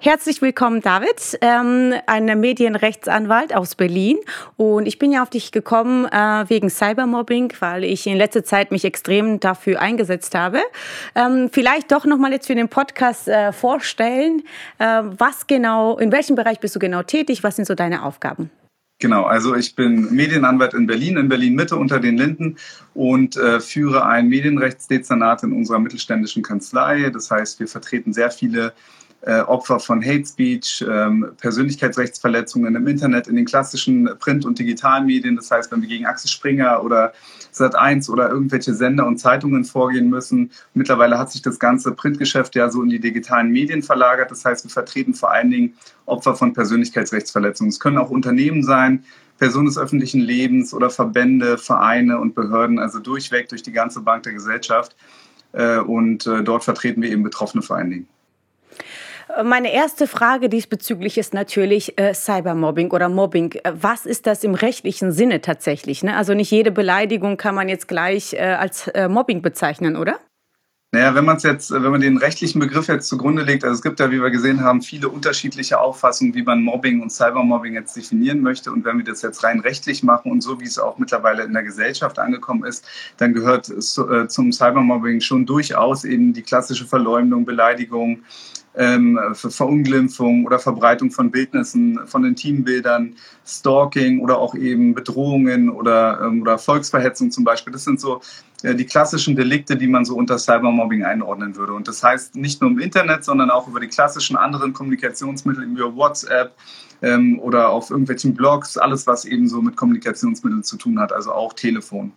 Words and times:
Herzlich 0.00 0.42
willkommen, 0.42 0.80
David, 0.80 1.38
ähm, 1.40 1.94
ein 2.06 2.24
Medienrechtsanwalt 2.40 3.54
aus 3.54 3.74
Berlin. 3.74 4.16
Und 4.56 4.86
ich 4.86 4.98
bin 4.98 5.12
ja 5.12 5.22
auf 5.22 5.30
dich 5.30 5.52
gekommen 5.52 6.06
äh, 6.06 6.44
wegen 6.48 6.70
Cybermobbing, 6.70 7.52
weil 7.60 7.84
ich 7.84 8.06
in 8.06 8.16
letzter 8.16 8.44
Zeit 8.44 8.70
mich 8.70 8.84
extrem 8.84 9.38
dafür 9.38 9.80
eingesetzt 9.80 10.34
habe. 10.34 10.60
Ähm, 11.14 11.50
vielleicht 11.52 11.92
doch 11.92 12.04
nochmal 12.04 12.32
jetzt 12.32 12.46
für 12.46 12.54
den 12.54 12.68
Podcast 12.68 13.28
äh, 13.28 13.52
vorstellen, 13.52 14.42
äh, 14.78 15.02
was 15.02 15.46
genau, 15.46 15.98
in 15.98 16.10
welchem 16.10 16.36
Bereich 16.36 16.60
bist 16.60 16.74
du 16.74 16.78
genau 16.78 17.02
tätig, 17.02 17.42
was 17.42 17.56
sind 17.56 17.66
so 17.66 17.74
deine 17.74 18.02
Aufgaben? 18.02 18.50
Genau, 18.98 19.24
also 19.24 19.54
ich 19.54 19.74
bin 19.74 20.14
Medienanwalt 20.14 20.72
in 20.72 20.86
Berlin, 20.86 21.18
in 21.18 21.28
Berlin 21.28 21.54
Mitte 21.54 21.76
unter 21.76 22.00
den 22.00 22.16
Linden 22.16 22.56
und 22.94 23.36
äh, 23.36 23.60
führe 23.60 24.06
ein 24.06 24.28
Medienrechtsdezernat 24.28 25.42
in 25.42 25.52
unserer 25.52 25.78
mittelständischen 25.78 26.42
Kanzlei. 26.42 27.10
Das 27.10 27.30
heißt, 27.30 27.60
wir 27.60 27.68
vertreten 27.68 28.14
sehr 28.14 28.30
viele 28.30 28.72
äh, 29.26 29.40
Opfer 29.40 29.80
von 29.80 30.04
Hate 30.04 30.24
Speech, 30.24 30.84
ähm, 30.88 31.32
Persönlichkeitsrechtsverletzungen 31.40 32.76
im 32.76 32.86
Internet, 32.86 33.26
in 33.26 33.34
den 33.34 33.44
klassischen 33.44 34.08
Print- 34.20 34.46
und 34.46 34.60
Digitalmedien. 34.60 35.34
Das 35.34 35.50
heißt, 35.50 35.72
wenn 35.72 35.82
wir 35.82 35.88
gegen 35.88 36.06
Axel 36.06 36.30
Springer 36.30 36.82
oder 36.84 37.12
Sat1 37.52 38.08
oder 38.08 38.30
irgendwelche 38.30 38.72
Sender 38.72 39.04
und 39.04 39.18
Zeitungen 39.18 39.64
vorgehen 39.64 40.08
müssen. 40.10 40.52
Mittlerweile 40.74 41.18
hat 41.18 41.32
sich 41.32 41.42
das 41.42 41.58
ganze 41.58 41.90
Printgeschäft 41.90 42.54
ja 42.54 42.70
so 42.70 42.82
in 42.82 42.88
die 42.88 43.00
digitalen 43.00 43.50
Medien 43.50 43.82
verlagert. 43.82 44.30
Das 44.30 44.44
heißt, 44.44 44.64
wir 44.64 44.70
vertreten 44.70 45.12
vor 45.12 45.32
allen 45.32 45.50
Dingen 45.50 45.74
Opfer 46.04 46.36
von 46.36 46.52
Persönlichkeitsrechtsverletzungen. 46.52 47.70
Es 47.70 47.80
können 47.80 47.98
auch 47.98 48.10
Unternehmen 48.10 48.62
sein, 48.62 49.04
Personen 49.38 49.66
des 49.66 49.76
öffentlichen 49.76 50.20
Lebens 50.20 50.72
oder 50.72 50.88
Verbände, 50.88 51.58
Vereine 51.58 52.20
und 52.20 52.36
Behörden, 52.36 52.78
also 52.78 53.00
durchweg 53.00 53.48
durch 53.48 53.64
die 53.64 53.72
ganze 53.72 54.02
Bank 54.02 54.22
der 54.22 54.34
Gesellschaft. 54.34 54.94
Äh, 55.52 55.78
und 55.78 56.28
äh, 56.28 56.44
dort 56.44 56.62
vertreten 56.62 57.02
wir 57.02 57.10
eben 57.10 57.24
Betroffene 57.24 57.62
vor 57.62 57.76
allen 57.76 57.90
Dingen. 57.90 58.08
Meine 59.44 59.72
erste 59.72 60.06
Frage 60.06 60.48
diesbezüglich 60.48 61.18
ist 61.18 61.34
natürlich 61.34 61.98
äh, 61.98 62.14
Cybermobbing 62.14 62.92
oder 62.92 63.08
Mobbing. 63.08 63.52
Äh, 63.52 63.72
was 63.74 64.06
ist 64.06 64.26
das 64.26 64.44
im 64.44 64.54
rechtlichen 64.54 65.10
Sinne 65.10 65.40
tatsächlich? 65.40 66.04
Ne? 66.04 66.16
Also 66.16 66.32
nicht 66.32 66.50
jede 66.50 66.70
Beleidigung 66.70 67.36
kann 67.36 67.54
man 67.54 67.68
jetzt 67.68 67.88
gleich 67.88 68.34
äh, 68.34 68.38
als 68.38 68.86
äh, 68.88 69.08
Mobbing 69.08 69.42
bezeichnen, 69.42 69.96
oder? 69.96 70.20
Naja, 70.92 71.14
wenn 71.16 71.24
man 71.24 71.38
jetzt, 71.38 71.72
wenn 71.72 71.82
man 71.82 72.00
den 72.00 72.16
rechtlichen 72.16 72.60
Begriff 72.60 72.86
jetzt 72.86 73.08
zugrunde 73.08 73.42
legt, 73.42 73.64
also 73.64 73.74
es 73.74 73.82
gibt 73.82 73.98
ja, 73.98 74.10
wie 74.12 74.22
wir 74.22 74.30
gesehen 74.30 74.62
haben, 74.62 74.80
viele 74.80 75.08
unterschiedliche 75.08 75.80
Auffassungen, 75.80 76.32
wie 76.34 76.42
man 76.42 76.62
Mobbing 76.62 77.02
und 77.02 77.10
Cybermobbing 77.10 77.74
jetzt 77.74 77.96
definieren 77.96 78.40
möchte. 78.40 78.70
Und 78.70 78.84
wenn 78.84 78.96
wir 78.96 79.04
das 79.04 79.22
jetzt 79.22 79.42
rein 79.42 79.58
rechtlich 79.60 80.04
machen 80.04 80.30
und 80.30 80.40
so 80.40 80.60
wie 80.60 80.64
es 80.64 80.78
auch 80.78 80.96
mittlerweile 80.96 81.42
in 81.42 81.52
der 81.52 81.64
Gesellschaft 81.64 82.20
angekommen 82.20 82.64
ist, 82.64 82.86
dann 83.16 83.34
gehört 83.34 83.68
äh, 83.68 84.28
zum 84.28 84.52
Cybermobbing 84.52 85.20
schon 85.20 85.44
durchaus 85.44 86.04
eben 86.04 86.32
die 86.32 86.42
klassische 86.42 86.86
Verleumdung, 86.86 87.44
Beleidigung, 87.44 88.22
ähm, 88.76 89.18
Verunglimpfung 89.32 90.44
oder 90.44 90.58
Verbreitung 90.58 91.10
von 91.10 91.30
Bildnissen, 91.30 92.06
von 92.06 92.24
Intimbildern, 92.24 93.14
Stalking 93.46 94.20
oder 94.20 94.38
auch 94.38 94.54
eben 94.54 94.94
Bedrohungen 94.94 95.70
oder, 95.70 96.20
ähm, 96.22 96.42
oder 96.42 96.58
Volksverhetzung 96.58 97.30
zum 97.30 97.44
Beispiel. 97.44 97.72
Das 97.72 97.84
sind 97.84 98.00
so 98.00 98.20
äh, 98.62 98.74
die 98.74 98.84
klassischen 98.84 99.34
Delikte, 99.34 99.76
die 99.76 99.86
man 99.86 100.04
so 100.04 100.14
unter 100.14 100.38
Cybermobbing 100.38 101.04
einordnen 101.04 101.56
würde. 101.56 101.72
Und 101.72 101.88
das 101.88 102.02
heißt 102.02 102.36
nicht 102.36 102.60
nur 102.60 102.70
im 102.70 102.78
Internet, 102.78 103.24
sondern 103.24 103.50
auch 103.50 103.66
über 103.66 103.80
die 103.80 103.88
klassischen 103.88 104.36
anderen 104.36 104.72
Kommunikationsmittel, 104.72 105.64
über 105.64 105.94
WhatsApp 105.96 106.52
ähm, 107.02 107.38
oder 107.40 107.70
auf 107.70 107.90
irgendwelchen 107.90 108.34
Blogs, 108.34 108.76
alles, 108.76 109.06
was 109.06 109.24
eben 109.24 109.48
so 109.48 109.62
mit 109.62 109.76
Kommunikationsmitteln 109.76 110.64
zu 110.64 110.76
tun 110.76 110.98
hat, 111.00 111.12
also 111.12 111.32
auch 111.32 111.54
Telefon. 111.54 112.12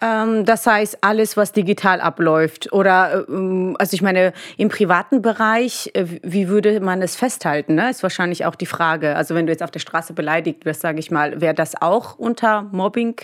Ähm, 0.00 0.44
das 0.44 0.66
heißt, 0.66 0.98
alles, 1.00 1.36
was 1.36 1.52
digital 1.52 2.00
abläuft. 2.00 2.72
Oder, 2.72 3.26
ähm, 3.28 3.76
also 3.78 3.94
ich 3.94 4.02
meine, 4.02 4.32
im 4.56 4.68
privaten 4.68 5.22
Bereich, 5.22 5.90
äh, 5.94 6.04
wie 6.22 6.48
würde 6.48 6.80
man 6.80 7.02
es 7.02 7.16
festhalten? 7.16 7.74
Ne? 7.74 7.90
Ist 7.90 8.02
wahrscheinlich 8.02 8.44
auch 8.44 8.54
die 8.54 8.66
Frage. 8.66 9.16
Also 9.16 9.34
wenn 9.34 9.46
du 9.46 9.52
jetzt 9.52 9.62
auf 9.62 9.70
der 9.70 9.80
Straße 9.80 10.12
beleidigt 10.12 10.64
wirst, 10.64 10.82
sage 10.82 10.98
ich 10.98 11.10
mal, 11.10 11.40
wäre 11.40 11.54
das 11.54 11.80
auch 11.80 12.18
unter 12.18 12.62
Mobbing 12.72 13.16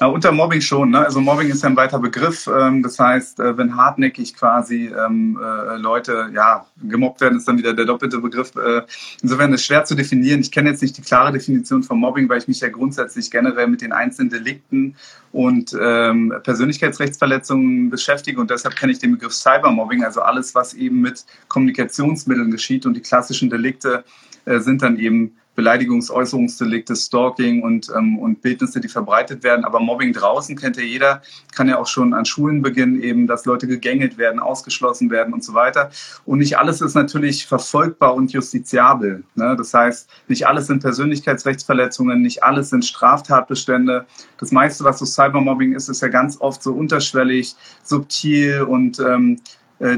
äh, 0.00 0.04
unter 0.04 0.32
Mobbing 0.32 0.60
schon. 0.60 0.90
Ne? 0.90 0.98
Also 0.98 1.20
Mobbing 1.20 1.48
ist 1.48 1.62
ja 1.62 1.68
ein 1.68 1.76
weiter 1.76 1.98
Begriff. 1.98 2.46
Ähm, 2.46 2.82
das 2.82 2.98
heißt, 2.98 3.40
äh, 3.40 3.56
wenn 3.56 3.76
hartnäckig 3.76 4.34
quasi 4.34 4.86
ähm, 4.86 5.38
äh, 5.42 5.76
Leute 5.76 6.30
ja, 6.34 6.66
gemobbt 6.82 7.20
werden, 7.20 7.38
ist 7.38 7.48
dann 7.48 7.58
wieder 7.58 7.72
der 7.72 7.86
doppelte 7.86 8.18
Begriff. 8.18 8.54
Äh, 8.56 8.82
insofern 9.22 9.52
ist 9.52 9.60
es 9.60 9.66
schwer 9.66 9.84
zu 9.84 9.94
definieren. 9.94 10.40
Ich 10.40 10.52
kenne 10.52 10.70
jetzt 10.70 10.82
nicht 10.82 10.96
die 10.96 11.02
klare 11.02 11.32
Definition 11.32 11.82
von 11.82 11.98
Mobbing, 11.98 12.28
weil 12.28 12.38
ich 12.38 12.48
mich 12.48 12.60
ja 12.60 12.68
grundsätzlich 12.68 13.30
generell 13.30 13.66
mit 13.66 13.80
den 13.80 13.92
einzelnen 13.92 14.30
Delikten 14.30 14.96
und 15.32 15.76
ähm, 15.80 16.32
Persönlichkeitsrechtsverletzungen 16.42 17.90
beschäftige 17.90 18.40
und 18.40 18.50
deshalb 18.50 18.76
kenne 18.76 18.92
ich 18.92 18.98
den 18.98 19.12
Begriff 19.12 19.34
Cybermobbing, 19.34 20.04
also 20.04 20.22
alles, 20.22 20.54
was 20.54 20.74
eben 20.74 21.00
mit 21.00 21.24
Kommunikationsmitteln 21.48 22.50
geschieht 22.50 22.86
und 22.86 22.94
die 22.94 23.02
klassischen 23.02 23.50
Delikte 23.50 24.04
äh, 24.46 24.60
sind 24.60 24.82
dann 24.82 24.98
eben 24.98 25.36
Beleidigungsäußerungsdelikte, 25.58 26.94
Stalking 26.94 27.64
und, 27.64 27.90
ähm, 27.96 28.16
und 28.20 28.42
Bildnisse, 28.42 28.78
die 28.78 28.86
verbreitet 28.86 29.42
werden. 29.42 29.64
Aber 29.64 29.80
Mobbing 29.80 30.12
draußen 30.12 30.56
kennt 30.56 30.76
ja 30.76 30.84
jeder, 30.84 31.20
kann 31.52 31.68
ja 31.68 31.78
auch 31.78 31.88
schon 31.88 32.14
an 32.14 32.24
Schulen 32.24 32.62
beginnen, 32.62 33.02
eben, 33.02 33.26
dass 33.26 33.44
Leute 33.44 33.66
gegängelt 33.66 34.18
werden, 34.18 34.38
ausgeschlossen 34.38 35.10
werden 35.10 35.34
und 35.34 35.42
so 35.42 35.54
weiter. 35.54 35.90
Und 36.24 36.38
nicht 36.38 36.56
alles 36.58 36.80
ist 36.80 36.94
natürlich 36.94 37.44
verfolgbar 37.44 38.14
und 38.14 38.32
justiziabel. 38.32 39.24
Ne? 39.34 39.56
Das 39.58 39.74
heißt, 39.74 40.08
nicht 40.28 40.46
alles 40.46 40.68
sind 40.68 40.80
Persönlichkeitsrechtsverletzungen, 40.80 42.22
nicht 42.22 42.44
alles 42.44 42.70
sind 42.70 42.84
Straftatbestände. 42.84 44.06
Das 44.38 44.52
meiste, 44.52 44.84
was 44.84 45.00
so 45.00 45.06
Cybermobbing 45.06 45.74
ist, 45.74 45.88
ist 45.88 46.02
ja 46.02 46.08
ganz 46.08 46.40
oft 46.40 46.62
so 46.62 46.72
unterschwellig, 46.72 47.56
subtil 47.82 48.62
und 48.62 49.00
ähm, 49.00 49.40
äh, 49.40 49.40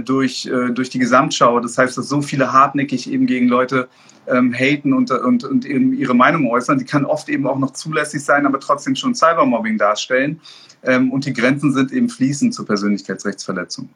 durch, 0.00 0.46
äh, 0.46 0.70
durch 0.70 0.90
die 0.90 0.98
Gesamtschau. 0.98 1.60
Das 1.60 1.78
heißt, 1.78 1.96
dass 1.96 2.08
so 2.08 2.22
viele 2.22 2.52
hartnäckig 2.52 3.10
eben 3.10 3.26
gegen 3.26 3.48
Leute 3.48 3.88
ähm, 4.26 4.52
haten 4.52 4.92
und, 4.92 5.10
und, 5.10 5.44
und 5.44 5.64
eben 5.64 5.92
ihre 5.92 6.14
Meinung 6.14 6.48
äußern. 6.48 6.78
Die 6.78 6.84
kann 6.84 7.04
oft 7.04 7.28
eben 7.28 7.46
auch 7.46 7.58
noch 7.58 7.72
zulässig 7.72 8.22
sein, 8.22 8.46
aber 8.46 8.60
trotzdem 8.60 8.94
schon 8.94 9.14
Cybermobbing 9.14 9.78
darstellen. 9.78 10.40
Ähm, 10.82 11.12
und 11.12 11.26
die 11.26 11.32
Grenzen 11.32 11.72
sind 11.72 11.92
eben 11.92 12.08
fließend 12.08 12.54
zur 12.54 12.66
Persönlichkeitsrechtsverletzung. 12.66 13.88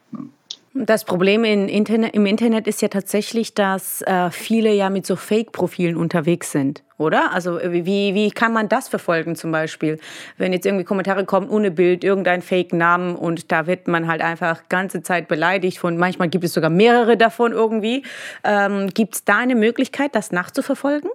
Das 0.74 1.04
Problem 1.04 1.44
Internet, 1.44 2.14
im 2.14 2.26
Internet 2.26 2.66
ist 2.66 2.82
ja 2.82 2.88
tatsächlich, 2.88 3.54
dass 3.54 4.02
äh, 4.02 4.30
viele 4.30 4.74
ja 4.74 4.90
mit 4.90 5.06
so 5.06 5.16
Fake-Profilen 5.16 5.96
unterwegs 5.96 6.50
sind, 6.50 6.82
oder? 6.98 7.32
Also 7.32 7.58
wie, 7.62 8.14
wie 8.14 8.30
kann 8.30 8.52
man 8.52 8.68
das 8.68 8.88
verfolgen 8.88 9.36
zum 9.36 9.52
Beispiel? 9.52 9.98
Wenn 10.36 10.52
jetzt 10.52 10.66
irgendwie 10.66 10.84
Kommentare 10.84 11.24
kommen 11.24 11.48
ohne 11.48 11.70
Bild, 11.70 12.04
irgendein 12.04 12.42
Fake-Namen 12.42 13.16
und 13.16 13.50
da 13.52 13.66
wird 13.66 13.88
man 13.88 14.06
halt 14.06 14.20
einfach 14.20 14.68
ganze 14.68 15.02
Zeit 15.02 15.28
beleidigt 15.28 15.78
von, 15.78 15.96
manchmal 15.96 16.28
gibt 16.28 16.44
es 16.44 16.54
sogar 16.54 16.70
mehrere 16.70 17.16
davon 17.16 17.52
irgendwie. 17.52 18.04
Ähm, 18.44 18.88
gibt 18.88 19.14
es 19.14 19.24
da 19.24 19.38
eine 19.38 19.54
Möglichkeit, 19.54 20.14
das 20.14 20.32
nachzuverfolgen? 20.32 21.10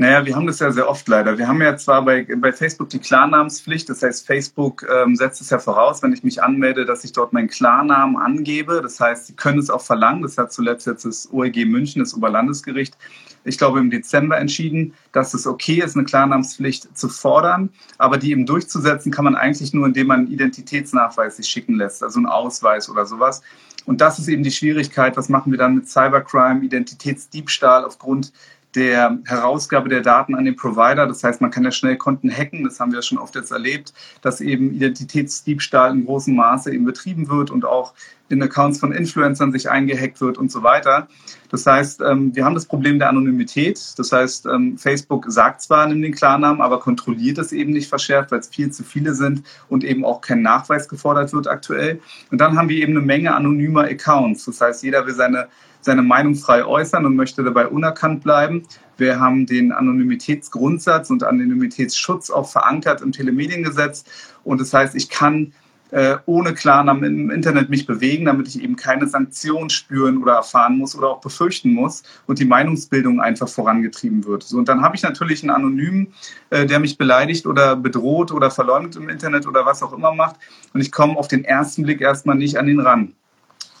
Naja, 0.00 0.24
wir 0.24 0.34
haben 0.34 0.46
das 0.46 0.60
ja 0.60 0.70
sehr 0.70 0.88
oft 0.88 1.06
leider. 1.08 1.36
Wir 1.36 1.46
haben 1.46 1.60
ja 1.60 1.76
zwar 1.76 2.02
bei, 2.02 2.26
bei 2.34 2.54
Facebook 2.54 2.88
die 2.88 3.00
Klarnamenspflicht, 3.00 3.86
das 3.90 4.02
heißt, 4.02 4.26
Facebook 4.26 4.86
ähm, 4.90 5.14
setzt 5.14 5.42
es 5.42 5.50
ja 5.50 5.58
voraus, 5.58 6.02
wenn 6.02 6.14
ich 6.14 6.24
mich 6.24 6.42
anmelde, 6.42 6.86
dass 6.86 7.04
ich 7.04 7.12
dort 7.12 7.34
meinen 7.34 7.48
Klarnamen 7.48 8.16
angebe. 8.16 8.80
Das 8.82 8.98
heißt, 8.98 9.26
sie 9.26 9.36
können 9.36 9.58
es 9.58 9.68
auch 9.68 9.82
verlangen. 9.82 10.22
Das 10.22 10.38
hat 10.38 10.54
zuletzt 10.54 10.86
jetzt 10.86 11.04
das 11.04 11.28
OEG 11.30 11.66
München, 11.66 12.00
das 12.00 12.14
Oberlandesgericht, 12.14 12.96
ich 13.44 13.58
glaube 13.58 13.78
im 13.78 13.90
Dezember 13.90 14.38
entschieden, 14.38 14.94
dass 15.12 15.34
es 15.34 15.46
okay 15.46 15.82
ist, 15.82 15.96
eine 15.96 16.04
Klarnamenspflicht 16.04 16.96
zu 16.96 17.08
fordern, 17.08 17.70
aber 17.98 18.18
die 18.18 18.32
eben 18.32 18.46
durchzusetzen 18.46 19.12
kann 19.12 19.24
man 19.24 19.34
eigentlich 19.34 19.72
nur, 19.72 19.86
indem 19.86 20.08
man 20.08 20.20
einen 20.20 20.32
Identitätsnachweis 20.32 21.36
sich 21.36 21.48
schicken 21.48 21.76
lässt, 21.76 22.02
also 22.02 22.18
einen 22.18 22.26
Ausweis 22.26 22.88
oder 22.88 23.06
sowas. 23.06 23.42
Und 23.86 24.00
das 24.00 24.18
ist 24.18 24.28
eben 24.28 24.42
die 24.42 24.50
Schwierigkeit. 24.50 25.16
Was 25.16 25.28
machen 25.28 25.52
wir 25.52 25.58
dann 25.58 25.74
mit 25.74 25.88
Cybercrime, 25.88 26.64
Identitätsdiebstahl 26.64 27.84
aufgrund 27.84 28.32
der 28.74 29.18
Herausgabe 29.24 29.88
der 29.88 30.00
Daten 30.00 30.34
an 30.34 30.44
den 30.44 30.56
Provider. 30.56 31.06
Das 31.06 31.24
heißt, 31.24 31.40
man 31.40 31.50
kann 31.50 31.64
ja 31.64 31.72
schnell 31.72 31.96
Konten 31.96 32.30
hacken. 32.30 32.64
Das 32.64 32.78
haben 32.78 32.92
wir 32.92 33.02
schon 33.02 33.18
oft 33.18 33.34
jetzt 33.34 33.50
erlebt, 33.50 33.92
dass 34.22 34.40
eben 34.40 34.72
Identitätsdiebstahl 34.72 35.92
in 35.92 36.04
großem 36.04 36.36
Maße 36.36 36.72
eben 36.72 36.84
betrieben 36.84 37.28
wird 37.28 37.50
und 37.50 37.64
auch 37.64 37.94
in 38.30 38.42
Accounts 38.42 38.78
von 38.78 38.92
Influencern 38.92 39.52
sich 39.52 39.68
eingehackt 39.68 40.20
wird 40.20 40.38
und 40.38 40.50
so 40.50 40.62
weiter. 40.62 41.08
Das 41.50 41.66
heißt, 41.66 42.00
ähm, 42.00 42.34
wir 42.34 42.44
haben 42.44 42.54
das 42.54 42.66
Problem 42.66 42.98
der 42.98 43.08
Anonymität. 43.08 43.94
Das 43.96 44.12
heißt, 44.12 44.46
ähm, 44.46 44.78
Facebook 44.78 45.26
sagt 45.28 45.62
zwar 45.62 45.90
in 45.90 46.00
den 46.00 46.14
Klarnamen, 46.14 46.62
aber 46.62 46.80
kontrolliert 46.80 47.38
es 47.38 47.52
eben 47.52 47.72
nicht 47.72 47.88
verschärft, 47.88 48.30
weil 48.30 48.38
es 48.38 48.48
viel 48.48 48.70
zu 48.70 48.84
viele 48.84 49.14
sind 49.14 49.42
und 49.68 49.84
eben 49.84 50.04
auch 50.04 50.20
kein 50.20 50.42
Nachweis 50.42 50.88
gefordert 50.88 51.32
wird 51.32 51.48
aktuell. 51.48 52.00
Und 52.30 52.40
dann 52.40 52.56
haben 52.56 52.68
wir 52.68 52.78
eben 52.78 52.96
eine 52.96 53.04
Menge 53.04 53.34
anonymer 53.34 53.82
Accounts. 53.82 54.44
Das 54.44 54.60
heißt, 54.60 54.82
jeder 54.84 55.06
will 55.06 55.14
seine 55.14 55.48
seine 55.80 56.02
Meinung 56.02 56.34
frei 56.34 56.64
äußern 56.64 57.06
und 57.06 57.16
möchte 57.16 57.42
dabei 57.42 57.66
unerkannt 57.66 58.22
bleiben. 58.22 58.64
Wir 58.96 59.18
haben 59.18 59.46
den 59.46 59.72
Anonymitätsgrundsatz 59.72 61.10
und 61.10 61.24
Anonymitätsschutz 61.24 62.30
auch 62.30 62.48
verankert 62.48 63.00
im 63.00 63.12
Telemediengesetz. 63.12 64.04
Und 64.44 64.60
das 64.60 64.74
heißt, 64.74 64.94
ich 64.94 65.08
kann 65.08 65.52
äh, 65.90 66.16
ohne 66.26 66.54
Klarnamen 66.54 67.04
im 67.04 67.30
Internet 67.30 67.70
mich 67.70 67.86
bewegen, 67.86 68.26
damit 68.26 68.48
ich 68.48 68.62
eben 68.62 68.76
keine 68.76 69.06
Sanktionen 69.06 69.70
spüren 69.70 70.22
oder 70.22 70.34
erfahren 70.34 70.78
muss 70.78 70.96
oder 70.96 71.08
auch 71.08 71.20
befürchten 71.20 71.72
muss 71.72 72.02
und 72.26 72.38
die 72.38 72.44
Meinungsbildung 72.44 73.20
einfach 73.20 73.48
vorangetrieben 73.48 74.24
wird. 74.24 74.42
So, 74.42 74.58
und 74.58 74.68
dann 74.68 74.82
habe 74.82 74.96
ich 74.96 75.02
natürlich 75.02 75.42
einen 75.42 75.50
Anonymen, 75.50 76.12
äh, 76.50 76.66
der 76.66 76.80
mich 76.80 76.98
beleidigt 76.98 77.46
oder 77.46 77.76
bedroht 77.76 78.32
oder 78.32 78.50
verleumdet 78.50 78.96
im 78.96 79.08
Internet 79.08 79.46
oder 79.46 79.66
was 79.66 79.82
auch 79.82 79.92
immer 79.92 80.12
macht. 80.12 80.36
Und 80.72 80.80
ich 80.80 80.92
komme 80.92 81.16
auf 81.16 81.28
den 81.28 81.44
ersten 81.44 81.82
Blick 81.82 82.00
erstmal 82.00 82.36
nicht 82.36 82.56
an 82.56 82.68
ihn 82.68 82.80
ran. 82.80 83.14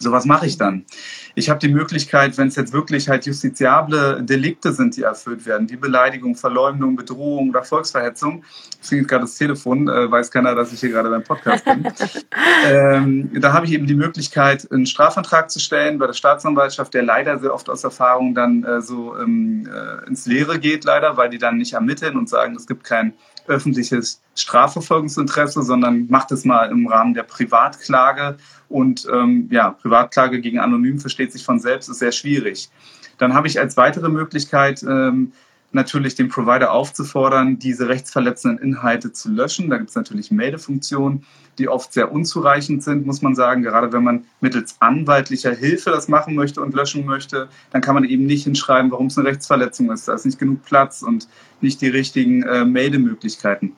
So, 0.02 0.12
was 0.12 0.24
mache 0.24 0.46
ich 0.46 0.56
dann? 0.56 0.86
Ich 1.34 1.50
habe 1.50 1.60
die 1.60 1.68
Möglichkeit, 1.68 2.38
wenn 2.38 2.48
es 2.48 2.56
jetzt 2.56 2.72
wirklich 2.72 3.10
halt 3.10 3.26
justiziable 3.26 4.22
Delikte 4.22 4.72
sind, 4.72 4.96
die 4.96 5.02
erfüllt 5.02 5.44
werden, 5.44 5.68
wie 5.68 5.76
Beleidigung, 5.76 6.36
Verleumdung, 6.36 6.96
Bedrohung 6.96 7.50
oder 7.50 7.62
Volksverhetzung, 7.64 8.42
es 8.80 8.88
klingt 8.88 9.08
gerade 9.08 9.24
das 9.24 9.34
Telefon, 9.34 9.88
äh, 9.88 10.10
weiß 10.10 10.30
keiner, 10.30 10.54
dass 10.54 10.72
ich 10.72 10.80
hier 10.80 10.88
gerade 10.88 11.10
beim 11.10 11.22
Podcast 11.22 11.66
bin, 11.66 11.86
ähm, 12.66 13.30
da 13.34 13.52
habe 13.52 13.66
ich 13.66 13.72
eben 13.72 13.86
die 13.86 13.94
Möglichkeit, 13.94 14.72
einen 14.72 14.86
Strafantrag 14.86 15.50
zu 15.50 15.60
stellen 15.60 15.98
bei 15.98 16.06
der 16.06 16.14
Staatsanwaltschaft, 16.14 16.94
der 16.94 17.02
leider 17.02 17.38
sehr 17.38 17.52
oft 17.52 17.68
aus 17.68 17.84
Erfahrung 17.84 18.34
dann 18.34 18.64
äh, 18.64 18.80
so 18.80 19.18
ähm, 19.18 19.68
äh, 19.70 20.08
ins 20.08 20.24
Leere 20.24 20.58
geht, 20.58 20.84
leider, 20.84 21.18
weil 21.18 21.28
die 21.28 21.38
dann 21.38 21.58
nicht 21.58 21.74
ermitteln 21.74 22.16
und 22.16 22.26
sagen, 22.26 22.56
es 22.56 22.66
gibt 22.66 22.84
kein 22.84 23.12
öffentliches 23.50 24.22
Strafverfolgungsinteresse, 24.34 25.62
sondern 25.62 26.06
macht 26.08 26.32
es 26.32 26.44
mal 26.44 26.70
im 26.70 26.86
Rahmen 26.86 27.14
der 27.14 27.24
Privatklage. 27.24 28.36
Und 28.68 29.06
ähm, 29.12 29.48
ja, 29.50 29.70
Privatklage 29.70 30.40
gegen 30.40 30.60
Anonym 30.60 30.98
versteht 30.98 31.32
sich 31.32 31.44
von 31.44 31.58
selbst, 31.58 31.88
ist 31.88 31.98
sehr 31.98 32.12
schwierig. 32.12 32.70
Dann 33.18 33.34
habe 33.34 33.48
ich 33.48 33.60
als 33.60 33.76
weitere 33.76 34.08
Möglichkeit, 34.08 34.82
ähm, 34.82 35.32
natürlich 35.72 36.14
den 36.14 36.28
Provider 36.28 36.72
aufzufordern, 36.72 37.58
diese 37.58 37.88
rechtsverletzenden 37.88 38.58
Inhalte 38.58 39.12
zu 39.12 39.30
löschen. 39.30 39.70
Da 39.70 39.78
gibt 39.78 39.90
es 39.90 39.96
natürlich 39.96 40.30
Meldefunktionen, 40.30 41.24
die 41.58 41.68
oft 41.68 41.92
sehr 41.92 42.12
unzureichend 42.12 42.82
sind, 42.82 43.06
muss 43.06 43.22
man 43.22 43.34
sagen. 43.34 43.62
Gerade 43.62 43.92
wenn 43.92 44.02
man 44.02 44.24
mittels 44.40 44.76
anwaltlicher 44.80 45.54
Hilfe 45.54 45.90
das 45.90 46.08
machen 46.08 46.34
möchte 46.34 46.60
und 46.60 46.74
löschen 46.74 47.04
möchte, 47.04 47.48
dann 47.70 47.82
kann 47.82 47.94
man 47.94 48.04
eben 48.04 48.26
nicht 48.26 48.44
hinschreiben, 48.44 48.90
warum 48.90 49.06
es 49.06 49.18
eine 49.18 49.28
Rechtsverletzung 49.28 49.90
ist. 49.90 50.08
Da 50.08 50.14
ist 50.14 50.26
nicht 50.26 50.38
genug 50.38 50.64
Platz 50.64 51.02
und 51.02 51.28
nicht 51.60 51.80
die 51.80 51.88
richtigen 51.88 52.42
äh, 52.42 52.64
Meldemöglichkeiten 52.64 53.76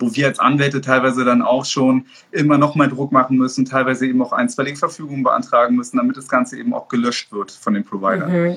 wo 0.00 0.14
wir 0.14 0.28
als 0.28 0.38
Anwälte 0.38 0.80
teilweise 0.80 1.24
dann 1.24 1.42
auch 1.42 1.64
schon 1.64 2.06
immer 2.30 2.56
noch 2.56 2.76
mal 2.76 2.88
Druck 2.88 3.10
machen 3.10 3.36
müssen, 3.36 3.64
teilweise 3.64 4.06
eben 4.06 4.22
auch 4.22 4.32
einstweilige 4.32 4.76
Verfügungen 4.76 5.24
beantragen 5.24 5.74
müssen, 5.74 5.96
damit 5.96 6.16
das 6.16 6.28
Ganze 6.28 6.56
eben 6.56 6.72
auch 6.72 6.86
gelöscht 6.86 7.32
wird 7.32 7.50
von 7.50 7.74
den 7.74 7.84
Providern. 7.84 8.30
Mhm. 8.30 8.56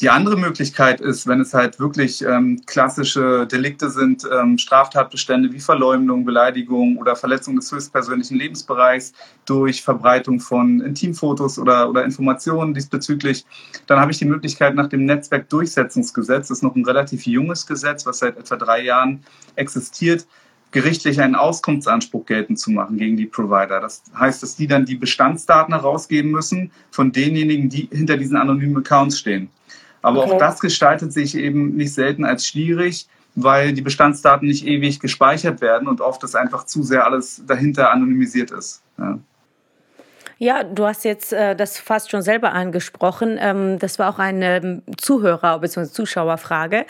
Die 0.00 0.10
andere 0.10 0.36
Möglichkeit 0.36 1.00
ist, 1.00 1.28
wenn 1.28 1.40
es 1.40 1.54
halt 1.54 1.78
wirklich 1.78 2.22
ähm, 2.22 2.60
klassische 2.66 3.46
Delikte 3.46 3.90
sind, 3.90 4.24
ähm, 4.30 4.58
Straftatbestände 4.58 5.52
wie 5.52 5.60
Verleumdung, 5.60 6.24
Beleidigung 6.24 6.96
oder 6.96 7.14
Verletzung 7.14 7.54
des 7.54 7.70
höchstpersönlichen 7.70 8.36
Lebensbereichs 8.36 9.12
durch 9.44 9.82
Verbreitung 9.82 10.40
von 10.40 10.80
Intimfotos 10.80 11.60
oder, 11.60 11.88
oder 11.88 12.04
Informationen 12.04 12.74
diesbezüglich, 12.74 13.46
dann 13.86 14.00
habe 14.00 14.10
ich 14.10 14.18
die 14.18 14.24
Möglichkeit 14.24 14.74
nach 14.74 14.88
dem 14.88 15.04
Netzwerkdurchsetzungsgesetz, 15.04 16.48
das 16.48 16.58
ist 16.58 16.62
noch 16.64 16.74
ein 16.74 16.84
relativ 16.84 17.24
junges 17.24 17.64
Gesetz, 17.64 18.04
was 18.04 18.18
seit 18.18 18.36
etwa 18.36 18.56
drei 18.56 18.82
Jahren 18.82 19.22
existiert, 19.54 20.26
gerichtlich 20.72 21.20
einen 21.20 21.36
Auskunftsanspruch 21.36 22.26
geltend 22.26 22.58
zu 22.58 22.72
machen 22.72 22.98
gegen 22.98 23.16
die 23.16 23.26
Provider. 23.26 23.80
Das 23.80 24.02
heißt, 24.18 24.42
dass 24.42 24.56
die 24.56 24.66
dann 24.66 24.86
die 24.86 24.96
Bestandsdaten 24.96 25.72
herausgeben 25.72 26.32
müssen 26.32 26.72
von 26.90 27.12
denjenigen, 27.12 27.68
die 27.68 27.88
hinter 27.92 28.16
diesen 28.16 28.36
anonymen 28.36 28.78
Accounts 28.78 29.20
stehen. 29.20 29.48
Aber 30.04 30.22
okay. 30.22 30.32
auch 30.32 30.38
das 30.38 30.60
gestaltet 30.60 31.14
sich 31.14 31.34
eben 31.34 31.76
nicht 31.76 31.94
selten 31.94 32.26
als 32.26 32.46
schwierig, 32.46 33.06
weil 33.34 33.72
die 33.72 33.80
Bestandsdaten 33.80 34.46
nicht 34.46 34.66
ewig 34.66 35.00
gespeichert 35.00 35.62
werden 35.62 35.88
und 35.88 36.02
oft 36.02 36.22
das 36.22 36.34
einfach 36.34 36.66
zu 36.66 36.82
sehr 36.82 37.06
alles 37.06 37.42
dahinter 37.46 37.90
anonymisiert 37.90 38.50
ist. 38.50 38.82
Ja. 38.98 39.18
Ja, 40.38 40.64
du 40.64 40.84
hast 40.84 41.04
jetzt 41.04 41.32
äh, 41.32 41.54
das 41.54 41.78
fast 41.78 42.10
schon 42.10 42.20
selber 42.20 42.52
angesprochen. 42.52 43.38
Ähm, 43.40 43.78
das 43.78 43.98
war 43.98 44.10
auch 44.12 44.18
eine 44.18 44.56
ähm, 44.56 44.82
Zuhörer- 44.98 45.60
bzw. 45.60 45.90
Zuschauerfrage. 45.90 46.84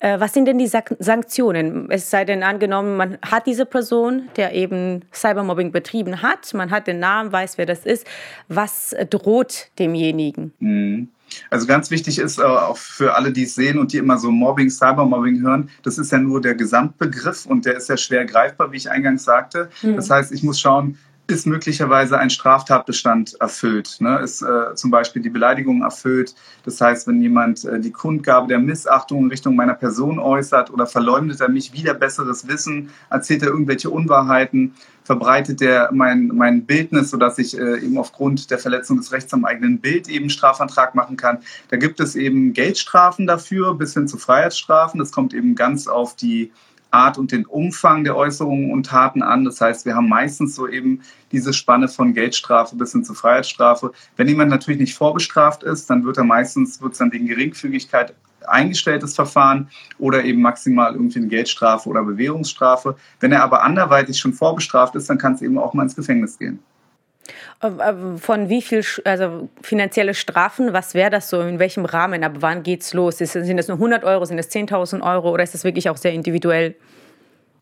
Äh, 0.00 0.20
was 0.20 0.34
sind 0.34 0.46
denn 0.46 0.58
die 0.58 0.66
Sak 0.66 0.94
Sanktionen? 0.98 1.90
Es 1.90 2.10
sei 2.10 2.24
denn 2.24 2.42
angenommen, 2.42 2.96
man 2.96 3.18
hat 3.22 3.46
diese 3.46 3.64
Person, 3.64 4.28
der 4.36 4.52
eben 4.52 5.04
Cybermobbing 5.12 5.70
betrieben 5.72 6.22
hat, 6.22 6.52
man 6.52 6.70
hat 6.70 6.86
den 6.86 6.98
Namen, 6.98 7.32
weiß, 7.32 7.56
wer 7.56 7.66
das 7.66 7.86
ist. 7.86 8.06
Was 8.48 8.94
droht 9.08 9.68
demjenigen? 9.78 10.52
Mhm. 10.58 11.08
Also 11.50 11.66
ganz 11.66 11.90
wichtig 11.90 12.18
ist 12.18 12.38
äh, 12.38 12.42
auch 12.42 12.76
für 12.76 13.14
alle, 13.14 13.32
die 13.32 13.44
es 13.44 13.54
sehen 13.54 13.78
und 13.78 13.92
die 13.92 13.98
immer 13.98 14.18
so 14.18 14.30
Mobbing, 14.30 14.70
Cybermobbing 14.70 15.40
hören, 15.40 15.70
das 15.82 15.98
ist 15.98 16.12
ja 16.12 16.18
nur 16.18 16.40
der 16.40 16.54
Gesamtbegriff 16.54 17.46
und 17.46 17.66
der 17.66 17.76
ist 17.76 17.88
ja 17.88 17.96
schwer 17.96 18.24
greifbar, 18.24 18.72
wie 18.72 18.76
ich 18.76 18.90
eingangs 18.90 19.24
sagte. 19.24 19.70
Mhm. 19.82 19.96
Das 19.96 20.10
heißt, 20.10 20.32
ich 20.32 20.42
muss 20.42 20.60
schauen, 20.60 20.98
ist 21.28 21.46
möglicherweise 21.46 22.18
ein 22.18 22.30
Straftatbestand 22.30 23.38
erfüllt. 23.38 23.98
Ne? 24.00 24.18
Ist 24.20 24.40
äh, 24.40 24.74
zum 24.74 24.90
Beispiel 24.90 25.20
die 25.20 25.28
Beleidigung 25.28 25.82
erfüllt. 25.82 26.34
Das 26.64 26.80
heißt, 26.80 27.06
wenn 27.06 27.20
jemand 27.20 27.66
äh, 27.66 27.78
die 27.78 27.92
Kundgabe 27.92 28.48
der 28.48 28.58
Missachtung 28.58 29.24
in 29.24 29.28
Richtung 29.28 29.54
meiner 29.54 29.74
Person 29.74 30.18
äußert 30.18 30.70
oder 30.70 30.86
verleumdet 30.86 31.42
er 31.42 31.50
mich 31.50 31.74
wieder 31.74 31.92
besseres 31.92 32.48
Wissen, 32.48 32.88
erzählt 33.10 33.42
er 33.42 33.48
irgendwelche 33.48 33.90
Unwahrheiten, 33.90 34.74
verbreitet 35.08 35.62
er 35.62 35.88
mein, 35.90 36.26
mein 36.26 36.66
Bildnis, 36.66 37.08
sodass 37.08 37.38
ich 37.38 37.58
äh, 37.58 37.78
eben 37.78 37.96
aufgrund 37.96 38.50
der 38.50 38.58
Verletzung 38.58 38.98
des 38.98 39.10
Rechts 39.10 39.32
am 39.32 39.46
eigenen 39.46 39.78
Bild 39.78 40.06
eben 40.06 40.28
Strafantrag 40.28 40.94
machen 40.94 41.16
kann. 41.16 41.38
Da 41.70 41.78
gibt 41.78 41.98
es 41.98 42.14
eben 42.14 42.52
Geldstrafen 42.52 43.26
dafür 43.26 43.74
bis 43.74 43.94
hin 43.94 44.06
zu 44.06 44.18
Freiheitsstrafen. 44.18 45.00
Das 45.00 45.10
kommt 45.10 45.32
eben 45.32 45.54
ganz 45.54 45.86
auf 45.86 46.14
die 46.14 46.52
Art 46.90 47.16
und 47.16 47.32
den 47.32 47.46
Umfang 47.46 48.04
der 48.04 48.16
Äußerungen 48.16 48.70
und 48.70 48.84
Taten 48.84 49.22
an. 49.22 49.46
Das 49.46 49.62
heißt, 49.62 49.86
wir 49.86 49.94
haben 49.94 50.10
meistens 50.10 50.54
so 50.54 50.68
eben 50.68 51.00
diese 51.32 51.54
Spanne 51.54 51.88
von 51.88 52.12
Geldstrafe 52.12 52.76
bis 52.76 52.92
hin 52.92 53.02
zu 53.02 53.14
Freiheitsstrafe. 53.14 53.92
Wenn 54.16 54.28
jemand 54.28 54.50
natürlich 54.50 54.78
nicht 54.78 54.94
vorbestraft 54.94 55.62
ist, 55.62 55.88
dann 55.88 56.04
wird 56.04 56.18
er 56.18 56.24
meistens, 56.24 56.82
wird 56.82 56.92
es 56.92 56.98
dann 56.98 57.12
wegen 57.12 57.26
Geringfügigkeit 57.26 58.12
eingestelltes 58.50 59.14
Verfahren 59.14 59.68
oder 59.98 60.24
eben 60.24 60.42
maximal 60.42 60.94
irgendwie 60.94 61.18
eine 61.18 61.28
Geldstrafe 61.28 61.88
oder 61.88 62.02
Bewährungsstrafe. 62.02 62.96
Wenn 63.20 63.32
er 63.32 63.42
aber 63.42 63.62
anderweitig 63.62 64.18
schon 64.18 64.32
vorbestraft 64.32 64.94
ist, 64.94 65.08
dann 65.10 65.18
kann 65.18 65.34
es 65.34 65.42
eben 65.42 65.58
auch 65.58 65.74
mal 65.74 65.84
ins 65.84 65.96
Gefängnis 65.96 66.38
gehen. 66.38 66.60
Äh, 67.60 67.68
äh, 67.68 68.18
von 68.18 68.48
wie 68.48 68.62
viel, 68.62 68.84
also 69.04 69.48
finanzielle 69.62 70.14
Strafen, 70.14 70.72
was 70.72 70.94
wäre 70.94 71.10
das 71.10 71.28
so, 71.28 71.40
in 71.40 71.58
welchem 71.58 71.84
Rahmen, 71.84 72.24
ab 72.24 72.36
wann 72.40 72.62
geht 72.62 72.82
es 72.82 72.94
los? 72.94 73.18
sind 73.18 73.56
das 73.56 73.68
nur 73.68 73.76
100 73.76 74.04
Euro, 74.04 74.24
sind 74.24 74.36
das 74.36 74.50
10.000 74.50 75.02
Euro 75.02 75.30
oder 75.30 75.42
ist 75.42 75.54
das 75.54 75.64
wirklich 75.64 75.90
auch 75.90 75.96
sehr 75.96 76.12
individuell? 76.12 76.74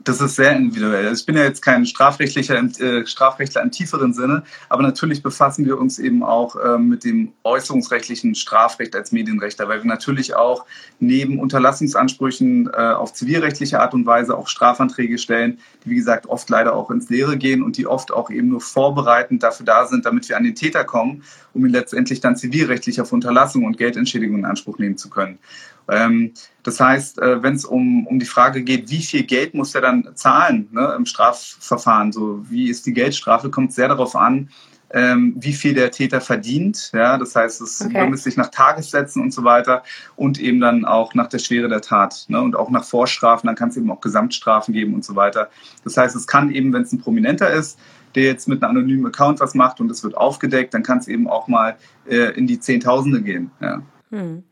Das 0.06 0.20
ist 0.20 0.36
sehr 0.36 0.54
individuell. 0.54 1.08
Also 1.08 1.18
ich 1.20 1.26
bin 1.26 1.36
ja 1.36 1.42
jetzt 1.42 1.62
kein 1.62 1.84
Strafrechtlicher, 1.84 2.54
äh, 2.54 3.04
Strafrechtler 3.04 3.60
im 3.62 3.72
tieferen 3.72 4.12
Sinne, 4.12 4.44
aber 4.68 4.84
natürlich 4.84 5.20
befassen 5.20 5.64
wir 5.66 5.78
uns 5.78 5.98
eben 5.98 6.22
auch 6.22 6.54
äh, 6.54 6.78
mit 6.78 7.02
dem 7.02 7.32
äußerungsrechtlichen 7.42 8.36
Strafrecht 8.36 8.94
als 8.94 9.10
Medienrechter, 9.10 9.68
weil 9.68 9.82
wir 9.82 9.88
natürlich 9.88 10.36
auch 10.36 10.64
neben 11.00 11.40
Unterlassungsansprüchen 11.40 12.70
äh, 12.72 12.76
auf 12.76 13.14
zivilrechtliche 13.14 13.80
Art 13.80 13.94
und 13.94 14.06
Weise 14.06 14.38
auch 14.38 14.46
Strafanträge 14.46 15.18
stellen, 15.18 15.58
die 15.84 15.90
wie 15.90 15.96
gesagt 15.96 16.26
oft 16.26 16.48
leider 16.50 16.76
auch 16.76 16.92
ins 16.92 17.08
Leere 17.08 17.36
gehen 17.36 17.64
und 17.64 17.76
die 17.76 17.88
oft 17.88 18.12
auch 18.12 18.30
eben 18.30 18.50
nur 18.50 18.60
vorbereitend 18.60 19.42
dafür 19.42 19.66
da 19.66 19.86
sind, 19.86 20.06
damit 20.06 20.28
wir 20.28 20.36
an 20.36 20.44
den 20.44 20.54
Täter 20.54 20.84
kommen, 20.84 21.24
um 21.52 21.66
ihn 21.66 21.72
letztendlich 21.72 22.20
dann 22.20 22.36
zivilrechtlich 22.36 23.00
auf 23.00 23.12
Unterlassung 23.12 23.64
und 23.64 23.76
Geldentschädigung 23.76 24.38
in 24.38 24.44
Anspruch 24.44 24.78
nehmen 24.78 24.98
zu 24.98 25.10
können. 25.10 25.40
Ähm, 25.88 26.32
das 26.62 26.80
heißt, 26.80 27.20
äh, 27.20 27.42
wenn 27.42 27.54
es 27.54 27.64
um, 27.64 28.06
um 28.06 28.18
die 28.18 28.26
Frage 28.26 28.62
geht, 28.62 28.90
wie 28.90 29.02
viel 29.02 29.22
Geld 29.22 29.54
muss 29.54 29.74
er 29.74 29.82
dann 29.82 30.10
zahlen 30.14 30.68
ne, 30.72 30.94
im 30.96 31.06
Strafverfahren, 31.06 32.12
so 32.12 32.44
wie 32.48 32.68
ist 32.68 32.86
die 32.86 32.92
Geldstrafe, 32.92 33.50
kommt 33.50 33.72
sehr 33.72 33.88
darauf 33.88 34.16
an, 34.16 34.48
ähm, 34.90 35.34
wie 35.38 35.52
viel 35.52 35.74
der 35.74 35.90
Täter 35.90 36.20
verdient. 36.20 36.90
Ja, 36.92 37.18
das 37.18 37.34
heißt, 37.34 37.60
es 37.60 37.82
okay. 37.82 38.04
bemisst 38.04 38.24
sich 38.24 38.36
nach 38.36 38.50
Tagessätzen 38.50 39.22
und 39.22 39.32
so 39.32 39.44
weiter 39.44 39.82
und 40.16 40.40
eben 40.40 40.60
dann 40.60 40.84
auch 40.84 41.14
nach 41.14 41.28
der 41.28 41.38
Schwere 41.38 41.68
der 41.68 41.80
Tat 41.80 42.24
ne, 42.28 42.40
und 42.40 42.56
auch 42.56 42.70
nach 42.70 42.84
Vorstrafen. 42.84 43.46
Dann 43.46 43.56
kann 43.56 43.68
es 43.68 43.76
eben 43.76 43.90
auch 43.90 44.00
Gesamtstrafen 44.00 44.72
geben 44.74 44.94
und 44.94 45.04
so 45.04 45.16
weiter. 45.16 45.50
Das 45.84 45.96
heißt, 45.96 46.16
es 46.16 46.26
kann 46.26 46.52
eben, 46.52 46.72
wenn 46.72 46.82
es 46.82 46.92
ein 46.92 47.00
Prominenter 47.00 47.50
ist, 47.50 47.78
der 48.14 48.24
jetzt 48.24 48.48
mit 48.48 48.62
einem 48.62 48.76
anonymen 48.76 49.06
Account 49.06 49.40
was 49.40 49.54
macht 49.54 49.80
und 49.80 49.90
es 49.90 50.02
wird 50.02 50.16
aufgedeckt, 50.16 50.72
dann 50.72 50.82
kann 50.82 50.98
es 50.98 51.08
eben 51.08 51.28
auch 51.28 51.48
mal 51.48 51.76
äh, 52.08 52.32
in 52.36 52.46
die 52.46 52.58
Zehntausende 52.58 53.22
gehen. 53.22 53.50
Ja. 53.60 53.82
Hm. 54.10 54.44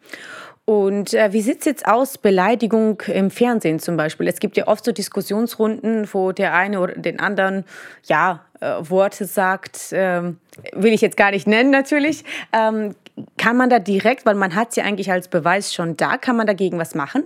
Und 0.66 1.12
äh, 1.12 1.33
wie 1.33 1.42
sieht 1.42 1.59
es 1.61 1.66
jetzt 1.66 1.87
aus, 1.87 2.16
Beleidigung 2.16 3.02
im 3.02 3.30
Fernsehen 3.30 3.80
zum 3.80 3.99
Beispiel? 3.99 4.28
Es 4.28 4.40
gibt 4.40 4.56
ja 4.56 4.66
oft 4.66 4.85
so 4.85 4.92
Diskussionsrunden, 4.92 6.09
wo 6.12 6.33
der 6.33 6.54
eine 6.54 6.80
oder 6.80 6.94
den 6.94 7.21
anderen, 7.21 7.64
ja, 8.04 8.44
äh, 8.61 8.76
Worte 8.80 9.26
sagt, 9.26 9.88
ähm, 9.92 10.38
will 10.73 10.94
ich 10.94 11.02
jetzt 11.02 11.18
gar 11.18 11.33
nicht 11.33 11.47
nennen 11.47 11.71
natürlich. 11.71 12.25
Ähm, 12.52 12.94
kann 13.37 13.59
man 13.59 13.68
da 13.68 13.78
direkt, 13.78 14.25
weil 14.25 14.35
man 14.37 14.54
hat 14.54 14.73
sie 14.73 14.80
ja 14.80 14.87
eigentlich 14.87 15.11
als 15.11 15.28
Beweis 15.28 15.75
schon 15.75 15.97
da, 15.97 16.16
kann 16.16 16.37
man 16.37 16.47
dagegen 16.47 16.78
was 16.78 16.94
machen? 16.94 17.25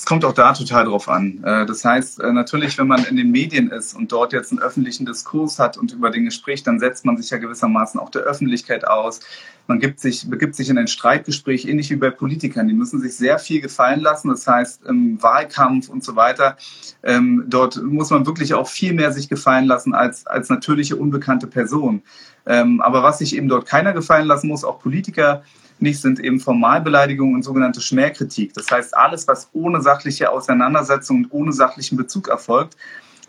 Es 0.00 0.06
kommt 0.06 0.24
auch 0.24 0.32
da 0.32 0.54
total 0.54 0.86
drauf 0.86 1.10
an. 1.10 1.44
Äh, 1.44 1.66
das 1.66 1.84
heißt, 1.84 2.20
äh, 2.20 2.32
natürlich, 2.32 2.78
wenn 2.78 2.86
man 2.86 3.04
in 3.04 3.16
den 3.16 3.30
Medien 3.30 3.70
ist 3.70 3.92
und 3.92 4.10
dort 4.10 4.32
jetzt 4.32 4.50
einen 4.50 4.58
öffentlichen 4.58 5.04
Diskurs 5.04 5.58
hat 5.58 5.76
und 5.76 5.92
über 5.92 6.08
Dinge 6.08 6.30
spricht, 6.30 6.66
dann 6.66 6.80
setzt 6.80 7.04
man 7.04 7.18
sich 7.18 7.28
ja 7.28 7.36
gewissermaßen 7.36 8.00
auch 8.00 8.08
der 8.08 8.22
Öffentlichkeit 8.22 8.88
aus. 8.88 9.20
Man 9.66 9.78
gibt 9.78 10.00
sich, 10.00 10.30
begibt 10.30 10.54
sich 10.56 10.70
in 10.70 10.78
ein 10.78 10.86
Streitgespräch, 10.86 11.66
ähnlich 11.66 11.90
wie 11.90 11.96
bei 11.96 12.08
Politikern. 12.08 12.66
Die 12.66 12.72
müssen 12.72 12.98
sich 12.98 13.14
sehr 13.14 13.38
viel 13.38 13.60
gefallen 13.60 14.00
lassen. 14.00 14.30
Das 14.30 14.46
heißt, 14.46 14.86
im 14.86 15.22
Wahlkampf 15.22 15.90
und 15.90 16.02
so 16.02 16.16
weiter, 16.16 16.56
ähm, 17.02 17.44
dort 17.46 17.76
muss 17.82 18.08
man 18.08 18.24
wirklich 18.24 18.54
auch 18.54 18.68
viel 18.68 18.94
mehr 18.94 19.12
sich 19.12 19.28
gefallen 19.28 19.66
lassen 19.66 19.92
als, 19.92 20.26
als 20.26 20.48
natürliche 20.48 20.96
unbekannte 20.96 21.46
Person. 21.46 22.00
Ähm, 22.46 22.80
aber 22.80 23.02
was 23.02 23.18
sich 23.18 23.36
eben 23.36 23.48
dort 23.48 23.66
keiner 23.66 23.92
gefallen 23.92 24.26
lassen 24.26 24.48
muss, 24.48 24.64
auch 24.64 24.78
Politiker, 24.78 25.42
nicht, 25.82 26.00
sind 26.00 26.20
eben 26.20 26.40
Formalbeleidigungen 26.40 27.34
und 27.34 27.42
sogenannte 27.42 27.80
Schmähkritik. 27.80 28.54
Das 28.54 28.70
heißt, 28.70 28.96
alles, 28.96 29.26
was 29.28 29.48
ohne 29.52 29.80
sachliche 29.80 30.30
Auseinandersetzung 30.30 31.24
und 31.24 31.32
ohne 31.32 31.52
sachlichen 31.52 31.96
Bezug 31.96 32.28
erfolgt, 32.28 32.76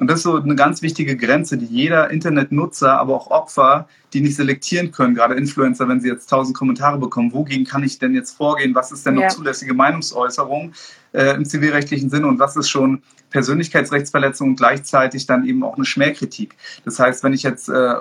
Und 0.01 0.09
das 0.09 0.17
ist 0.17 0.23
so 0.23 0.35
eine 0.35 0.55
ganz 0.55 0.81
wichtige 0.81 1.15
Grenze, 1.15 1.57
die 1.57 1.65
jeder 1.67 2.09
Internetnutzer, 2.09 2.99
aber 2.99 3.13
auch 3.13 3.29
Opfer, 3.29 3.87
die 4.13 4.21
nicht 4.21 4.35
selektieren 4.35 4.91
können, 4.91 5.13
gerade 5.13 5.35
Influencer, 5.35 5.87
wenn 5.87 6.01
sie 6.01 6.07
jetzt 6.07 6.27
tausend 6.27 6.57
Kommentare 6.57 6.97
bekommen, 6.97 7.33
wogegen 7.33 7.65
kann 7.65 7.83
ich 7.83 7.99
denn 7.99 8.15
jetzt 8.15 8.35
vorgehen? 8.35 8.73
Was 8.73 8.91
ist 8.91 9.05
denn 9.05 9.13
noch 9.13 9.21
ja. 9.21 9.29
zulässige 9.29 9.75
Meinungsäußerung 9.75 10.73
äh, 11.13 11.35
im 11.35 11.45
zivilrechtlichen 11.45 12.09
Sinne 12.09 12.25
und 12.25 12.39
was 12.39 12.55
ist 12.55 12.69
schon 12.69 13.03
Persönlichkeitsrechtsverletzung 13.29 14.49
und 14.49 14.55
gleichzeitig 14.55 15.27
dann 15.27 15.45
eben 15.45 15.63
auch 15.63 15.75
eine 15.75 15.85
Schmähkritik? 15.85 16.55
Das 16.83 16.97
heißt, 16.97 17.23
wenn 17.23 17.33
ich 17.33 17.43
jetzt 17.43 17.69
äh, 17.69 17.93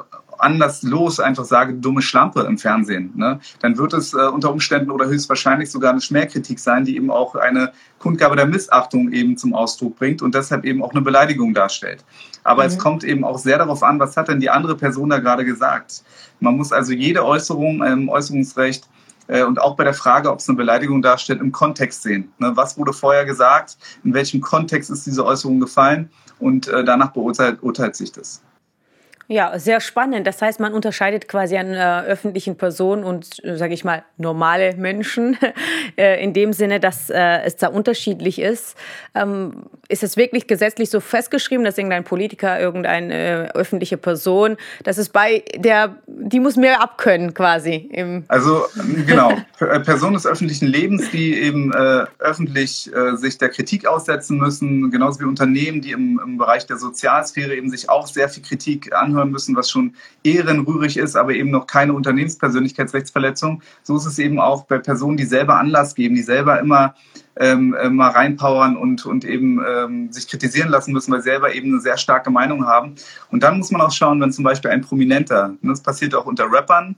anderslos 0.42 1.20
einfach 1.20 1.44
sage, 1.44 1.74
dumme 1.74 2.02
Schlampe 2.02 2.40
im 2.42 2.58
Fernsehen, 2.58 3.12
ne, 3.16 3.40
dann 3.60 3.78
wird 3.78 3.92
es 3.92 4.14
äh, 4.14 4.18
unter 4.18 4.52
Umständen 4.52 4.90
oder 4.90 5.06
höchstwahrscheinlich 5.06 5.70
sogar 5.70 5.92
eine 5.92 6.00
Schmähkritik 6.00 6.58
sein, 6.58 6.84
die 6.84 6.96
eben 6.96 7.10
auch 7.10 7.34
eine 7.34 7.72
Kundgabe 7.98 8.36
der 8.36 8.46
Missachtung 8.46 9.12
eben 9.12 9.36
zum 9.36 9.54
Ausdruck 9.54 9.96
bringt 9.96 10.22
und 10.22 10.34
deshalb 10.34 10.64
eben 10.64 10.82
auch 10.82 10.92
eine 10.92 11.02
Beleidigung 11.02 11.54
darstellt. 11.54 12.04
Aber 12.44 12.62
mhm. 12.62 12.68
es 12.68 12.78
kommt 12.78 13.04
eben 13.04 13.24
auch 13.24 13.38
sehr 13.38 13.58
darauf 13.58 13.82
an, 13.82 13.98
was 13.98 14.16
hat 14.16 14.28
denn 14.28 14.40
die 14.40 14.50
andere 14.50 14.76
Person 14.76 15.10
da 15.10 15.18
gerade 15.18 15.44
gesagt. 15.44 16.02
Man 16.40 16.56
muss 16.56 16.72
also 16.72 16.92
jede 16.92 17.24
Äußerung 17.24 17.82
im 17.84 18.08
Äußerungsrecht 18.08 18.88
äh, 19.30 19.44
und 19.44 19.60
auch 19.60 19.76
bei 19.76 19.84
der 19.84 19.94
Frage, 19.94 20.30
ob 20.30 20.38
es 20.40 20.48
eine 20.48 20.56
Beleidigung 20.56 21.02
darstellt, 21.02 21.40
im 21.40 21.52
Kontext 21.52 22.02
sehen. 22.02 22.32
Ne, 22.38 22.52
was 22.54 22.76
wurde 22.78 22.92
vorher 22.92 23.24
gesagt? 23.24 23.76
In 24.04 24.14
welchem 24.14 24.40
Kontext 24.40 24.90
ist 24.90 25.06
diese 25.06 25.24
Äußerung 25.24 25.60
gefallen? 25.60 26.10
Und 26.38 26.68
äh, 26.68 26.84
danach 26.84 27.12
beurteilt 27.12 27.62
urteilt 27.62 27.96
sich 27.96 28.12
das. 28.12 28.42
Ja, 29.32 29.56
sehr 29.60 29.80
spannend. 29.80 30.26
Das 30.26 30.42
heißt, 30.42 30.58
man 30.58 30.74
unterscheidet 30.74 31.28
quasi 31.28 31.56
an 31.56 31.68
äh, 31.68 32.00
öffentlichen 32.00 32.56
Personen 32.56 33.04
und, 33.04 33.44
äh, 33.44 33.56
sage 33.56 33.74
ich 33.74 33.84
mal, 33.84 34.02
normale 34.16 34.74
Menschen 34.74 35.38
äh, 35.96 36.20
in 36.20 36.32
dem 36.32 36.52
Sinne, 36.52 36.80
dass 36.80 37.10
äh, 37.10 37.42
es 37.44 37.54
da 37.54 37.68
unterschiedlich 37.68 38.40
ist. 38.40 38.76
Ähm, 39.14 39.66
ist 39.88 40.02
es 40.02 40.16
wirklich 40.16 40.48
gesetzlich 40.48 40.90
so 40.90 40.98
festgeschrieben, 40.98 41.64
dass 41.64 41.78
irgendein 41.78 42.02
Politiker, 42.02 42.58
irgendeine 42.58 43.54
öffentliche 43.54 43.96
Person, 43.96 44.56
dass 44.82 44.98
es 44.98 45.10
bei 45.10 45.44
der, 45.56 45.94
die 46.08 46.40
muss 46.40 46.56
mehr 46.56 46.82
abkönnen 46.82 47.32
quasi? 47.32 48.24
also 48.26 48.64
genau, 49.06 49.32
äh, 49.60 49.78
Personen 49.78 50.14
des 50.14 50.26
öffentlichen 50.26 50.66
Lebens, 50.66 51.08
die 51.12 51.40
eben 51.40 51.72
äh, 51.72 52.04
öffentlich 52.18 52.90
sich 53.14 53.38
der 53.38 53.48
Kritik 53.48 53.86
aussetzen 53.86 54.38
müssen, 54.38 54.90
genauso 54.90 55.20
wie 55.20 55.24
Unternehmen, 55.24 55.80
die 55.80 55.92
im, 55.92 56.20
im 56.24 56.38
Bereich 56.38 56.66
der 56.66 56.78
Sozialsphäre 56.78 57.54
eben 57.54 57.70
sich 57.70 57.88
auch 57.88 58.06
sehr 58.06 58.28
viel 58.28 58.42
Kritik 58.42 58.92
anhören 58.92 59.19
anhören 59.20 59.30
müssen, 59.30 59.56
was 59.56 59.70
schon 59.70 59.94
ehrenrührig 60.24 60.96
ist, 60.96 61.16
aber 61.16 61.32
eben 61.34 61.50
noch 61.50 61.66
keine 61.66 61.92
Unternehmenspersönlichkeitsrechtsverletzung. 61.92 63.62
So 63.82 63.96
ist 63.96 64.06
es 64.06 64.18
eben 64.18 64.40
auch 64.40 64.64
bei 64.64 64.78
Personen, 64.78 65.16
die 65.16 65.24
selber 65.24 65.58
Anlass 65.58 65.94
geben, 65.94 66.14
die 66.14 66.22
selber 66.22 66.58
immer 66.58 66.94
ähm, 67.36 67.74
äh, 67.74 67.88
mal 67.88 68.10
reinpowern 68.10 68.76
und, 68.76 69.06
und 69.06 69.24
eben 69.24 69.60
ähm, 69.66 70.12
sich 70.12 70.28
kritisieren 70.28 70.70
lassen 70.70 70.92
müssen, 70.92 71.12
weil 71.12 71.20
sie 71.20 71.30
selber 71.30 71.54
eben 71.54 71.72
eine 71.72 71.80
sehr 71.80 71.96
starke 71.96 72.30
Meinung 72.30 72.66
haben. 72.66 72.94
Und 73.30 73.42
dann 73.42 73.58
muss 73.58 73.70
man 73.70 73.80
auch 73.80 73.92
schauen, 73.92 74.20
wenn 74.20 74.32
zum 74.32 74.44
Beispiel 74.44 74.70
ein 74.70 74.82
Prominenter, 74.82 75.54
das 75.62 75.82
passiert 75.82 76.14
auch 76.14 76.26
unter 76.26 76.50
Rappern, 76.50 76.96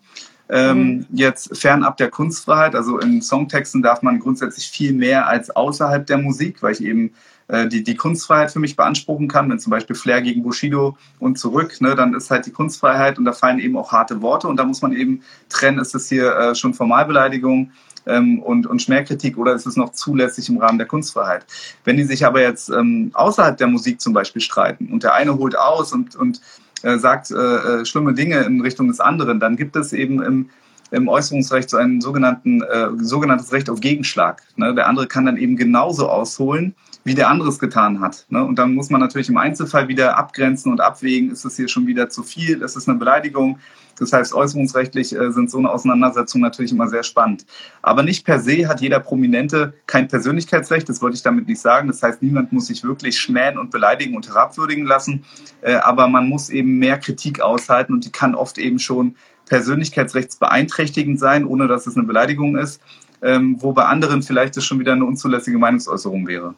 ähm, 0.49 0.79
mhm. 0.79 1.07
jetzt 1.13 1.57
fernab 1.57 1.97
der 1.97 2.11
Kunstfreiheit, 2.11 2.75
also 2.75 2.99
in 2.99 3.23
Songtexten 3.23 3.83
darf 3.83 4.03
man 4.03 4.19
grundsätzlich 4.19 4.69
viel 4.69 4.93
mehr 4.93 5.27
als 5.27 5.51
außerhalb 5.51 6.07
der 6.07 6.19
Musik, 6.19 6.63
weil 6.63 6.73
ich 6.73 6.83
eben 6.83 7.13
äh, 7.53 7.69
die, 7.69 7.85
die 7.85 7.97
Kunstfreiheit 7.97 8.51
für 8.51 8.61
mich 8.61 8.77
beanspruchen 8.77 9.29
kann, 9.29 9.51
wenn 9.51 9.59
zum 9.59 9.71
Beispiel 9.71 9.95
Flair 9.95 10.23
gegen 10.23 10.43
Bushido 10.43 10.97
und 11.19 11.39
zurück, 11.39 11.83
ne, 11.83 11.95
dann 11.95 12.15
ist 12.15 12.31
halt 12.31 12.47
die 12.47 12.51
Kunstfreiheit 12.51 13.19
und 13.19 13.27
da 13.27 13.33
fallen 13.33 13.59
eben 13.59 13.77
auch 13.77 13.93
harte 13.93 14.23
Worte 14.23 14.49
und 14.49 14.57
da 14.57 14.65
muss 14.65 14.81
man 14.81 14.95
eben 14.95 15.23
trennen, 15.51 15.79
ist 15.79 15.95
es 15.95 16.09
hier 16.09 16.35
äh, 16.35 16.55
schon 16.55 16.73
Formalbeleidigung 16.73 17.71
ähm, 18.07 18.39
und, 18.43 18.67
und 18.67 18.81
Schmähkritik 18.81 19.37
oder 19.37 19.53
ist 19.53 19.67
es 19.67 19.77
noch 19.77 19.93
zulässig 19.93 20.49
im 20.49 20.57
Rahmen 20.57 20.79
der 20.79 20.87
Kunstfreiheit? 20.87 21.45
Wenn 21.85 21.99
die 21.99 22.05
sich 22.05 22.25
aber 22.25 22.41
jetzt 22.41 22.71
ähm, 22.71 23.11
außerhalb 23.13 23.59
der 23.59 23.67
Musik 23.67 24.01
zum 24.01 24.15
Beispiel 24.15 24.41
streiten 24.41 24.89
und 24.91 25.03
der 25.03 25.13
eine 25.13 25.37
holt 25.37 25.59
aus 25.59 25.93
und, 25.93 26.17
und 26.17 26.41
äh, 26.83 26.97
sagt 26.97 27.31
äh, 27.31 27.35
äh 27.35 27.85
schlimme 27.85 28.15
Dinge 28.15 28.41
in 28.45 28.63
Richtung 28.63 28.89
des 28.89 28.99
anderen, 28.99 29.41
dann 29.41 29.57
gibt 29.57 29.77
es 29.77 29.93
eben 29.93 30.23
im 30.23 30.49
im 30.91 31.09
Äußerungsrecht 31.09 31.71
so 31.71 31.79
ein 31.79 32.03
sogenannten, 32.03 32.61
äh, 32.61 32.89
sogenanntes 32.99 33.51
Recht 33.53 33.71
auf 33.71 33.81
Gegenschlag. 33.81 34.43
Ne? 34.57 34.75
Der 34.75 34.89
andere 34.89 35.07
kann 35.07 35.25
dann 35.25 35.39
eben 35.39 35.57
genauso 35.57 36.07
ausholen 36.07 36.75
wie 37.05 37.15
der 37.15 37.29
andere 37.29 37.49
es 37.49 37.59
getan 37.59 38.01
hat. 38.01 38.27
Ne? 38.29 38.45
Und 38.45 38.59
dann 38.59 38.75
muss 38.75 38.91
man 38.91 39.01
natürlich 39.01 39.29
im 39.29 39.37
Einzelfall 39.37 39.89
wieder 39.89 40.17
abgrenzen 40.17 40.71
und 40.71 40.81
abwägen, 40.81 41.31
ist 41.31 41.45
es 41.45 41.57
hier 41.57 41.69
schon 41.69 41.87
wieder 41.87 42.09
zu 42.09 42.23
viel, 42.23 42.63
ist 42.63 42.77
es 42.77 42.89
eine 42.89 42.99
Beleidigung. 42.99 43.59
Das 43.99 44.13
heißt, 44.13 44.35
äußerungsrechtlich 44.35 45.15
äh, 45.15 45.33
sind 45.33 45.51
so 45.51 45.59
eine 45.59 45.71
Auseinandersetzungen 45.71 46.43
natürlich 46.43 46.73
immer 46.73 46.89
sehr 46.89 47.03
spannend. 47.03 47.45
Aber 47.83 48.03
nicht 48.03 48.25
per 48.25 48.41
se 48.41 48.69
hat 48.69 48.81
jeder 48.81 49.01
Prominente 49.01 49.75
kein 49.87 50.09
Persönlichkeitsrecht, 50.09 50.89
das 50.89 51.03
wollte 51.03 51.17
ich 51.17 51.23
damit 51.23 51.47
nicht 51.47 51.61
sagen. 51.61 51.89
Das 51.89 52.03
heißt, 52.03 52.23
niemand 52.23 52.53
muss 52.53 52.67
sich 52.67 52.85
wirklich 52.85 53.21
schmähen 53.21 53.59
und 53.59 53.71
beleidigen 53.71 54.17
und 54.17 54.29
herabwürdigen 54.29 54.87
lassen. 54.87 55.25
Äh, 55.61 55.75
aber 55.75 56.09
man 56.09 56.29
muss 56.29 56.51
eben 56.51 56.79
mehr 56.79 56.99
Kritik 56.99 57.41
aushalten 57.41 57.93
und 57.93 58.05
die 58.05 58.13
kann 58.13 58.35
oft 58.35 58.59
eben 58.59 58.79
schon 58.79 59.17
persönlichkeitsrechtsbeeinträchtigend 59.47 61.19
sein, 61.19 61.45
ohne 61.45 61.67
dass 61.67 61.87
es 61.87 61.97
eine 61.97 62.07
Beleidigung 62.07 62.57
ist, 62.57 62.81
ähm, 63.21 63.57
wo 63.61 63.73
bei 63.73 63.85
anderen 63.85 64.23
vielleicht 64.23 64.57
es 64.57 64.65
schon 64.65 64.79
wieder 64.79 64.93
eine 64.93 65.05
unzulässige 65.05 65.59
Meinungsäußerung 65.59 66.27
wäre. 66.27 66.55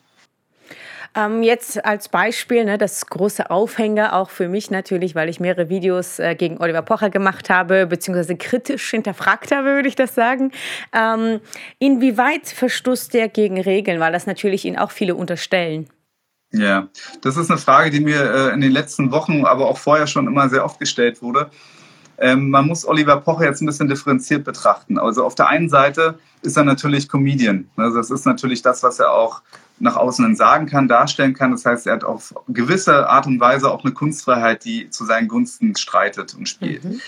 Ähm, 1.16 1.42
jetzt 1.44 1.84
als 1.84 2.08
Beispiel, 2.08 2.64
ne, 2.64 2.76
das 2.76 3.06
große 3.06 3.48
Aufhänger 3.50 4.14
auch 4.14 4.30
für 4.30 4.48
mich 4.48 4.70
natürlich, 4.70 5.14
weil 5.14 5.28
ich 5.28 5.38
mehrere 5.38 5.68
Videos 5.68 6.18
äh, 6.18 6.34
gegen 6.34 6.58
Oliver 6.58 6.82
Pocher 6.82 7.08
gemacht 7.08 7.50
habe, 7.50 7.86
beziehungsweise 7.86 8.36
kritisch 8.36 8.90
hinterfragt 8.90 9.52
habe, 9.52 9.74
würde 9.74 9.88
ich 9.88 9.94
das 9.94 10.14
sagen. 10.14 10.50
Ähm, 10.92 11.40
inwieweit 11.78 12.48
verstoßt 12.48 13.14
der 13.14 13.28
gegen 13.28 13.60
Regeln, 13.60 14.00
weil 14.00 14.12
das 14.12 14.26
natürlich 14.26 14.64
ihn 14.64 14.76
auch 14.76 14.90
viele 14.90 15.14
unterstellen? 15.14 15.88
Ja, 16.50 16.88
das 17.22 17.36
ist 17.36 17.50
eine 17.50 17.58
Frage, 17.58 17.90
die 17.90 18.00
mir 18.00 18.50
äh, 18.50 18.54
in 18.54 18.60
den 18.60 18.72
letzten 18.72 19.12
Wochen, 19.12 19.44
aber 19.44 19.68
auch 19.68 19.78
vorher 19.78 20.06
schon 20.06 20.26
immer 20.26 20.48
sehr 20.48 20.64
oft 20.64 20.80
gestellt 20.80 21.22
wurde. 21.22 21.50
Ähm, 22.18 22.50
man 22.50 22.66
muss 22.66 22.86
Oliver 22.86 23.20
Pocher 23.20 23.44
jetzt 23.44 23.60
ein 23.60 23.66
bisschen 23.66 23.88
differenziert 23.88 24.44
betrachten. 24.44 24.98
Also 24.98 25.24
auf 25.24 25.34
der 25.34 25.48
einen 25.48 25.68
Seite 25.68 26.18
ist 26.42 26.56
er 26.56 26.64
natürlich 26.64 27.08
Comedian. 27.08 27.68
Also 27.76 27.98
das 27.98 28.10
ist 28.10 28.24
natürlich 28.24 28.62
das, 28.62 28.82
was 28.82 29.00
er 29.00 29.12
auch 29.12 29.42
nach 29.78 29.96
außen 29.96 30.24
hin 30.24 30.36
sagen 30.36 30.66
kann, 30.66 30.88
darstellen 30.88 31.34
kann. 31.34 31.50
Das 31.50 31.64
heißt, 31.64 31.86
er 31.86 31.94
hat 31.94 32.04
auf 32.04 32.34
gewisse 32.48 33.08
Art 33.08 33.26
und 33.26 33.40
Weise 33.40 33.70
auch 33.70 33.84
eine 33.84 33.92
Kunstfreiheit, 33.92 34.64
die 34.64 34.90
zu 34.90 35.04
seinen 35.04 35.28
Gunsten 35.28 35.76
streitet 35.76 36.34
und 36.34 36.48
spielt. 36.48 36.84
Mhm. 36.84 37.00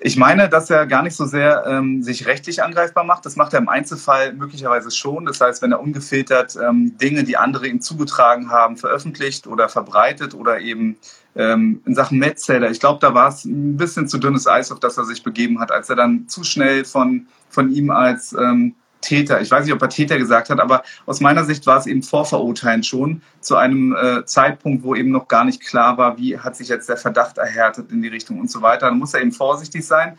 Ich 0.00 0.16
meine, 0.16 0.48
dass 0.48 0.70
er 0.70 0.86
gar 0.86 1.02
nicht 1.02 1.16
so 1.16 1.26
sehr 1.26 1.64
ähm, 1.66 2.04
sich 2.04 2.26
rechtlich 2.26 2.62
angreifbar 2.62 3.02
macht. 3.02 3.26
Das 3.26 3.34
macht 3.34 3.52
er 3.52 3.58
im 3.58 3.68
Einzelfall 3.68 4.32
möglicherweise 4.32 4.92
schon. 4.92 5.24
Das 5.24 5.40
heißt, 5.40 5.60
wenn 5.60 5.72
er 5.72 5.80
ungefiltert 5.80 6.56
ähm, 6.56 6.96
Dinge, 6.98 7.24
die 7.24 7.36
andere 7.36 7.66
ihm 7.66 7.80
zugetragen 7.80 8.50
haben, 8.50 8.76
veröffentlicht 8.76 9.48
oder 9.48 9.68
verbreitet 9.68 10.34
oder 10.34 10.60
eben 10.60 10.98
ähm, 11.34 11.82
in 11.84 11.96
Sachen 11.96 12.18
Metzeller, 12.18 12.70
ich 12.70 12.78
glaube, 12.78 13.00
da 13.00 13.12
war 13.12 13.28
es 13.28 13.44
ein 13.44 13.76
bisschen 13.76 14.06
zu 14.06 14.18
dünnes 14.18 14.46
Eis, 14.46 14.70
auf 14.70 14.78
das 14.78 14.98
er 14.98 15.04
sich 15.04 15.24
begeben 15.24 15.58
hat, 15.58 15.72
als 15.72 15.90
er 15.90 15.96
dann 15.96 16.28
zu 16.28 16.44
schnell 16.44 16.84
von, 16.84 17.26
von 17.50 17.72
ihm 17.72 17.90
als 17.90 18.32
ähm, 18.34 18.76
Täter, 19.00 19.40
ich 19.40 19.50
weiß 19.50 19.64
nicht, 19.64 19.74
ob 19.74 19.82
er 19.82 19.88
Täter 19.88 20.18
gesagt 20.18 20.50
hat, 20.50 20.60
aber 20.60 20.82
aus 21.06 21.20
meiner 21.20 21.44
Sicht 21.44 21.66
war 21.66 21.78
es 21.78 21.86
eben 21.86 22.02
vorverurteilen 22.02 22.82
schon 22.82 23.22
zu 23.40 23.56
einem 23.56 23.94
äh, 23.94 24.24
Zeitpunkt, 24.24 24.82
wo 24.82 24.94
eben 24.94 25.10
noch 25.10 25.28
gar 25.28 25.44
nicht 25.44 25.64
klar 25.64 25.96
war, 25.98 26.18
wie 26.18 26.38
hat 26.38 26.56
sich 26.56 26.68
jetzt 26.68 26.88
der 26.88 26.96
Verdacht 26.96 27.38
erhärtet 27.38 27.90
in 27.92 28.02
die 28.02 28.08
Richtung 28.08 28.40
und 28.40 28.50
so 28.50 28.62
weiter. 28.62 28.86
Dann 28.86 28.98
muss 28.98 29.14
er 29.14 29.20
eben 29.20 29.32
vorsichtig 29.32 29.86
sein. 29.86 30.18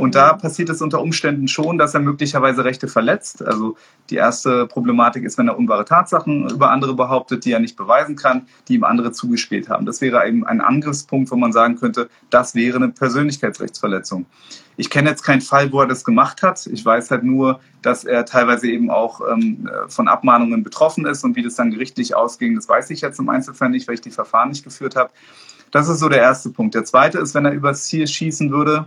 Und 0.00 0.14
da 0.14 0.32
passiert 0.32 0.70
es 0.70 0.80
unter 0.80 1.02
Umständen 1.02 1.46
schon, 1.46 1.76
dass 1.76 1.92
er 1.92 2.00
möglicherweise 2.00 2.64
Rechte 2.64 2.88
verletzt. 2.88 3.46
Also 3.46 3.76
die 4.08 4.16
erste 4.16 4.66
Problematik 4.66 5.24
ist, 5.24 5.36
wenn 5.36 5.48
er 5.48 5.58
unwahre 5.58 5.84
Tatsachen 5.84 6.48
über 6.48 6.70
andere 6.70 6.94
behauptet, 6.94 7.44
die 7.44 7.52
er 7.52 7.60
nicht 7.60 7.76
beweisen 7.76 8.16
kann, 8.16 8.46
die 8.66 8.76
ihm 8.76 8.84
andere 8.84 9.12
zugespielt 9.12 9.68
haben. 9.68 9.84
Das 9.84 10.00
wäre 10.00 10.26
eben 10.26 10.46
ein 10.46 10.62
Angriffspunkt, 10.62 11.30
wo 11.30 11.36
man 11.36 11.52
sagen 11.52 11.76
könnte, 11.76 12.08
das 12.30 12.54
wäre 12.54 12.76
eine 12.76 12.88
Persönlichkeitsrechtsverletzung. 12.88 14.24
Ich 14.78 14.88
kenne 14.88 15.10
jetzt 15.10 15.22
keinen 15.22 15.42
Fall, 15.42 15.70
wo 15.70 15.82
er 15.82 15.86
das 15.86 16.02
gemacht 16.02 16.42
hat. 16.42 16.66
Ich 16.66 16.82
weiß 16.82 17.10
halt 17.10 17.22
nur, 17.22 17.60
dass 17.82 18.04
er 18.04 18.24
teilweise 18.24 18.70
eben 18.70 18.90
auch 18.90 19.20
ähm, 19.30 19.68
von 19.88 20.08
Abmahnungen 20.08 20.62
betroffen 20.62 21.04
ist 21.04 21.24
und 21.24 21.36
wie 21.36 21.42
das 21.42 21.56
dann 21.56 21.72
gerichtlich 21.72 22.16
ausging, 22.16 22.54
das 22.54 22.66
weiß 22.70 22.88
ich 22.88 23.02
jetzt 23.02 23.18
im 23.18 23.28
Einzelfall 23.28 23.68
nicht, 23.68 23.86
weil 23.86 23.96
ich 23.96 24.00
die 24.00 24.10
Verfahren 24.10 24.48
nicht 24.48 24.64
geführt 24.64 24.96
habe. 24.96 25.10
Das 25.70 25.88
ist 25.88 26.00
so 26.00 26.08
der 26.08 26.20
erste 26.20 26.50
Punkt. 26.50 26.74
Der 26.74 26.84
zweite 26.84 27.18
ist, 27.18 27.34
wenn 27.34 27.44
er 27.44 27.52
übers 27.52 27.84
Ziel 27.84 28.06
schießen 28.06 28.50
würde, 28.50 28.86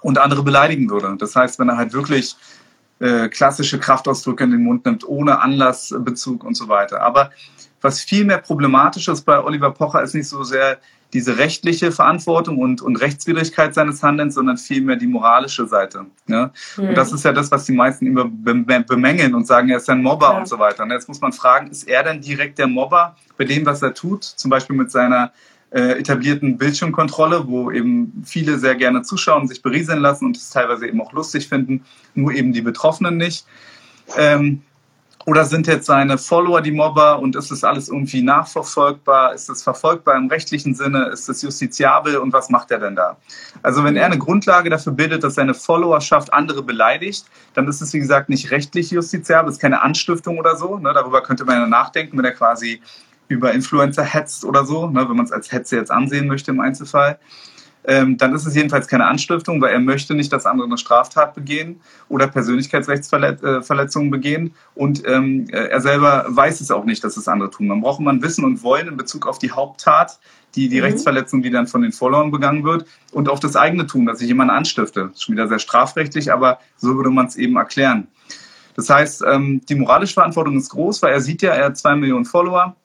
und 0.00 0.18
andere 0.18 0.42
beleidigen 0.42 0.90
würde. 0.90 1.16
Das 1.18 1.36
heißt, 1.36 1.58
wenn 1.58 1.68
er 1.68 1.76
halt 1.76 1.92
wirklich 1.92 2.36
äh, 3.00 3.28
klassische 3.28 3.78
Kraftausdrücke 3.78 4.44
in 4.44 4.50
den 4.50 4.62
Mund 4.62 4.84
nimmt, 4.84 5.08
ohne 5.08 5.40
Anlassbezug 5.40 6.44
und 6.44 6.54
so 6.54 6.68
weiter. 6.68 7.00
Aber 7.00 7.30
was 7.80 8.00
viel 8.00 8.24
mehr 8.24 8.38
problematisch 8.38 9.08
ist 9.08 9.22
bei 9.22 9.42
Oliver 9.42 9.70
Pocher, 9.70 10.02
ist 10.02 10.14
nicht 10.14 10.28
so 10.28 10.42
sehr 10.42 10.78
diese 11.12 11.38
rechtliche 11.38 11.90
Verantwortung 11.90 12.58
und, 12.58 12.82
und 12.82 12.96
Rechtswidrigkeit 12.96 13.74
seines 13.74 14.02
Handelns, 14.02 14.34
sondern 14.34 14.58
vielmehr 14.58 14.96
die 14.96 15.06
moralische 15.06 15.66
Seite. 15.66 16.06
Ne? 16.26 16.52
Mhm. 16.76 16.90
Und 16.90 16.94
das 16.94 17.12
ist 17.12 17.24
ja 17.24 17.32
das, 17.32 17.50
was 17.50 17.64
die 17.64 17.72
meisten 17.72 18.06
immer 18.06 18.26
bemängeln 18.26 19.34
und 19.34 19.46
sagen, 19.46 19.70
er 19.70 19.78
ist 19.78 19.90
ein 19.90 20.02
Mobber 20.02 20.32
ja. 20.32 20.38
und 20.38 20.46
so 20.46 20.58
weiter. 20.58 20.84
Und 20.84 20.90
jetzt 20.90 21.08
muss 21.08 21.20
man 21.20 21.32
fragen, 21.32 21.68
ist 21.68 21.88
er 21.88 22.04
denn 22.04 22.20
direkt 22.20 22.58
der 22.58 22.68
Mobber 22.68 23.16
bei 23.36 23.44
dem, 23.44 23.66
was 23.66 23.82
er 23.82 23.94
tut? 23.94 24.22
Zum 24.24 24.50
Beispiel 24.50 24.76
mit 24.76 24.90
seiner 24.90 25.32
äh, 25.70 25.98
etablierten 25.98 26.58
Bildschirmkontrolle, 26.58 27.46
wo 27.46 27.70
eben 27.70 28.22
viele 28.24 28.58
sehr 28.58 28.74
gerne 28.74 29.02
zuschauen, 29.02 29.48
sich 29.48 29.62
berieseln 29.62 30.00
lassen 30.00 30.26
und 30.26 30.36
es 30.36 30.50
teilweise 30.50 30.86
eben 30.86 31.00
auch 31.00 31.12
lustig 31.12 31.48
finden, 31.48 31.84
nur 32.14 32.32
eben 32.32 32.52
die 32.52 32.62
Betroffenen 32.62 33.16
nicht. 33.16 33.46
Ähm, 34.16 34.62
Oder 35.26 35.44
sind 35.44 35.66
jetzt 35.66 35.84
seine 35.86 36.16
Follower 36.16 36.62
die 36.62 36.72
Mobber 36.72 37.18
und 37.20 37.36
ist 37.36 37.50
das 37.50 37.62
alles 37.62 37.88
irgendwie 37.90 38.22
nachverfolgbar? 38.22 39.34
Ist 39.34 39.50
es 39.50 39.62
verfolgbar 39.62 40.16
im 40.16 40.28
rechtlichen 40.28 40.74
Sinne? 40.74 41.10
Ist 41.12 41.28
es 41.28 41.42
justiziabel 41.42 42.16
und 42.16 42.32
was 42.32 42.48
macht 42.48 42.70
er 42.70 42.78
denn 42.78 42.96
da? 42.96 43.18
Also 43.62 43.84
wenn 43.84 43.96
er 43.96 44.06
eine 44.06 44.18
Grundlage 44.18 44.70
dafür 44.70 44.92
bildet, 44.92 45.22
dass 45.22 45.34
seine 45.34 45.52
Followerschaft 45.52 46.32
andere 46.32 46.62
beleidigt, 46.62 47.26
dann 47.52 47.68
ist 47.68 47.82
es 47.82 47.92
wie 47.92 47.98
gesagt 48.00 48.30
nicht 48.30 48.50
rechtlich 48.50 48.90
justiziabel, 48.90 49.52
ist 49.52 49.60
keine 49.60 49.82
Anstiftung 49.82 50.38
oder 50.38 50.56
so. 50.56 50.78
Ne? 50.78 50.90
Darüber 50.94 51.22
könnte 51.22 51.44
man 51.44 51.56
ja 51.56 51.66
nachdenken, 51.66 52.16
wenn 52.16 52.24
er 52.24 52.32
quasi 52.32 52.80
über 53.30 53.52
Influencer 53.52 54.04
hetzt 54.04 54.44
oder 54.44 54.66
so, 54.66 54.88
ne? 54.88 55.08
wenn 55.08 55.16
man 55.16 55.24
es 55.24 55.32
als 55.32 55.50
Hetze 55.50 55.76
jetzt 55.76 55.90
ansehen 55.90 56.26
möchte 56.26 56.50
im 56.50 56.60
Einzelfall 56.60 57.18
ähm, 57.84 58.16
dann 58.16 58.34
ist 58.34 58.46
es 58.46 58.54
jedenfalls 58.54 58.88
keine 58.88 59.06
Anstiftung, 59.06 59.60
weil 59.60 59.72
er 59.72 59.80
möchte 59.80 60.14
nicht, 60.14 60.32
dass 60.32 60.46
andere 60.46 60.66
eine 60.66 60.78
Straftat 60.78 61.34
begehen 61.34 61.80
oder 62.08 62.26
Persönlichkeitsrechtsverletzungen 62.26 64.08
äh, 64.08 64.10
begehen 64.10 64.54
und 64.74 65.06
ähm, 65.06 65.46
äh, 65.50 65.68
er 65.68 65.80
selber 65.80 66.26
weiß 66.28 66.60
es 66.60 66.70
auch 66.70 66.84
nicht, 66.84 67.02
dass 67.02 67.16
es 67.16 67.28
andere 67.28 67.50
tun. 67.50 67.68
Man 67.68 67.80
braucht 67.80 68.00
man 68.00 68.22
Wissen 68.22 68.44
und 68.44 68.62
Wollen 68.62 68.88
in 68.88 68.96
Bezug 68.96 69.26
auf 69.26 69.38
die 69.38 69.50
Haupttat, 69.50 70.18
die, 70.54 70.68
die 70.68 70.78
mhm. 70.78 70.84
Rechtsverletzung, 70.84 71.42
die 71.42 71.50
dann 71.50 71.66
von 71.66 71.82
den 71.82 71.92
Followern 71.92 72.30
begangen 72.30 72.64
wird 72.64 72.84
und 73.12 73.28
auf 73.28 73.40
das 73.40 73.56
eigene 73.56 73.86
Tun, 73.86 74.06
dass 74.06 74.20
ich 74.20 74.28
jemanden 74.28 74.54
anstifte. 74.54 75.04
Das 75.04 75.12
ist 75.12 75.22
schon 75.22 75.34
wieder 75.34 75.48
sehr 75.48 75.58
strafrechtlich, 75.58 76.32
aber 76.32 76.58
so 76.76 76.96
würde 76.96 77.10
man 77.10 77.26
es 77.26 77.36
eben 77.36 77.56
erklären. 77.56 78.08
Das 78.76 78.90
heißt, 78.90 79.24
ähm, 79.26 79.62
die 79.68 79.74
moralische 79.74 80.14
Verantwortung 80.14 80.56
ist 80.56 80.70
groß, 80.70 81.02
weil 81.02 81.12
er 81.12 81.20
sieht 81.20 81.42
ja, 81.42 81.52
er 81.52 81.66
hat 81.66 81.78
zwei 81.78 81.96
Millionen 81.96 82.24
Follower 82.24 82.76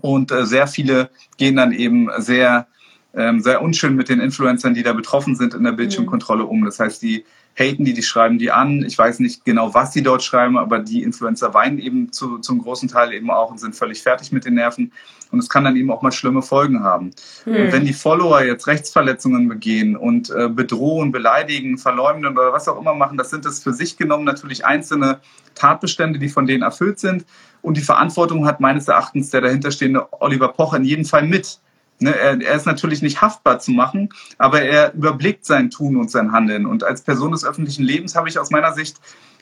und 0.00 0.30
äh, 0.32 0.46
sehr 0.46 0.66
viele 0.66 1.10
gehen 1.36 1.56
dann 1.56 1.72
eben 1.72 2.08
sehr 2.18 2.66
ähm, 3.14 3.40
sehr 3.40 3.62
unschön 3.62 3.96
mit 3.96 4.08
den 4.08 4.20
Influencern, 4.20 4.74
die 4.74 4.82
da 4.82 4.92
betroffen 4.92 5.34
sind 5.34 5.54
in 5.54 5.64
der 5.64 5.72
Bildschirmkontrolle 5.72 6.44
um. 6.44 6.64
Das 6.64 6.78
heißt, 6.78 7.02
die 7.02 7.24
haten 7.58 7.84
die, 7.84 7.92
die 7.92 8.02
schreiben 8.02 8.38
die 8.38 8.50
an. 8.50 8.84
Ich 8.84 8.96
weiß 8.96 9.18
nicht 9.18 9.44
genau, 9.44 9.74
was 9.74 9.90
die 9.90 10.02
dort 10.02 10.22
schreiben, 10.22 10.56
aber 10.56 10.78
die 10.78 11.02
Influencer 11.02 11.52
weinen 11.52 11.78
eben 11.78 12.12
zu, 12.12 12.38
zum 12.38 12.60
großen 12.60 12.88
Teil 12.88 13.12
eben 13.12 13.30
auch 13.30 13.50
und 13.50 13.58
sind 13.58 13.74
völlig 13.74 14.02
fertig 14.02 14.32
mit 14.32 14.44
den 14.44 14.54
Nerven. 14.54 14.92
Und 15.30 15.38
es 15.38 15.48
kann 15.48 15.64
dann 15.64 15.76
eben 15.76 15.90
auch 15.90 16.02
mal 16.02 16.12
schlimme 16.12 16.42
Folgen 16.42 16.82
haben. 16.82 17.10
Mhm. 17.44 17.56
Und 17.56 17.72
wenn 17.72 17.84
die 17.84 17.92
Follower 17.92 18.42
jetzt 18.42 18.66
Rechtsverletzungen 18.66 19.48
begehen 19.48 19.96
und 19.96 20.30
äh, 20.30 20.48
bedrohen, 20.48 21.12
beleidigen, 21.12 21.78
verleumden 21.78 22.32
oder 22.32 22.52
was 22.52 22.68
auch 22.68 22.80
immer 22.80 22.94
machen, 22.94 23.16
das 23.16 23.30
sind 23.30 23.44
es 23.46 23.62
für 23.62 23.72
sich 23.72 23.96
genommen 23.96 24.24
natürlich 24.24 24.64
einzelne 24.64 25.20
Tatbestände, 25.54 26.18
die 26.18 26.28
von 26.28 26.46
denen 26.46 26.62
erfüllt 26.62 26.98
sind. 26.98 27.24
Und 27.62 27.76
die 27.76 27.82
Verantwortung 27.82 28.46
hat 28.46 28.60
meines 28.60 28.88
Erachtens 28.88 29.30
der 29.30 29.42
dahinterstehende 29.42 30.08
Oliver 30.20 30.48
Pocher 30.48 30.78
in 30.78 30.84
jedem 30.84 31.04
Fall 31.04 31.26
mit. 31.26 31.58
Ne, 32.00 32.16
er, 32.16 32.40
er, 32.40 32.54
ist 32.54 32.66
natürlich 32.66 33.02
nicht 33.02 33.20
haftbar 33.20 33.58
zu 33.58 33.72
machen, 33.72 34.08
aber 34.38 34.62
er 34.62 34.94
überblickt 34.94 35.44
sein 35.44 35.68
Tun 35.68 35.96
und 35.96 36.10
sein 36.10 36.32
Handeln. 36.32 36.64
Und 36.64 36.82
als 36.82 37.02
Person 37.02 37.32
des 37.32 37.44
öffentlichen 37.44 37.84
Lebens 37.84 38.16
habe 38.16 38.28
ich 38.28 38.38
aus 38.38 38.50
meiner 38.50 38.72
Sicht 38.72 38.96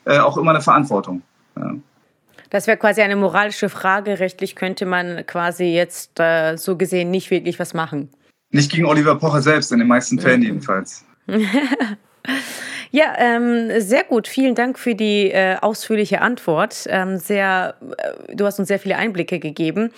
äh, 0.05 0.19
auch 0.19 0.37
immer 0.37 0.51
eine 0.51 0.61
Verantwortung. 0.61 1.21
Ja. 1.57 1.75
Das 2.49 2.67
wäre 2.67 2.77
quasi 2.77 3.01
eine 3.01 3.15
moralische 3.15 3.69
Frage. 3.69 4.19
Rechtlich 4.19 4.55
könnte 4.55 4.85
man 4.85 5.25
quasi 5.25 5.65
jetzt 5.65 6.19
äh, 6.19 6.57
so 6.57 6.75
gesehen 6.75 7.11
nicht 7.11 7.31
wirklich 7.31 7.59
was 7.59 7.73
machen. 7.73 8.09
Nicht 8.51 8.71
gegen 8.71 8.85
Oliver 8.85 9.15
Pocher 9.15 9.41
selbst, 9.41 9.71
in 9.71 9.79
den 9.79 9.87
meisten 9.87 10.19
Fällen 10.19 10.41
jedenfalls. 10.41 11.05
Ja, 12.91 13.13
ähm, 13.17 13.69
sehr 13.79 14.03
gut. 14.03 14.27
Vielen 14.27 14.55
Dank 14.55 14.79
für 14.79 14.95
die 14.95 15.29
äh, 15.29 15.57
ausführliche 15.61 16.21
Antwort. 16.21 16.87
Ähm, 16.87 17.17
sehr, 17.17 17.75
äh, 17.97 18.35
du 18.35 18.47
hast 18.47 18.57
uns 18.57 18.67
sehr 18.67 18.79
viele 18.79 18.95
Einblicke 18.95 19.37
gegeben, 19.37 19.91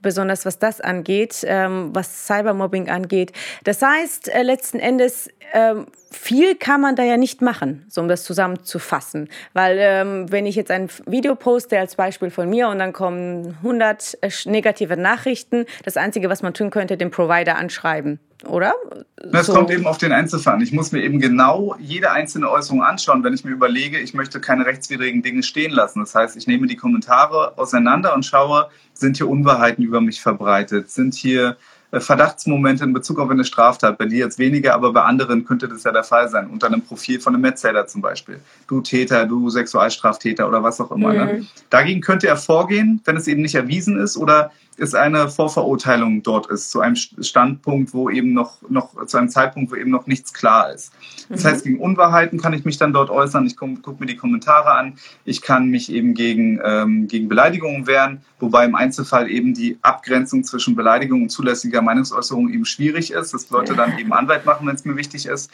besonders 0.00 0.46
was 0.46 0.60
das 0.60 0.80
angeht, 0.80 1.44
ähm, 1.44 1.90
was 1.92 2.26
Cybermobbing 2.26 2.88
angeht. 2.88 3.32
Das 3.64 3.82
heißt, 3.82 4.28
äh, 4.28 4.42
letzten 4.42 4.78
Endes, 4.78 5.28
ähm, 5.54 5.86
viel 6.12 6.54
kann 6.54 6.80
man 6.80 6.94
da 6.94 7.02
ja 7.02 7.16
nicht 7.16 7.42
machen, 7.42 7.84
so 7.88 8.00
um 8.00 8.06
das 8.08 8.22
zusammenzufassen. 8.22 9.28
Weil 9.52 9.78
ähm, 9.80 10.30
wenn 10.30 10.46
ich 10.46 10.54
jetzt 10.54 10.70
ein 10.70 10.88
Video 11.04 11.34
poste 11.34 11.80
als 11.80 11.96
Beispiel 11.96 12.30
von 12.30 12.48
mir 12.48 12.68
und 12.68 12.78
dann 12.78 12.92
kommen 12.92 13.56
100 13.58 14.18
äh, 14.20 14.30
negative 14.44 14.96
Nachrichten, 14.96 15.66
das 15.84 15.96
Einzige, 15.96 16.30
was 16.30 16.42
man 16.42 16.54
tun 16.54 16.70
könnte, 16.70 16.96
den 16.96 17.10
Provider 17.10 17.56
anschreiben 17.56 18.20
oder? 18.44 18.74
Das 19.16 19.46
so. 19.46 19.54
kommt 19.54 19.70
eben 19.70 19.86
auf 19.86 19.98
den 19.98 20.12
Einzelfall 20.12 20.54
an. 20.54 20.60
Ich 20.60 20.72
muss 20.72 20.92
mir 20.92 21.02
eben 21.02 21.20
genau 21.20 21.74
jede 21.78 22.12
einzelne 22.12 22.50
Äußerung 22.50 22.82
anschauen, 22.82 23.24
wenn 23.24 23.32
ich 23.32 23.44
mir 23.44 23.52
überlege, 23.52 23.98
ich 23.98 24.14
möchte 24.14 24.40
keine 24.40 24.66
rechtswidrigen 24.66 25.22
Dinge 25.22 25.42
stehen 25.42 25.72
lassen. 25.72 26.00
Das 26.00 26.14
heißt, 26.14 26.36
ich 26.36 26.46
nehme 26.46 26.66
die 26.66 26.76
Kommentare 26.76 27.56
auseinander 27.56 28.14
und 28.14 28.24
schaue, 28.24 28.68
sind 28.92 29.16
hier 29.16 29.28
Unwahrheiten 29.28 29.82
über 29.82 30.00
mich 30.00 30.20
verbreitet? 30.20 30.90
Sind 30.90 31.14
hier 31.14 31.56
äh, 31.92 32.00
Verdachtsmomente 32.00 32.84
in 32.84 32.92
Bezug 32.92 33.18
auf 33.18 33.30
eine 33.30 33.44
Straftat. 33.44 33.98
Bei 33.98 34.06
dir 34.06 34.18
jetzt 34.18 34.38
weniger, 34.38 34.74
aber 34.74 34.92
bei 34.92 35.02
anderen 35.02 35.44
könnte 35.44 35.68
das 35.68 35.84
ja 35.84 35.92
der 35.92 36.04
Fall 36.04 36.28
sein. 36.28 36.48
Unter 36.48 36.66
einem 36.66 36.82
Profil 36.82 37.20
von 37.20 37.34
einem 37.34 37.42
Metzeler 37.42 37.86
zum 37.86 38.02
Beispiel. 38.02 38.40
Du 38.66 38.80
Täter, 38.80 39.26
du 39.26 39.50
Sexualstraftäter 39.50 40.46
oder 40.48 40.62
was 40.62 40.80
auch 40.80 40.90
immer. 40.90 41.12
Ne? 41.12 41.24
Mhm. 41.24 41.30
Ne? 41.40 41.46
Dagegen 41.70 42.00
könnte 42.00 42.26
er 42.26 42.36
vorgehen, 42.36 43.00
wenn 43.04 43.16
es 43.16 43.28
eben 43.28 43.42
nicht 43.42 43.54
erwiesen 43.54 43.98
ist 43.98 44.16
oder 44.16 44.50
es 44.78 44.94
eine 44.94 45.28
Vorverurteilung 45.28 46.22
dort 46.22 46.46
ist, 46.46 46.70
zu 46.70 46.80
einem 46.80 46.96
Standpunkt, 46.96 47.94
wo 47.94 48.10
eben 48.10 48.32
noch, 48.32 48.58
noch 48.68 49.06
zu 49.06 49.16
einem 49.16 49.28
Zeitpunkt, 49.28 49.70
wo 49.72 49.76
eben 49.76 49.90
noch 49.90 50.06
nichts 50.06 50.32
klar 50.32 50.72
ist. 50.72 50.92
Das 51.28 51.42
mhm. 51.42 51.48
heißt, 51.48 51.64
gegen 51.64 51.80
Unwahrheiten 51.80 52.40
kann 52.40 52.52
ich 52.52 52.64
mich 52.64 52.78
dann 52.78 52.92
dort 52.92 53.10
äußern. 53.10 53.46
Ich 53.46 53.56
gucke 53.56 53.96
mir 53.98 54.06
die 54.06 54.16
Kommentare 54.16 54.72
an. 54.72 54.98
Ich 55.24 55.42
kann 55.42 55.68
mich 55.68 55.90
eben 55.90 56.14
gegen, 56.14 56.60
ähm, 56.64 57.08
gegen 57.08 57.28
Beleidigungen 57.28 57.86
wehren, 57.86 58.22
wobei 58.38 58.64
im 58.64 58.74
Einzelfall 58.74 59.30
eben 59.30 59.54
die 59.54 59.78
Abgrenzung 59.82 60.44
zwischen 60.44 60.76
Beleidigung 60.76 61.22
und 61.22 61.28
zulässiger 61.30 61.82
Meinungsäußerung 61.82 62.48
eben 62.50 62.64
schwierig 62.64 63.12
ist, 63.12 63.32
dass 63.32 63.50
Leute 63.50 63.74
dann 63.74 63.98
eben 63.98 64.12
Anwalt 64.12 64.44
machen, 64.44 64.66
wenn 64.66 64.76
es 64.76 64.84
mir 64.84 64.96
wichtig 64.96 65.26
ist. 65.26 65.50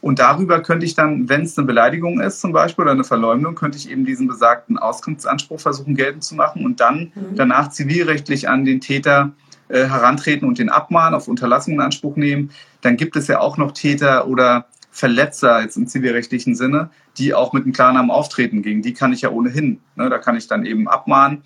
Und 0.00 0.18
darüber 0.18 0.62
könnte 0.62 0.86
ich 0.86 0.94
dann, 0.94 1.28
wenn 1.28 1.42
es 1.42 1.58
eine 1.58 1.66
Beleidigung 1.66 2.20
ist 2.20 2.40
zum 2.40 2.52
Beispiel 2.52 2.82
oder 2.82 2.92
eine 2.92 3.04
Verleumdung, 3.04 3.54
könnte 3.54 3.76
ich 3.76 3.90
eben 3.90 4.04
diesen 4.04 4.28
besagten 4.28 4.78
Auskunftsanspruch 4.78 5.60
versuchen 5.60 5.94
geltend 5.94 6.24
zu 6.24 6.34
machen 6.34 6.64
und 6.64 6.80
dann 6.80 7.12
mhm. 7.14 7.36
danach 7.36 7.68
zivilrechtlich 7.68 8.48
an 8.48 8.64
den 8.64 8.80
Täter 8.80 9.32
äh, 9.68 9.86
herantreten 9.86 10.48
und 10.48 10.58
den 10.58 10.70
abmahnen, 10.70 11.14
auf 11.14 11.28
Unterlassung 11.28 11.74
in 11.74 11.80
Anspruch 11.80 12.16
nehmen. 12.16 12.50
Dann 12.80 12.96
gibt 12.96 13.14
es 13.16 13.28
ja 13.28 13.40
auch 13.40 13.56
noch 13.56 13.72
Täter 13.72 14.26
oder 14.26 14.66
Verletzer 14.90 15.60
jetzt 15.62 15.76
im 15.76 15.86
zivilrechtlichen 15.86 16.54
Sinne, 16.54 16.90
die 17.18 17.34
auch 17.34 17.52
mit 17.52 17.64
einem 17.64 17.72
Klarnamen 17.72 18.10
auftreten. 18.10 18.62
Gegen 18.62 18.82
die 18.82 18.94
kann 18.94 19.12
ich 19.12 19.20
ja 19.20 19.30
ohnehin. 19.30 19.80
Ne? 19.96 20.10
Da 20.10 20.18
kann 20.18 20.36
ich 20.36 20.48
dann 20.48 20.64
eben 20.66 20.88
abmahnen 20.88 21.42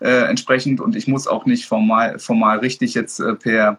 äh, 0.00 0.28
entsprechend 0.28 0.80
und 0.80 0.94
ich 0.94 1.08
muss 1.08 1.26
auch 1.26 1.46
nicht 1.46 1.66
formal, 1.66 2.18
formal 2.18 2.58
richtig 2.58 2.94
jetzt 2.94 3.18
äh, 3.20 3.34
per 3.34 3.78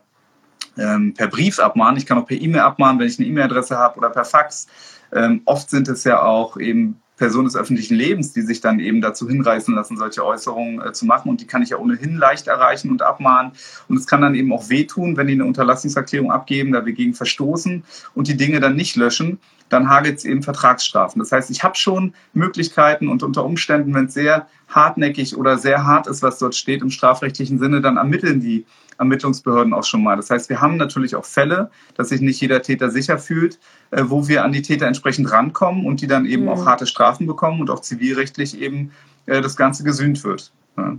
ähm, 0.77 1.13
per 1.13 1.27
Brief 1.27 1.59
abmahnen. 1.59 1.97
Ich 1.97 2.05
kann 2.05 2.17
auch 2.17 2.27
per 2.27 2.37
E-Mail 2.37 2.61
abmahnen, 2.61 2.99
wenn 2.99 3.07
ich 3.07 3.19
eine 3.19 3.27
E-Mail-Adresse 3.27 3.77
habe 3.77 3.97
oder 3.97 4.09
per 4.09 4.25
Fax. 4.25 4.67
Ähm, 5.13 5.41
oft 5.45 5.69
sind 5.69 5.87
es 5.87 6.03
ja 6.03 6.21
auch 6.21 6.57
eben 6.57 7.01
Personen 7.17 7.45
des 7.45 7.55
öffentlichen 7.55 7.95
Lebens, 7.95 8.33
die 8.33 8.41
sich 8.41 8.61
dann 8.61 8.79
eben 8.79 9.01
dazu 9.01 9.27
hinreißen 9.27 9.73
lassen, 9.73 9.97
solche 9.97 10.25
Äußerungen 10.25 10.81
äh, 10.81 10.93
zu 10.93 11.05
machen. 11.05 11.29
Und 11.29 11.41
die 11.41 11.47
kann 11.47 11.61
ich 11.61 11.69
ja 11.69 11.77
ohnehin 11.77 12.17
leicht 12.17 12.47
erreichen 12.47 12.91
und 12.91 13.01
abmahnen. 13.01 13.53
Und 13.87 13.97
es 13.97 14.05
kann 14.05 14.21
dann 14.21 14.35
eben 14.35 14.51
auch 14.51 14.69
wehtun, 14.69 15.17
wenn 15.17 15.27
die 15.27 15.33
eine 15.33 15.45
Unterlassungserklärung 15.45 16.31
abgeben, 16.31 16.73
da 16.73 16.85
wir 16.85 16.93
gegen 16.93 17.13
verstoßen 17.13 17.83
und 18.13 18.27
die 18.27 18.37
Dinge 18.37 18.59
dann 18.59 18.75
nicht 18.75 18.95
löschen. 18.95 19.39
Dann 19.69 19.89
hagelt 19.89 20.19
es 20.19 20.25
eben 20.25 20.43
Vertragsstrafen. 20.43 21.19
Das 21.19 21.31
heißt, 21.31 21.49
ich 21.49 21.63
habe 21.63 21.75
schon 21.75 22.13
Möglichkeiten 22.33 23.07
und 23.07 23.23
unter 23.23 23.43
Umständen, 23.43 23.93
wenn 23.95 24.05
es 24.05 24.13
sehr 24.13 24.47
hartnäckig 24.67 25.37
oder 25.37 25.57
sehr 25.57 25.85
hart 25.85 26.07
ist, 26.07 26.21
was 26.21 26.37
dort 26.37 26.55
steht 26.55 26.81
im 26.81 26.91
strafrechtlichen 26.91 27.57
Sinne, 27.57 27.81
dann 27.81 27.97
ermitteln 27.97 28.41
die 28.41 28.65
Ermittlungsbehörden 28.97 29.73
auch 29.73 29.83
schon 29.83 30.03
mal. 30.03 30.15
Das 30.15 30.29
heißt, 30.29 30.49
wir 30.49 30.61
haben 30.61 30.77
natürlich 30.77 31.15
auch 31.15 31.25
Fälle, 31.25 31.69
dass 31.95 32.09
sich 32.09 32.21
nicht 32.21 32.39
jeder 32.39 32.61
Täter 32.61 32.89
sicher 32.89 33.17
fühlt, 33.17 33.59
äh, 33.91 34.03
wo 34.05 34.27
wir 34.27 34.43
an 34.43 34.51
die 34.51 34.61
Täter 34.61 34.87
entsprechend 34.87 35.31
rankommen 35.31 35.85
und 35.85 36.01
die 36.01 36.07
dann 36.07 36.25
eben 36.25 36.43
mhm. 36.43 36.49
auch 36.49 36.65
harte 36.65 36.87
Strafen 36.87 37.04
bekommen 37.27 37.61
und 37.61 37.69
auch 37.69 37.79
zivilrechtlich 37.79 38.59
eben 38.59 38.91
äh, 39.25 39.41
das 39.41 39.55
Ganze 39.55 39.83
gesühnt 39.83 40.23
wird. 40.23 40.51
Ja. 40.77 40.97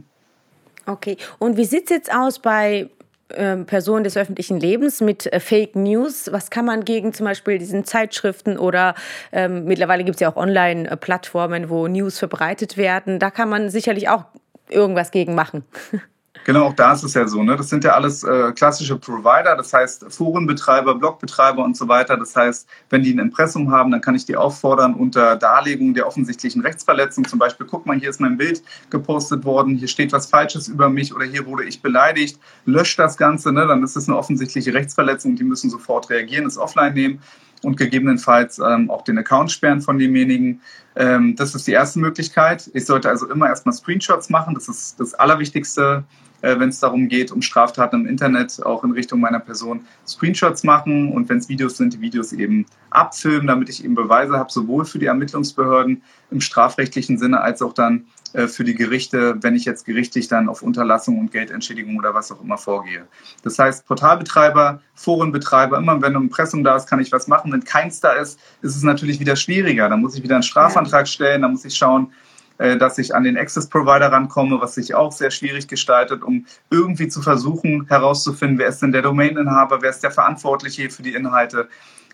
Okay, 0.87 1.17
und 1.39 1.57
wie 1.57 1.65
sieht 1.65 1.85
es 1.85 1.91
jetzt 1.91 2.15
aus 2.15 2.39
bei 2.39 2.89
ähm, 3.35 3.67
Personen 3.67 4.05
des 4.05 4.17
öffentlichen 4.17 4.61
Lebens 4.61 5.01
mit 5.01 5.33
äh, 5.33 5.41
Fake 5.41 5.75
News. 5.75 6.31
Was 6.31 6.49
kann 6.49 6.65
man 6.65 6.85
gegen 6.85 7.13
zum 7.13 7.27
Beispiel 7.27 7.59
diesen 7.59 7.85
Zeitschriften 7.85 8.57
oder 8.57 8.95
ähm, 9.33 9.65
mittlerweile 9.65 10.05
gibt 10.05 10.17
es 10.17 10.21
ja 10.21 10.31
auch 10.31 10.37
Online-Plattformen, 10.37 11.69
wo 11.69 11.89
News 11.89 12.21
verbreitet 12.21 12.77
werden. 12.77 13.19
Da 13.19 13.33
kann 13.33 13.49
man 13.49 13.69
sicherlich 13.69 14.09
auch 14.09 14.27
irgendwas 14.69 15.11
gegen 15.11 15.35
machen. 15.35 15.65
Genau, 16.47 16.67
auch 16.67 16.75
da 16.75 16.93
ist 16.93 17.03
es 17.03 17.15
ja 17.15 17.27
so. 17.27 17.43
Ne? 17.43 17.57
Das 17.57 17.71
sind 17.71 17.83
ja 17.83 17.95
alles 17.95 18.23
äh, 18.23 18.53
klassische 18.53 18.97
Provider, 18.97 19.57
das 19.57 19.73
heißt 19.73 20.13
Forenbetreiber, 20.13 20.95
Blogbetreiber 20.95 21.65
und 21.65 21.77
so 21.77 21.89
weiter. 21.89 22.17
Das 22.17 22.37
heißt, 22.37 22.69
wenn 22.89 23.03
die 23.03 23.13
ein 23.13 23.19
Impressum 23.19 23.73
haben, 23.73 23.91
dann 23.91 24.01
kann 24.01 24.15
ich 24.15 24.27
die 24.27 24.37
auffordern 24.37 24.95
unter 24.95 25.35
Darlegung 25.35 25.93
der 25.93 26.07
offensichtlichen 26.07 26.63
Rechtsverletzung. 26.63 27.27
Zum 27.27 27.41
Beispiel, 27.41 27.67
guck 27.69 27.85
mal, 27.85 27.99
hier 27.99 28.11
ist 28.11 28.21
mein 28.21 28.37
Bild 28.37 28.63
gepostet 28.91 29.45
worden, 29.45 29.75
hier 29.75 29.89
steht 29.89 30.13
was 30.13 30.27
Falsches 30.27 30.69
über 30.69 30.89
mich 30.89 31.13
oder 31.13 31.25
hier 31.25 31.47
wurde 31.47 31.65
ich 31.65 31.83
beleidigt. 31.83 32.39
Löscht 32.65 32.97
das 33.01 33.17
Ganze, 33.17 33.53
ne? 33.53 33.67
dann 33.67 33.83
ist 33.83 33.97
es 33.97 34.09
eine 34.09 34.17
offensichtliche 34.17 34.73
Rechtsverletzung. 34.73 35.35
Die 35.35 35.43
müssen 35.43 35.69
sofort 35.69 36.11
reagieren, 36.11 36.47
es 36.47 36.59
offline 36.59 36.95
nehmen 36.95 37.21
und 37.63 37.77
gegebenenfalls 37.77 38.61
ähm, 38.61 38.89
auch 38.89 39.03
den 39.03 39.19
Account 39.19 39.51
sperren 39.51 39.81
von 39.81 39.99
demjenigen. 39.99 40.61
Ähm, 40.95 41.35
das 41.35 41.57
ist 41.57 41.67
die 41.67 41.73
erste 41.73 41.99
Möglichkeit. 41.99 42.71
Ich 42.73 42.87
sollte 42.87 43.09
also 43.09 43.29
immer 43.29 43.49
erstmal 43.49 43.73
Screenshots 43.73 44.31
machen. 44.31 44.55
Das 44.55 44.69
ist 44.69 45.01
das 45.01 45.15
Allerwichtigste 45.15 46.05
äh, 46.43 46.59
wenn 46.59 46.69
es 46.69 46.81
darum 46.81 47.09
geht, 47.09 47.33
um 47.33 47.43
Straftaten 47.43 48.01
im 48.01 48.07
Internet, 48.07 48.65
auch 48.65 48.85
in 48.85 48.93
Richtung 48.93 49.21
meiner 49.21 49.41
Person, 49.41 49.85
Screenshots 50.07 50.65
machen 50.65 51.13
und 51.13 51.29
wenn 51.29 51.39
es 51.39 51.49
Videos 51.49 51.77
sind, 51.77 51.95
die 51.95 52.01
Videos 52.01 52.33
eben 52.33 52.67
abfilmen, 52.91 53.47
damit 53.47 53.69
ich 53.69 53.85
eben 53.85 53.95
Beweise 53.95 54.35
habe, 54.35 54.51
sowohl 54.51 54.85
für 54.85 54.99
die 54.99 55.07
Ermittlungsbehörden 55.07 56.03
im 56.31 56.41
strafrechtlichen 56.41 57.19
Sinne 57.19 57.41
als 57.41 57.63
auch 57.63 57.73
dann 57.73 58.07
äh, 58.33 58.49
für 58.49 58.65
die 58.65 58.75
Gerichte, 58.75 59.37
wenn 59.41 59.55
ich 59.55 59.65
jetzt 59.65 59.87
gerichtlich 59.87 60.29
dann 60.29 60.49
auf 60.49 60.63
Unterlassung 60.63 61.19
und 61.19 61.33
Geldentschädigung 61.33 61.97
oder 61.97 62.15
was 62.15 62.31
auch 62.31 62.43
immer 62.43 62.59
vorgehe. 62.59 63.07
Das 63.43 63.59
heißt, 63.59 63.87
Portalbetreiber, 63.87 64.81
Forenbetreiber, 64.95 65.79
immer 65.79 66.01
wenn 66.03 66.17
ein 66.17 66.23
Impressum 66.23 66.63
da 66.63 66.77
ist, 66.77 66.87
kann 66.87 67.01
ich 67.01 67.13
was 67.13 67.29
machen. 67.29 67.53
Wenn 67.53 67.65
keins 67.65 68.01
da 68.01 68.13
ist, 68.13 68.39
ist 68.63 68.77
es 68.77 68.83
natürlich 68.83 69.21
wieder 69.21 69.37
schwieriger. 69.37 69.89
Dann 69.89 70.01
muss 70.01 70.17
ich 70.17 70.23
wieder 70.23 70.35
einen 70.35 70.43
Strafantrag 70.43 71.09
stellen, 71.09 71.43
dann 71.43 71.53
muss 71.53 71.65
ich 71.65 71.77
schauen, 71.77 72.13
dass 72.59 72.99
ich 72.99 73.15
an 73.15 73.25
den 73.25 73.37
Access 73.37 73.69
Provider 73.69 74.11
rankomme, 74.11 74.61
was 74.61 74.75
sich 74.75 74.95
auch 74.95 75.13
sehr 75.13 75.31
schwierig 75.31 75.69
gestaltet, 75.69 76.23
um 76.23 76.47
irgendwie 76.71 77.09
zu 77.09 77.21
versuchen 77.21 77.87
herauszufinden, 77.89 78.59
wer 78.59 78.69
ist 78.69 78.81
denn 78.81 78.93
der 78.93 79.03
Domaininhaber, 79.03 79.83
wer 79.83 79.91
ist 79.91 80.03
der 80.03 80.11
Verantwortliche 80.11 80.89
für 80.89 81.03
die 81.03 81.15
Inhalte. 81.15 81.69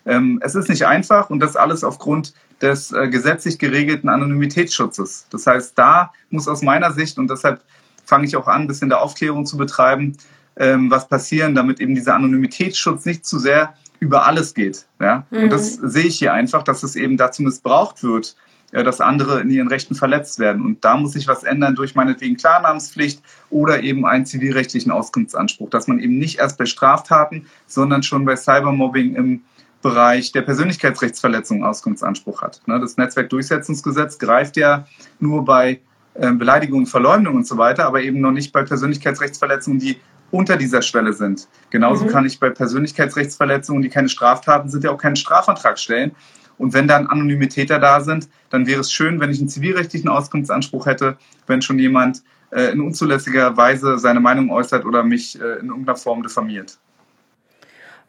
Ähm, 0.05 0.39
es 0.43 0.55
ist 0.55 0.69
nicht 0.69 0.85
einfach 0.85 1.29
und 1.29 1.39
das 1.39 1.55
alles 1.55 1.83
aufgrund 1.83 2.33
des 2.61 2.91
äh, 2.91 3.07
gesetzlich 3.07 3.59
geregelten 3.59 4.09
Anonymitätsschutzes. 4.09 5.27
Das 5.29 5.47
heißt, 5.47 5.77
da 5.77 6.11
muss 6.29 6.47
aus 6.47 6.61
meiner 6.61 6.91
Sicht, 6.91 7.17
und 7.17 7.29
deshalb 7.29 7.61
fange 8.05 8.25
ich 8.25 8.35
auch 8.35 8.47
an, 8.47 8.63
ein 8.63 8.67
bisschen 8.67 8.89
der 8.89 9.01
Aufklärung 9.01 9.45
zu 9.45 9.57
betreiben, 9.57 10.17
ähm, 10.55 10.91
was 10.91 11.07
passieren, 11.07 11.55
damit 11.55 11.79
eben 11.79 11.95
dieser 11.95 12.15
Anonymitätsschutz 12.15 13.05
nicht 13.05 13.25
zu 13.25 13.39
sehr 13.39 13.73
über 13.99 14.27
alles 14.27 14.53
geht. 14.53 14.85
Ja? 14.99 15.25
Mhm. 15.29 15.43
Und 15.43 15.49
das 15.51 15.79
mhm. 15.79 15.89
sehe 15.89 16.05
ich 16.05 16.19
hier 16.19 16.33
einfach, 16.33 16.63
dass 16.63 16.83
es 16.83 16.95
eben 16.95 17.17
dazu 17.17 17.41
missbraucht 17.41 18.03
wird, 18.03 18.35
äh, 18.35 18.37
dass 18.81 19.01
andere 19.01 19.41
in 19.41 19.51
ihren 19.51 19.67
Rechten 19.67 19.93
verletzt 19.93 20.39
werden. 20.39 20.65
Und 20.65 20.83
da 20.83 20.97
muss 20.97 21.11
sich 21.11 21.27
was 21.27 21.43
ändern 21.43 21.75
durch 21.75 21.93
meinetwegen 21.93 22.37
Klarnamenspflicht 22.37 23.21
oder 23.51 23.83
eben 23.83 24.05
einen 24.05 24.25
zivilrechtlichen 24.25 24.91
Auskunftsanspruch, 24.91 25.69
dass 25.69 25.87
man 25.87 25.99
eben 25.99 26.17
nicht 26.17 26.39
erst 26.39 26.57
bei 26.57 26.65
Straftaten, 26.65 27.45
sondern 27.67 28.01
schon 28.01 28.25
bei 28.25 28.35
Cybermobbing 28.35 29.15
im 29.15 29.41
Bereich 29.83 30.31
der 30.31 30.41
Persönlichkeitsrechtsverletzung 30.41 31.63
Auskunftsanspruch 31.63 32.41
hat. 32.41 32.61
Ne, 32.65 32.79
das 32.79 32.97
Netzwerkdurchsetzungsgesetz 32.97 34.17
greift 34.17 34.57
ja 34.57 34.87
nur 35.19 35.45
bei 35.45 35.81
ähm, 36.15 36.39
Beleidigungen, 36.39 36.87
Verleumdung 36.87 37.35
und 37.35 37.45
so 37.45 37.57
weiter, 37.57 37.85
aber 37.85 38.01
eben 38.01 38.21
noch 38.21 38.31
nicht 38.31 38.53
bei 38.53 38.63
Persönlichkeitsrechtsverletzungen, 38.63 39.79
die 39.79 39.97
unter 40.31 40.57
dieser 40.57 40.81
Schwelle 40.81 41.13
sind. 41.13 41.47
Genauso 41.69 42.05
mhm. 42.05 42.09
kann 42.09 42.25
ich 42.25 42.39
bei 42.39 42.49
Persönlichkeitsrechtsverletzungen, 42.49 43.83
die 43.83 43.89
keine 43.89 44.09
Straftaten 44.09 44.69
sind, 44.69 44.83
ja 44.83 44.91
auch 44.91 44.97
keinen 44.97 45.15
Strafantrag 45.15 45.77
stellen. 45.77 46.11
Und 46.57 46.73
wenn 46.73 46.87
dann 46.87 47.07
Anonymitäter 47.07 47.79
da 47.79 48.01
sind, 48.01 48.29
dann 48.49 48.67
wäre 48.67 48.81
es 48.81 48.91
schön, 48.91 49.19
wenn 49.19 49.31
ich 49.31 49.39
einen 49.39 49.49
zivilrechtlichen 49.49 50.09
Auskunftsanspruch 50.09 50.85
hätte, 50.85 51.17
wenn 51.47 51.61
schon 51.61 51.79
jemand 51.79 52.23
äh, 52.51 52.71
in 52.71 52.81
unzulässiger 52.81 53.57
Weise 53.57 53.97
seine 53.97 54.19
Meinung 54.19 54.51
äußert 54.51 54.85
oder 54.85 55.03
mich 55.03 55.39
äh, 55.39 55.59
in 55.59 55.67
irgendeiner 55.67 55.97
Form 55.97 56.23
diffamiert. 56.23 56.77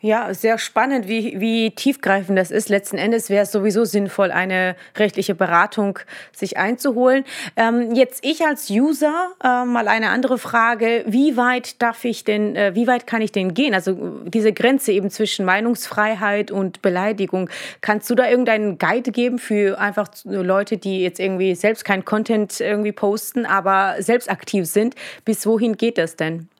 Ja, 0.04 0.34
sehr 0.34 0.58
spannend, 0.58 1.08
wie, 1.08 1.40
wie 1.40 1.70
tiefgreifend 1.70 2.38
das 2.38 2.50
ist. 2.50 2.68
Letzten 2.68 2.98
Endes 2.98 3.30
wäre 3.30 3.44
es 3.44 3.52
sowieso 3.52 3.86
sinnvoll, 3.86 4.32
eine 4.32 4.76
rechtliche 4.98 5.34
Beratung 5.34 5.98
sich 6.30 6.58
einzuholen. 6.58 7.24
Ähm, 7.56 7.94
jetzt 7.94 8.22
ich 8.22 8.44
als 8.44 8.68
User 8.68 9.28
äh, 9.42 9.64
mal 9.64 9.88
eine 9.88 10.10
andere 10.10 10.36
Frage. 10.36 11.06
Wie 11.06 11.38
weit 11.38 11.80
darf 11.80 12.04
ich 12.04 12.22
denn, 12.22 12.54
äh, 12.54 12.74
wie 12.74 12.86
weit 12.86 13.06
kann 13.06 13.22
ich 13.22 13.32
denn 13.32 13.54
gehen? 13.54 13.72
Also 13.72 13.94
diese 14.26 14.52
Grenze 14.52 14.92
eben 14.92 15.08
zwischen 15.08 15.46
Meinungsfreiheit 15.46 16.50
und 16.50 16.82
Beleidigung. 16.82 17.48
Kannst 17.80 18.10
du 18.10 18.14
da 18.14 18.28
irgendeinen 18.28 18.76
Guide 18.76 19.10
geben 19.10 19.38
für 19.38 19.78
einfach 19.78 20.08
Leute, 20.24 20.76
die 20.76 21.00
jetzt 21.00 21.18
irgendwie 21.18 21.54
selbst 21.54 21.86
kein 21.86 22.04
Content 22.04 22.60
irgendwie 22.60 22.92
posten, 22.92 23.46
aber 23.46 23.94
selbst 24.00 24.30
aktiv 24.30 24.66
sind? 24.66 24.96
Bis 25.24 25.46
wohin 25.46 25.78
geht 25.78 25.96
das 25.96 26.16
denn? 26.16 26.50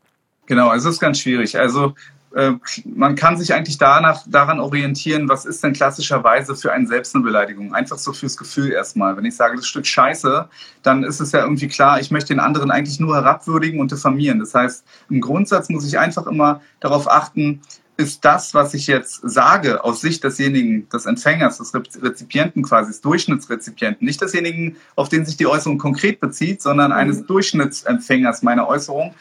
Genau, 0.47 0.69
also 0.69 0.89
es 0.89 0.95
ist 0.95 1.01
ganz 1.01 1.21
schwierig. 1.21 1.59
Also 1.59 1.95
man 2.85 3.15
kann 3.15 3.37
sich 3.37 3.55
eigentlich 3.55 3.79
danach, 3.79 4.25
daran 4.27 4.59
orientieren, 4.59 5.29
was 5.29 5.45
ist 5.45 5.63
denn 5.63 5.73
klassischerweise 5.73 6.57
für 6.57 6.73
einen 6.73 6.87
selbst 6.87 7.15
eine 7.15 7.23
Beleidigung. 7.23 7.75
Einfach 7.75 7.99
so 7.99 8.13
fürs 8.13 8.37
Gefühl 8.37 8.73
erstmal. 8.73 9.17
Wenn 9.17 9.25
ich 9.25 9.37
sage, 9.37 9.57
das 9.57 9.67
Stück 9.67 9.87
Scheiße, 9.87 10.49
dann 10.83 11.05
ist 11.05 11.21
es 11.21 11.31
ja 11.33 11.43
irgendwie 11.43 11.69
klar, 11.69 12.01
ich 12.01 12.11
möchte 12.11 12.35
den 12.35 12.41
anderen 12.41 12.73
eigentlich 12.73 12.99
nur 12.99 13.15
herabwürdigen 13.15 13.79
und 13.79 13.93
diffamieren. 13.93 14.41
Das 14.41 14.55
heißt, 14.55 14.85
im 15.11 15.21
Grundsatz 15.21 15.69
muss 15.69 15.87
ich 15.87 15.99
einfach 15.99 16.27
immer 16.27 16.61
darauf 16.81 17.09
achten, 17.09 17.61
ist 17.97 18.25
das, 18.25 18.55
was 18.55 18.75
ich 18.75 18.89
jetzt 18.89 19.21
sage, 19.23 19.85
aus 19.85 20.01
Sicht 20.01 20.25
desjenigen, 20.25 20.89
des 20.89 21.07
Empfängers, 21.07 21.59
des 21.59 21.73
Rezipienten 21.75 22.65
quasi, 22.65 22.91
des 22.91 23.01
Durchschnittsrezipienten, 23.01 24.05
nicht 24.05 24.21
desjenigen, 24.21 24.77
auf 24.97 25.09
den 25.09 25.25
sich 25.25 25.37
die 25.37 25.47
Äußerung 25.47 25.79
konkret 25.79 26.19
bezieht, 26.19 26.61
sondern 26.61 26.91
eines 26.91 27.21
mhm. 27.21 27.27
Durchschnittsempfängers 27.29 28.43
meiner 28.43 28.67
Äußerung, 28.67 29.15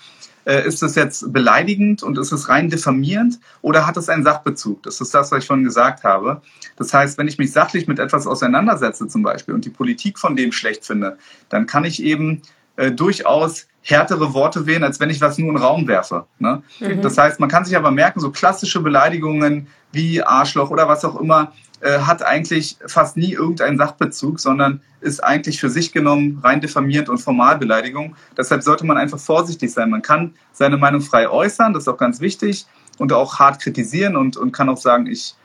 äh, 0.45 0.67
ist 0.67 0.83
es 0.83 0.95
jetzt 0.95 1.31
beleidigend 1.31 2.03
und 2.03 2.17
ist 2.17 2.31
es 2.31 2.49
rein 2.49 2.69
diffamierend 2.69 3.39
oder 3.61 3.87
hat 3.87 3.97
es 3.97 4.09
einen 4.09 4.23
Sachbezug? 4.23 4.83
Das 4.83 5.01
ist 5.01 5.13
das, 5.13 5.31
was 5.31 5.39
ich 5.39 5.47
vorhin 5.47 5.63
gesagt 5.63 6.03
habe. 6.03 6.41
Das 6.75 6.93
heißt, 6.93 7.17
wenn 7.17 7.27
ich 7.27 7.37
mich 7.37 7.51
sachlich 7.51 7.87
mit 7.87 7.99
etwas 7.99 8.27
auseinandersetze 8.27 9.07
zum 9.07 9.23
Beispiel 9.23 9.53
und 9.53 9.65
die 9.65 9.69
Politik 9.69 10.19
von 10.19 10.35
dem 10.35 10.51
schlecht 10.51 10.85
finde, 10.85 11.17
dann 11.49 11.65
kann 11.65 11.85
ich 11.85 12.03
eben 12.03 12.41
äh, 12.75 12.91
durchaus 12.91 13.67
härtere 13.81 14.33
Worte 14.33 14.65
wählen, 14.65 14.83
als 14.83 14.99
wenn 14.99 15.09
ich 15.09 15.19
was 15.19 15.37
nur 15.37 15.49
in 15.49 15.55
den 15.55 15.63
Raum 15.63 15.87
werfe. 15.87 16.25
Ne? 16.39 16.63
Mhm. 16.79 17.01
Das 17.01 17.17
heißt, 17.17 17.39
man 17.39 17.49
kann 17.49 17.65
sich 17.65 17.75
aber 17.75 17.91
merken, 17.91 18.19
so 18.19 18.31
klassische 18.31 18.79
Beleidigungen 18.79 19.67
wie 19.91 20.23
Arschloch 20.23 20.69
oder 20.71 20.87
was 20.87 21.03
auch 21.03 21.19
immer, 21.19 21.51
äh, 21.81 21.99
hat 21.99 22.23
eigentlich 22.23 22.77
fast 22.87 23.17
nie 23.17 23.33
irgendeinen 23.33 23.77
Sachbezug, 23.77 24.39
sondern 24.39 24.81
ist 25.01 25.21
eigentlich 25.21 25.59
für 25.59 25.69
sich 25.69 25.91
genommen 25.91 26.39
rein 26.41 26.61
diffamierend 26.61 27.09
und 27.09 27.17
Formalbeleidigung. 27.17 28.15
Deshalb 28.37 28.63
sollte 28.63 28.85
man 28.85 28.97
einfach 28.97 29.19
vorsichtig 29.19 29.73
sein. 29.73 29.89
Man 29.89 30.01
kann 30.01 30.33
seine 30.53 30.77
Meinung 30.77 31.01
frei 31.01 31.29
äußern, 31.29 31.73
das 31.73 31.83
ist 31.83 31.87
auch 31.89 31.97
ganz 31.97 32.21
wichtig, 32.21 32.65
und 32.99 33.11
auch 33.11 33.37
hart 33.37 33.61
kritisieren 33.61 34.15
und, 34.15 34.37
und 34.37 34.53
kann 34.53 34.69
auch 34.69 34.77
sagen, 34.77 35.07
ich 35.07 35.35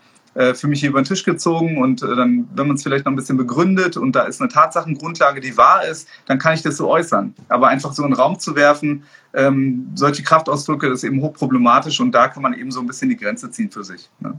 für 0.55 0.69
mich 0.69 0.81
hier 0.81 0.91
über 0.91 1.01
den 1.01 1.07
Tisch 1.07 1.25
gezogen 1.25 1.79
und 1.79 2.03
äh, 2.03 2.17
dann, 2.17 2.49
wenn 2.55 2.67
man 2.67 2.77
es 2.77 2.83
vielleicht 2.83 3.05
noch 3.05 3.13
ein 3.13 3.17
bisschen 3.17 3.37
begründet 3.37 3.97
und 3.97 4.13
da 4.13 4.23
ist 4.23 4.41
eine 4.41 4.51
Tatsachengrundlage, 4.51 5.41
die 5.41 5.57
wahr 5.57 5.85
ist, 5.85 6.09
dann 6.27 6.39
kann 6.39 6.55
ich 6.55 6.63
das 6.63 6.77
so 6.77 6.89
äußern. 6.89 7.35
Aber 7.49 7.69
einfach 7.69 7.93
so 7.93 8.03
in 8.05 8.11
den 8.11 8.17
Raum 8.17 8.39
zu 8.39 8.55
werfen, 8.55 9.05
ähm, 9.35 9.91
solche 9.95 10.23
Kraftausdrücke, 10.23 10.89
das 10.89 10.99
ist 10.99 11.05
eben 11.05 11.21
hochproblematisch 11.23 12.01
und 12.01 12.13
da 12.13 12.29
kann 12.29 12.43
man 12.43 12.55
eben 12.55 12.71
so 12.71 12.81
ein 12.81 12.87
bisschen 12.87 13.09
die 13.09 13.17
Grenze 13.17 13.51
ziehen 13.51 13.71
für 13.71 13.85
sich. 13.85 14.09
Ne? 14.21 14.39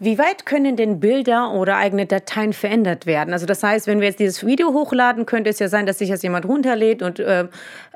Wie 0.00 0.18
weit 0.18 0.44
können 0.44 0.76
denn 0.76 0.98
Bilder 0.98 1.52
oder 1.52 1.76
eigene 1.76 2.06
Dateien 2.06 2.52
verändert 2.52 3.06
werden? 3.06 3.32
Also 3.32 3.46
das 3.46 3.62
heißt, 3.62 3.86
wenn 3.86 4.00
wir 4.00 4.08
jetzt 4.08 4.18
dieses 4.18 4.44
Video 4.44 4.72
hochladen, 4.72 5.24
könnte 5.24 5.50
es 5.50 5.60
ja 5.60 5.68
sein, 5.68 5.86
dass 5.86 5.98
sich 5.98 6.10
das 6.10 6.22
jemand 6.22 6.46
runterlädt 6.46 7.02
und 7.02 7.20
äh, 7.20 7.46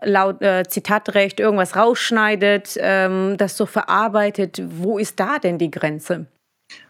laut 0.03 0.41
äh, 0.41 0.63
Zitatrecht 0.69 1.41
irgendwas 1.41 1.75
rausschneidet, 1.75 2.77
ähm, 2.79 3.37
das 3.37 3.57
so 3.57 3.67
verarbeitet. 3.67 4.63
Wo 4.65 4.99
ist 4.99 5.19
da 5.19 5.39
denn 5.39 5.59
die 5.59 5.71
Grenze? 5.71 6.27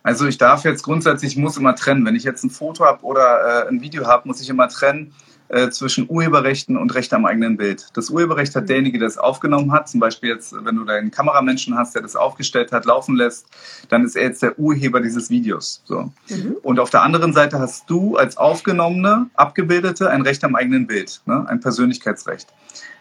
Also 0.02 0.26
ich 0.26 0.38
darf 0.38 0.64
jetzt 0.64 0.82
grundsätzlich, 0.82 1.32
ich 1.32 1.38
muss 1.38 1.56
immer 1.56 1.74
trennen. 1.74 2.04
Wenn 2.06 2.16
ich 2.16 2.24
jetzt 2.24 2.44
ein 2.44 2.50
Foto 2.50 2.84
habe 2.84 3.04
oder 3.04 3.66
äh, 3.66 3.68
ein 3.68 3.80
Video 3.80 4.06
habe, 4.06 4.26
muss 4.26 4.40
ich 4.40 4.48
immer 4.48 4.68
trennen 4.68 5.12
äh, 5.48 5.70
zwischen 5.70 6.08
Urheberrechten 6.08 6.76
und 6.76 6.94
Recht 6.94 7.12
am 7.12 7.24
eigenen 7.24 7.56
Bild. 7.56 7.88
Das 7.94 8.10
Urheberrecht 8.10 8.54
hat 8.54 8.68
derjenige, 8.68 8.98
der 8.98 9.08
es 9.08 9.18
aufgenommen 9.18 9.72
hat, 9.72 9.88
zum 9.88 10.00
Beispiel 10.00 10.30
jetzt, 10.30 10.54
wenn 10.64 10.76
du 10.76 10.84
deinen 10.84 11.10
Kameramenschen 11.10 11.76
hast, 11.76 11.94
der 11.94 12.02
das 12.02 12.16
aufgestellt 12.16 12.72
hat, 12.72 12.84
laufen 12.84 13.16
lässt, 13.16 13.46
dann 13.88 14.04
ist 14.04 14.16
er 14.16 14.24
jetzt 14.24 14.42
der 14.42 14.58
Urheber 14.58 15.00
dieses 15.00 15.30
Videos. 15.30 15.82
So. 15.84 16.12
Mhm. 16.28 16.56
Und 16.62 16.80
auf 16.80 16.90
der 16.90 17.02
anderen 17.02 17.32
Seite 17.32 17.58
hast 17.58 17.88
du 17.88 18.16
als 18.16 18.36
Aufgenommene, 18.36 19.28
Abgebildete 19.34 20.10
ein 20.10 20.22
Recht 20.22 20.44
am 20.44 20.54
eigenen 20.54 20.86
Bild, 20.86 21.22
ne? 21.26 21.46
ein 21.48 21.60
Persönlichkeitsrecht. 21.60 22.48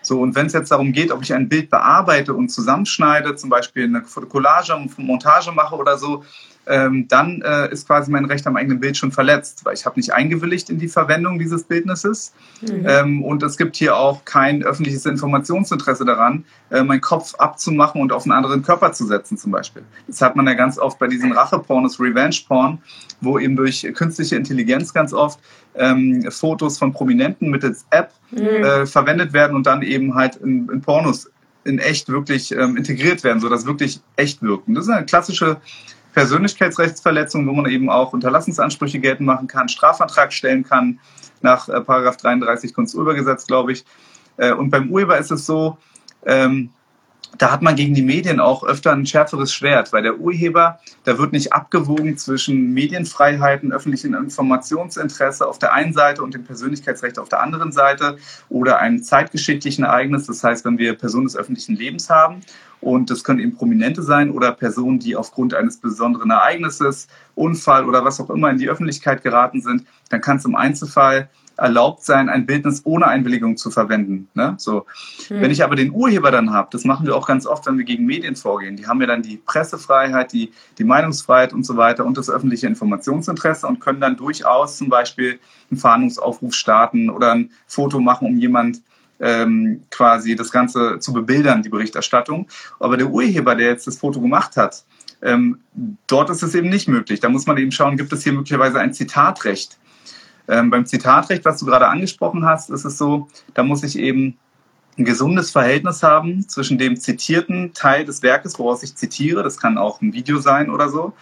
So, 0.02 0.22
und 0.22 0.36
wenn 0.36 0.46
es 0.46 0.54
jetzt 0.54 0.72
darum 0.72 0.94
geht, 0.94 1.12
ob 1.12 1.22
ich 1.22 1.34
ein 1.34 1.50
Bild 1.50 1.70
bearbeite 1.70 2.34
und 2.34 2.50
zusammenschneide, 2.50 3.36
zum 3.36 3.50
Beispiel 3.50 3.84
eine 3.84 4.04
eine 4.06 5.06
Montage 5.06 5.52
mache 5.52 5.76
oder 5.76 5.98
so, 5.98 6.24
ähm, 6.68 7.08
dann 7.08 7.42
äh, 7.42 7.72
ist 7.72 7.88
quasi 7.88 8.12
mein 8.12 8.26
Recht 8.26 8.46
am 8.48 8.56
eigenen 8.56 8.80
Bild 8.80 8.98
schon 8.98 9.12
verletzt, 9.12 9.64
weil 9.64 9.74
ich 9.74 9.86
habe 9.86 10.00
nicht 10.00 10.14
eingewilligt 10.14 10.70
in 10.70 10.80
die 10.80 10.88
Verwendung 10.88 11.40
dieses 11.40 11.64
Bildnisses. 11.64 12.34
Mhm. 12.62 12.86
Ähm, 12.88 13.24
und 13.24 13.44
es 13.44 13.58
gibt 13.58 13.76
hier 13.76 13.96
auch 13.96 14.26
kein 14.26 14.64
öffentliches 14.64 15.06
Informationsinteresse 15.06 16.06
daran, 16.06 16.46
äh, 16.70 16.84
meinen 16.84 17.02
Kopf 17.02 17.36
abzumachen 17.36 18.02
und 18.02 18.12
auf 18.12 18.24
einen 18.24 18.34
anderen 18.34 18.64
Körper 18.64 18.92
zu 18.92 19.06
setzen 19.06 19.38
zum 19.38 19.52
Beispiel. 19.52 19.84
Das 20.08 20.22
hat 20.22 20.36
man 20.36 20.46
ja 20.48 20.54
ganz 20.54 20.78
oft 20.78 21.00
bei 21.00 21.08
diesen 21.08 21.32
Rache-Pornos, 21.32 22.00
Revenge-Porn, 22.00 22.80
wo 23.22 23.40
eben 23.40 23.56
durch 23.56 23.88
künstliche 23.94 24.36
Intelligenz 24.36 24.94
ganz 24.94 25.14
oft 25.14 25.40
ähm, 25.76 26.30
Fotos 26.30 26.78
von 26.78 26.92
Prominenten 26.92 27.50
mittels 27.50 27.86
App 27.92 28.12
mhm. 28.32 28.40
äh, 28.40 28.86
verwendet 28.86 29.34
werden 29.34 29.56
und 29.56 29.66
dann 29.66 29.82
eben 29.82 30.16
halt 30.16 30.36
in, 30.38 30.70
in 30.70 30.82
Pornos 30.82 31.30
in 31.64 31.80
echt 31.80 32.10
wirklich 32.10 32.52
ähm, 32.54 32.78
integriert 32.78 33.24
werden, 33.24 33.42
sodass 33.42 33.66
wirklich 33.66 34.00
echt 34.16 34.42
wirken. 34.42 34.74
Das 34.74 34.86
ist 34.86 34.90
eine 34.90 35.06
klassische 35.06 35.58
Persönlichkeitsrechtsverletzung, 36.18 37.48
wo 37.48 37.54
man 37.54 37.70
eben 37.70 37.92
auch 37.92 38.12
Unterlassensansprüche 38.12 38.98
geltend 38.98 39.28
machen 39.28 39.46
kann, 39.46 39.70
Strafantrag 39.70 40.34
stellen 40.34 40.64
kann 40.64 41.00
nach 41.42 41.70
äh, 41.70 41.80
Paragraph 41.80 42.18
33 42.18 42.74
Kunsturhebergesetz, 42.74 43.46
glaube 43.46 43.74
ich. 43.74 43.86
Äh, 44.38 44.52
und 44.54 44.72
beim 44.72 44.90
Urheber 44.90 45.20
ist 45.20 45.30
es 45.30 45.46
so, 45.46 45.78
ähm, 46.26 46.72
da 47.38 47.52
hat 47.52 47.62
man 47.62 47.76
gegen 47.76 47.94
die 47.94 48.02
Medien 48.02 48.40
auch 48.40 48.64
öfter 48.64 48.92
ein 48.92 49.06
schärferes 49.06 49.54
Schwert, 49.54 49.94
weil 49.94 50.04
der 50.04 50.20
Urheber, 50.20 50.80
da 51.04 51.18
wird 51.18 51.34
nicht 51.34 51.54
abgewogen 51.54 52.18
zwischen 52.18 52.74
Medienfreiheiten, 52.74 53.72
öffentlichem 53.72 54.14
Informationsinteresse 54.14 55.48
auf 55.48 55.60
der 55.60 55.74
einen 55.74 55.94
Seite 55.94 56.24
und 56.24 56.34
dem 56.34 56.44
Persönlichkeitsrecht 56.44 57.20
auf 57.20 57.30
der 57.30 57.42
anderen 57.42 57.72
Seite 57.72 58.18
oder 58.50 58.80
einem 58.80 59.04
zeitgeschichtlichen 59.04 59.84
Ereignis, 59.84 60.26
das 60.26 60.44
heißt, 60.44 60.66
wenn 60.66 60.78
wir 60.78 60.98
Personen 60.98 61.26
des 61.26 61.36
öffentlichen 61.36 61.76
Lebens 61.76 62.10
haben 62.10 62.42
und 62.82 63.10
das 63.10 63.24
können 63.24 63.40
eben 63.40 63.56
Prominente 63.56 64.04
sein 64.04 64.32
oder 64.32 64.52
Personen, 64.52 65.00
die 65.00 65.16
aufgrund 65.16 65.54
eines 65.54 65.78
besonderen 65.78 66.32
Ereignisses, 66.32 67.08
Unfall 67.36 67.86
oder 67.86 68.06
was 68.06 68.20
auch 68.20 68.30
immer 68.30 68.50
in 68.50 68.58
die 68.58 68.70
Öffentlichkeit 68.70 69.24
geraten 69.24 69.62
sind, 69.62 69.86
dann 70.10 70.22
kann 70.22 70.38
es 70.38 70.46
im 70.46 70.56
Einzelfall 70.56 71.30
erlaubt 71.58 72.04
sein, 72.04 72.30
ein 72.30 72.46
Bildnis 72.46 72.82
ohne 72.86 73.08
Einwilligung 73.08 73.58
zu 73.58 73.72
verwenden. 73.72 74.30
Ne? 74.34 74.56
So. 74.58 74.86
Mhm. 75.30 75.42
Wenn 75.42 75.52
ich 75.52 75.64
aber 75.64 75.76
den 75.76 75.92
Urheber 75.92 76.32
dann 76.32 76.52
habe, 76.52 76.70
das 76.72 76.86
machen 76.86 77.06
wir 77.06 77.16
auch 77.16 77.28
ganz 77.28 77.46
oft, 77.46 77.66
wenn 77.66 77.78
wir 77.78 77.86
gegen 77.86 78.06
Medien 78.06 78.36
vorgehen, 78.36 78.76
die 78.78 78.88
haben 78.88 79.02
ja 79.02 79.08
dann 79.08 79.24
die 79.24 79.38
Pressefreiheit, 79.38 80.32
die, 80.32 80.52
die 80.78 80.84
Meinungsfreiheit 80.84 81.54
und 81.54 81.66
so 81.66 81.76
weiter 81.78 82.06
und 82.06 82.18
das 82.18 82.30
öffentliche 82.30 82.68
Informationsinteresse 82.68 83.68
und 83.68 83.80
können 83.80 84.00
dann 84.00 84.16
durchaus 84.18 84.78
zum 84.78 84.90
Beispiel 84.90 85.40
einen 85.72 85.80
Fahndungsaufruf 85.80 86.54
starten 86.54 87.10
oder 87.10 87.34
ein 87.34 87.52
Foto 87.66 88.00
machen, 88.00 88.28
um 88.28 88.38
jemand 88.38 88.82
ähm, 89.20 89.84
quasi 89.90 90.36
das 90.36 90.52
Ganze 90.52 91.00
zu 91.00 91.12
bebildern, 91.12 91.64
die 91.64 91.70
Berichterstattung. 91.70 92.48
Aber 92.80 92.98
der 92.98 93.08
Urheber, 93.08 93.56
der 93.56 93.68
jetzt 93.68 93.88
das 93.88 93.98
Foto 93.98 94.22
gemacht 94.22 94.58
hat, 94.58 94.84
ähm, 95.22 95.60
dort 96.06 96.30
ist 96.30 96.44
es 96.44 96.54
eben 96.54 96.70
nicht 96.70 96.88
möglich. 96.88 97.20
Da 97.20 97.30
muss 97.30 97.48
man 97.48 97.58
eben 97.58 97.72
schauen, 97.72 97.98
gibt 97.98 98.14
es 98.14 98.24
hier 98.24 98.34
möglicherweise 98.34 98.80
ein 98.80 98.94
Zitatrecht. 98.94 99.78
Ähm, 100.48 100.70
beim 100.70 100.86
Zitatrecht, 100.86 101.46
was 101.46 101.60
du 101.60 101.66
gerade 101.66 101.88
angesprochen 101.88 102.46
hast, 102.46 102.70
ist 102.70 102.86
es 102.86 102.98
so, 102.98 103.28
da 103.54 103.64
muss 103.64 103.84
ich 103.84 103.98
eben 103.98 104.38
ein 104.98 105.06
gesundes 105.06 105.52
Verhältnis 105.52 106.02
haben 106.02 106.48
zwischen 106.48 106.78
dem 106.78 107.00
zitierten 107.00 107.74
Teil 107.74 108.06
des 108.06 108.24
Werkes, 108.24 108.58
woraus 108.58 108.84
ich 108.84 108.96
zitiere, 108.96 109.44
das 109.44 109.58
kann 109.58 109.78
auch 109.78 110.02
ein 110.02 110.14
Video 110.14 110.40
sein 110.40 110.70
oder 110.70 110.90
so, 110.90 111.14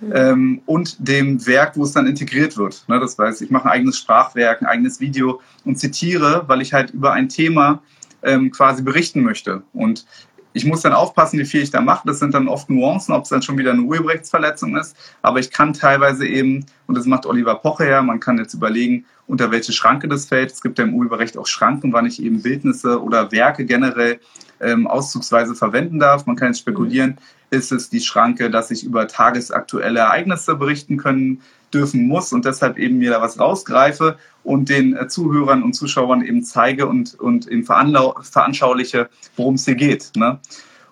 mhm. 0.00 0.12
ähm, 0.14 0.62
und 0.66 0.96
dem 0.98 1.46
Werk, 1.46 1.76
wo 1.76 1.84
es 1.84 1.92
dann 1.92 2.06
integriert 2.06 2.56
wird. 2.56 2.84
Ne, 2.88 2.98
das 2.98 3.16
heißt, 3.18 3.42
ich 3.42 3.50
mache 3.50 3.66
ein 3.66 3.72
eigenes 3.72 3.98
Sprachwerk, 3.98 4.62
ein 4.62 4.66
eigenes 4.66 5.00
Video 5.00 5.40
und 5.64 5.78
zitiere, 5.78 6.44
weil 6.48 6.60
ich 6.60 6.72
halt 6.72 6.90
über 6.90 7.12
ein 7.12 7.28
Thema 7.28 7.82
ähm, 8.22 8.50
quasi 8.50 8.82
berichten 8.82 9.22
möchte. 9.22 9.62
Und 9.72 10.06
ich 10.52 10.64
muss 10.64 10.82
dann 10.82 10.92
aufpassen, 10.92 11.38
wie 11.38 11.44
viel 11.44 11.62
ich 11.62 11.70
da 11.70 11.80
mache. 11.80 12.06
Das 12.06 12.18
sind 12.18 12.34
dann 12.34 12.48
oft 12.48 12.68
Nuancen, 12.70 13.14
ob 13.14 13.24
es 13.24 13.30
dann 13.30 13.42
schon 13.42 13.58
wieder 13.58 13.72
eine 13.72 13.82
Urheberrechtsverletzung 13.82 14.76
ist. 14.76 14.96
Aber 15.22 15.38
ich 15.38 15.50
kann 15.50 15.72
teilweise 15.72 16.26
eben, 16.26 16.66
und 16.86 16.96
das 16.96 17.06
macht 17.06 17.26
Oliver 17.26 17.54
Poche 17.56 17.88
ja, 17.88 18.02
man 18.02 18.20
kann 18.20 18.38
jetzt 18.38 18.54
überlegen, 18.54 19.04
unter 19.30 19.52
welche 19.52 19.72
Schranke 19.72 20.08
das 20.08 20.26
fällt. 20.26 20.50
Es 20.50 20.60
gibt 20.60 20.78
ja 20.78 20.84
im 20.84 20.94
Urheberrecht 20.94 21.38
auch 21.38 21.46
Schranken, 21.46 21.92
wann 21.92 22.04
ich 22.04 22.20
eben 22.20 22.42
Bildnisse 22.42 23.00
oder 23.00 23.30
Werke 23.30 23.64
generell 23.64 24.18
ähm, 24.60 24.88
auszugsweise 24.88 25.54
verwenden 25.54 26.00
darf. 26.00 26.26
Man 26.26 26.34
kann 26.34 26.48
jetzt 26.48 26.58
spekulieren, 26.58 27.16
ist 27.50 27.70
es 27.70 27.88
die 27.88 28.00
Schranke, 28.00 28.50
dass 28.50 28.72
ich 28.72 28.84
über 28.84 29.06
tagesaktuelle 29.06 30.00
Ereignisse 30.00 30.56
berichten 30.56 30.96
können 30.96 31.42
dürfen 31.72 32.08
muss 32.08 32.32
und 32.32 32.44
deshalb 32.44 32.76
eben 32.76 32.98
mir 32.98 33.10
da 33.10 33.22
was 33.22 33.38
rausgreife 33.38 34.18
und 34.42 34.68
den 34.68 34.96
äh, 34.96 35.06
Zuhörern 35.06 35.62
und 35.62 35.74
Zuschauern 35.74 36.24
eben 36.24 36.42
zeige 36.42 36.88
und, 36.88 37.14
und 37.14 37.46
eben 37.46 37.64
veranschauliche, 37.64 39.08
worum 39.36 39.54
es 39.54 39.64
hier 39.64 39.76
geht. 39.76 40.10
Ne? 40.16 40.40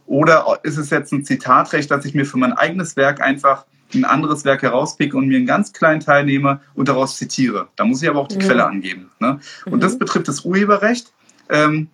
Oder 0.06 0.60
ist 0.62 0.78
es 0.78 0.90
jetzt 0.90 1.12
ein 1.12 1.24
Zitatrecht, 1.24 1.90
dass 1.90 2.04
ich 2.04 2.14
mir 2.14 2.24
für 2.24 2.38
mein 2.38 2.52
eigenes 2.52 2.94
Werk 2.96 3.20
einfach 3.20 3.66
ein 3.94 4.04
anderes 4.04 4.44
Werk 4.44 4.62
herauspicke 4.62 5.16
und 5.16 5.28
mir 5.28 5.36
einen 5.36 5.46
ganz 5.46 5.72
kleinen 5.72 6.00
Teil 6.00 6.24
nehme 6.24 6.60
und 6.74 6.88
daraus 6.88 7.16
zitiere. 7.16 7.68
Da 7.76 7.84
muss 7.84 8.02
ich 8.02 8.08
aber 8.08 8.20
auch 8.20 8.28
die 8.28 8.36
mhm. 8.36 8.40
Quelle 8.40 8.66
angeben. 8.66 9.10
Ne? 9.18 9.40
Und 9.66 9.76
mhm. 9.76 9.80
das 9.80 9.98
betrifft 9.98 10.28
das 10.28 10.44
Urheberrecht. 10.44 11.12
Ähm, 11.48 11.88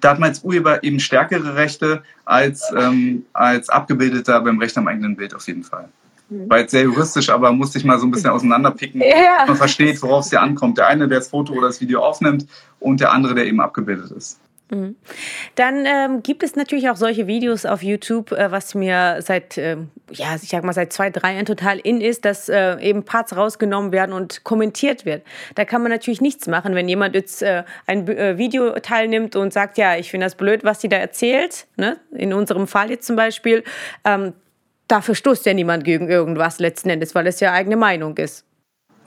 da 0.00 0.10
hat 0.10 0.18
man 0.18 0.30
als 0.30 0.44
Urheber 0.44 0.82
eben 0.84 1.00
stärkere 1.00 1.56
Rechte 1.56 2.02
als, 2.24 2.72
ähm, 2.76 3.24
als 3.32 3.68
Abgebildeter 3.68 4.40
beim 4.40 4.58
Recht 4.58 4.76
am 4.78 4.86
eigenen 4.86 5.16
Bild 5.16 5.34
auf 5.34 5.46
jeden 5.46 5.64
Fall. 5.64 5.88
Mhm. 6.28 6.50
War 6.50 6.58
jetzt 6.58 6.72
sehr 6.72 6.82
juristisch, 6.82 7.30
aber 7.30 7.52
musste 7.52 7.78
ich 7.78 7.84
mal 7.84 7.98
so 7.98 8.06
ein 8.06 8.10
bisschen 8.10 8.30
auseinanderpicken. 8.30 9.00
Ja. 9.00 9.44
Man 9.46 9.56
versteht, 9.56 10.00
worauf 10.02 10.24
es 10.24 10.30
hier 10.30 10.42
ankommt. 10.42 10.78
Der 10.78 10.86
eine, 10.86 11.08
der 11.08 11.18
das 11.18 11.28
Foto 11.28 11.52
oder 11.54 11.68
das 11.68 11.80
Video 11.80 12.02
aufnimmt 12.02 12.46
und 12.80 13.00
der 13.00 13.12
andere, 13.12 13.34
der 13.34 13.46
eben 13.46 13.60
abgebildet 13.60 14.10
ist. 14.10 14.38
Mhm. 14.70 14.96
Dann 15.54 15.86
ähm, 15.86 16.22
gibt 16.22 16.42
es 16.42 16.54
natürlich 16.54 16.90
auch 16.90 16.96
solche 16.96 17.26
Videos 17.26 17.64
auf 17.64 17.82
YouTube, 17.82 18.32
äh, 18.32 18.50
was 18.50 18.74
mir 18.74 19.18
seit, 19.20 19.56
äh, 19.56 19.76
ja, 20.10 20.36
ich 20.40 20.50
sag 20.50 20.62
mal, 20.62 20.74
seit 20.74 20.92
zwei, 20.92 21.10
drei 21.10 21.34
Jahren 21.34 21.46
total 21.46 21.78
in 21.78 22.00
ist, 22.00 22.24
dass 22.24 22.48
äh, 22.48 22.78
eben 22.80 23.04
Parts 23.04 23.34
rausgenommen 23.34 23.92
werden 23.92 24.12
und 24.12 24.44
kommentiert 24.44 25.06
wird. 25.06 25.24
Da 25.54 25.64
kann 25.64 25.82
man 25.82 25.90
natürlich 25.90 26.20
nichts 26.20 26.46
machen, 26.48 26.74
wenn 26.74 26.88
jemand 26.88 27.14
jetzt 27.14 27.42
äh, 27.42 27.64
ein 27.86 28.06
äh, 28.08 28.36
Video 28.36 28.78
teilnimmt 28.80 29.36
und 29.36 29.52
sagt, 29.52 29.78
ja, 29.78 29.96
ich 29.96 30.10
finde 30.10 30.26
das 30.26 30.34
blöd, 30.34 30.64
was 30.64 30.80
sie 30.80 30.88
da 30.88 30.98
erzählt, 30.98 31.66
ne? 31.76 31.98
in 32.10 32.34
unserem 32.34 32.66
Fall 32.66 32.90
jetzt 32.90 33.06
zum 33.06 33.16
Beispiel, 33.16 33.64
ähm, 34.04 34.34
dafür 34.86 35.14
stoßt 35.14 35.46
ja 35.46 35.54
niemand 35.54 35.84
gegen 35.84 36.08
irgendwas 36.08 36.58
letzten 36.58 36.90
Endes, 36.90 37.14
weil 37.14 37.26
es 37.26 37.40
ja 37.40 37.52
eigene 37.52 37.76
Meinung 37.76 38.16
ist. 38.18 38.47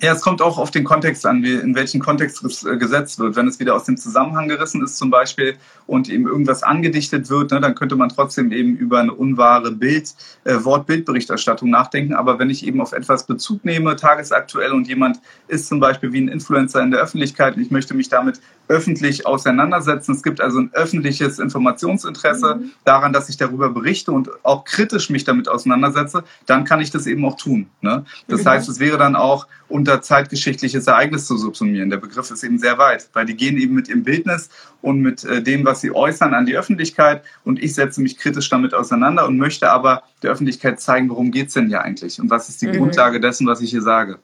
Ja, 0.03 0.13
es 0.13 0.21
kommt 0.21 0.41
auch 0.41 0.57
auf 0.57 0.71
den 0.71 0.83
Kontext 0.83 1.27
an, 1.27 1.43
wie, 1.43 1.53
in 1.53 1.75
welchen 1.75 2.01
Kontext 2.01 2.43
es 2.43 2.65
äh, 2.65 2.75
gesetzt 2.75 3.19
wird. 3.19 3.35
Wenn 3.35 3.47
es 3.47 3.59
wieder 3.59 3.75
aus 3.75 3.83
dem 3.83 3.97
Zusammenhang 3.97 4.47
gerissen 4.47 4.83
ist 4.83 4.97
zum 4.97 5.11
Beispiel 5.11 5.57
und 5.85 6.09
eben 6.09 6.25
irgendwas 6.25 6.63
angedichtet 6.63 7.29
wird, 7.29 7.51
ne, 7.51 7.61
dann 7.61 7.75
könnte 7.75 7.95
man 7.95 8.09
trotzdem 8.09 8.51
eben 8.51 8.75
über 8.75 8.99
eine 8.99 9.13
unwahre 9.13 9.71
Bild, 9.71 10.15
äh, 10.43 10.55
Wort-Bild-Berichterstattung 10.63 11.69
nachdenken. 11.69 12.15
Aber 12.15 12.39
wenn 12.39 12.49
ich 12.49 12.65
eben 12.65 12.81
auf 12.81 12.93
etwas 12.93 13.27
Bezug 13.27 13.63
nehme, 13.63 13.95
tagesaktuell 13.95 14.71
und 14.71 14.87
jemand 14.87 15.19
ist 15.47 15.67
zum 15.67 15.79
Beispiel 15.79 16.11
wie 16.13 16.21
ein 16.21 16.29
Influencer 16.29 16.81
in 16.81 16.89
der 16.89 16.99
Öffentlichkeit 16.99 17.55
und 17.55 17.61
ich 17.61 17.69
möchte 17.69 17.93
mich 17.93 18.09
damit 18.09 18.41
öffentlich 18.71 19.27
auseinandersetzen. 19.27 20.13
Es 20.13 20.23
gibt 20.23 20.39
also 20.39 20.59
ein 20.59 20.71
öffentliches 20.73 21.39
Informationsinteresse 21.39 22.55
mhm. 22.55 22.71
daran, 22.85 23.13
dass 23.13 23.29
ich 23.29 23.37
darüber 23.37 23.69
berichte 23.69 24.13
und 24.13 24.29
auch 24.43 24.63
kritisch 24.63 25.09
mich 25.09 25.25
damit 25.25 25.49
auseinandersetze, 25.49 26.23
dann 26.45 26.63
kann 26.63 26.79
ich 26.79 26.89
das 26.89 27.05
eben 27.05 27.23
auch 27.25 27.35
tun. 27.35 27.69
Ne? 27.81 28.05
Das 28.27 28.43
mhm. 28.43 28.49
heißt, 28.49 28.69
es 28.69 28.79
wäre 28.79 28.97
dann 28.97 29.15
auch 29.15 29.45
unter 29.67 29.90
zeitgeschichtliches 29.99 30.87
Ereignis 30.87 31.25
zu 31.25 31.37
subsumieren. 31.37 31.89
Der 31.89 31.97
Begriff 31.97 32.31
ist 32.31 32.43
eben 32.43 32.59
sehr 32.59 32.77
weit, 32.77 33.09
weil 33.13 33.25
die 33.25 33.35
gehen 33.35 33.57
eben 33.57 33.73
mit 33.73 33.89
ihrem 33.89 34.03
Bildnis 34.03 34.49
und 34.81 35.01
mit 35.01 35.23
äh, 35.25 35.41
dem, 35.41 35.65
was 35.65 35.81
sie 35.81 35.93
äußern, 35.93 36.33
an 36.33 36.45
die 36.45 36.55
Öffentlichkeit 36.55 37.23
und 37.43 37.61
ich 37.61 37.73
setze 37.73 38.01
mich 38.01 38.17
kritisch 38.17 38.49
damit 38.49 38.73
auseinander 38.73 39.27
und 39.27 39.37
möchte 39.37 39.69
aber 39.69 40.03
der 40.23 40.31
Öffentlichkeit 40.31 40.79
zeigen, 40.79 41.09
worum 41.09 41.31
geht 41.31 41.47
es 41.47 41.55
denn 41.55 41.67
hier 41.67 41.81
eigentlich 41.81 42.21
und 42.21 42.29
was 42.29 42.47
ist 42.47 42.61
die 42.61 42.67
mhm. 42.67 42.77
Grundlage 42.77 43.19
dessen, 43.19 43.47
was 43.47 43.59
ich 43.59 43.71
hier 43.71 43.81
sage. 43.81 44.19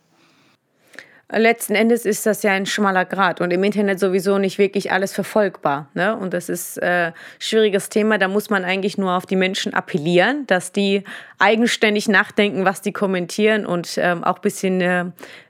Letzten 1.30 1.75
Endes 1.75 2.06
ist 2.06 2.25
das 2.25 2.41
ja 2.43 2.53
ein 2.53 2.65
schmaler 2.65 3.03
Grad 3.03 3.41
und 3.41 3.51
im 3.51 3.62
Internet 3.62 3.99
sowieso 3.99 4.38
nicht 4.38 4.58
wirklich 4.60 4.93
alles 4.93 5.12
verfolgbar. 5.12 5.89
Ne? 5.93 6.15
Und 6.15 6.34
das 6.34 6.47
ist 6.47 6.82
ein 6.82 7.10
äh, 7.10 7.13
schwieriges 7.38 7.89
Thema. 7.89 8.17
Da 8.17 8.30
muss 8.30 8.49
man 8.49 8.63
eigentlich 8.63 8.97
nur 8.97 9.12
auf 9.12 9.25
die 9.25 9.36
Menschen 9.36 9.73
appellieren, 9.73 10.47
dass 10.47 10.71
die 10.71 11.03
eigenständig 11.38 12.08
nachdenken, 12.08 12.63
was 12.63 12.82
die 12.82 12.93
kommentieren 12.93 13.65
und 13.65 13.97
ähm, 13.97 14.23
auch 14.23 14.38
ein 14.38 14.41
bisschen 14.41 14.80
äh, 14.80 15.06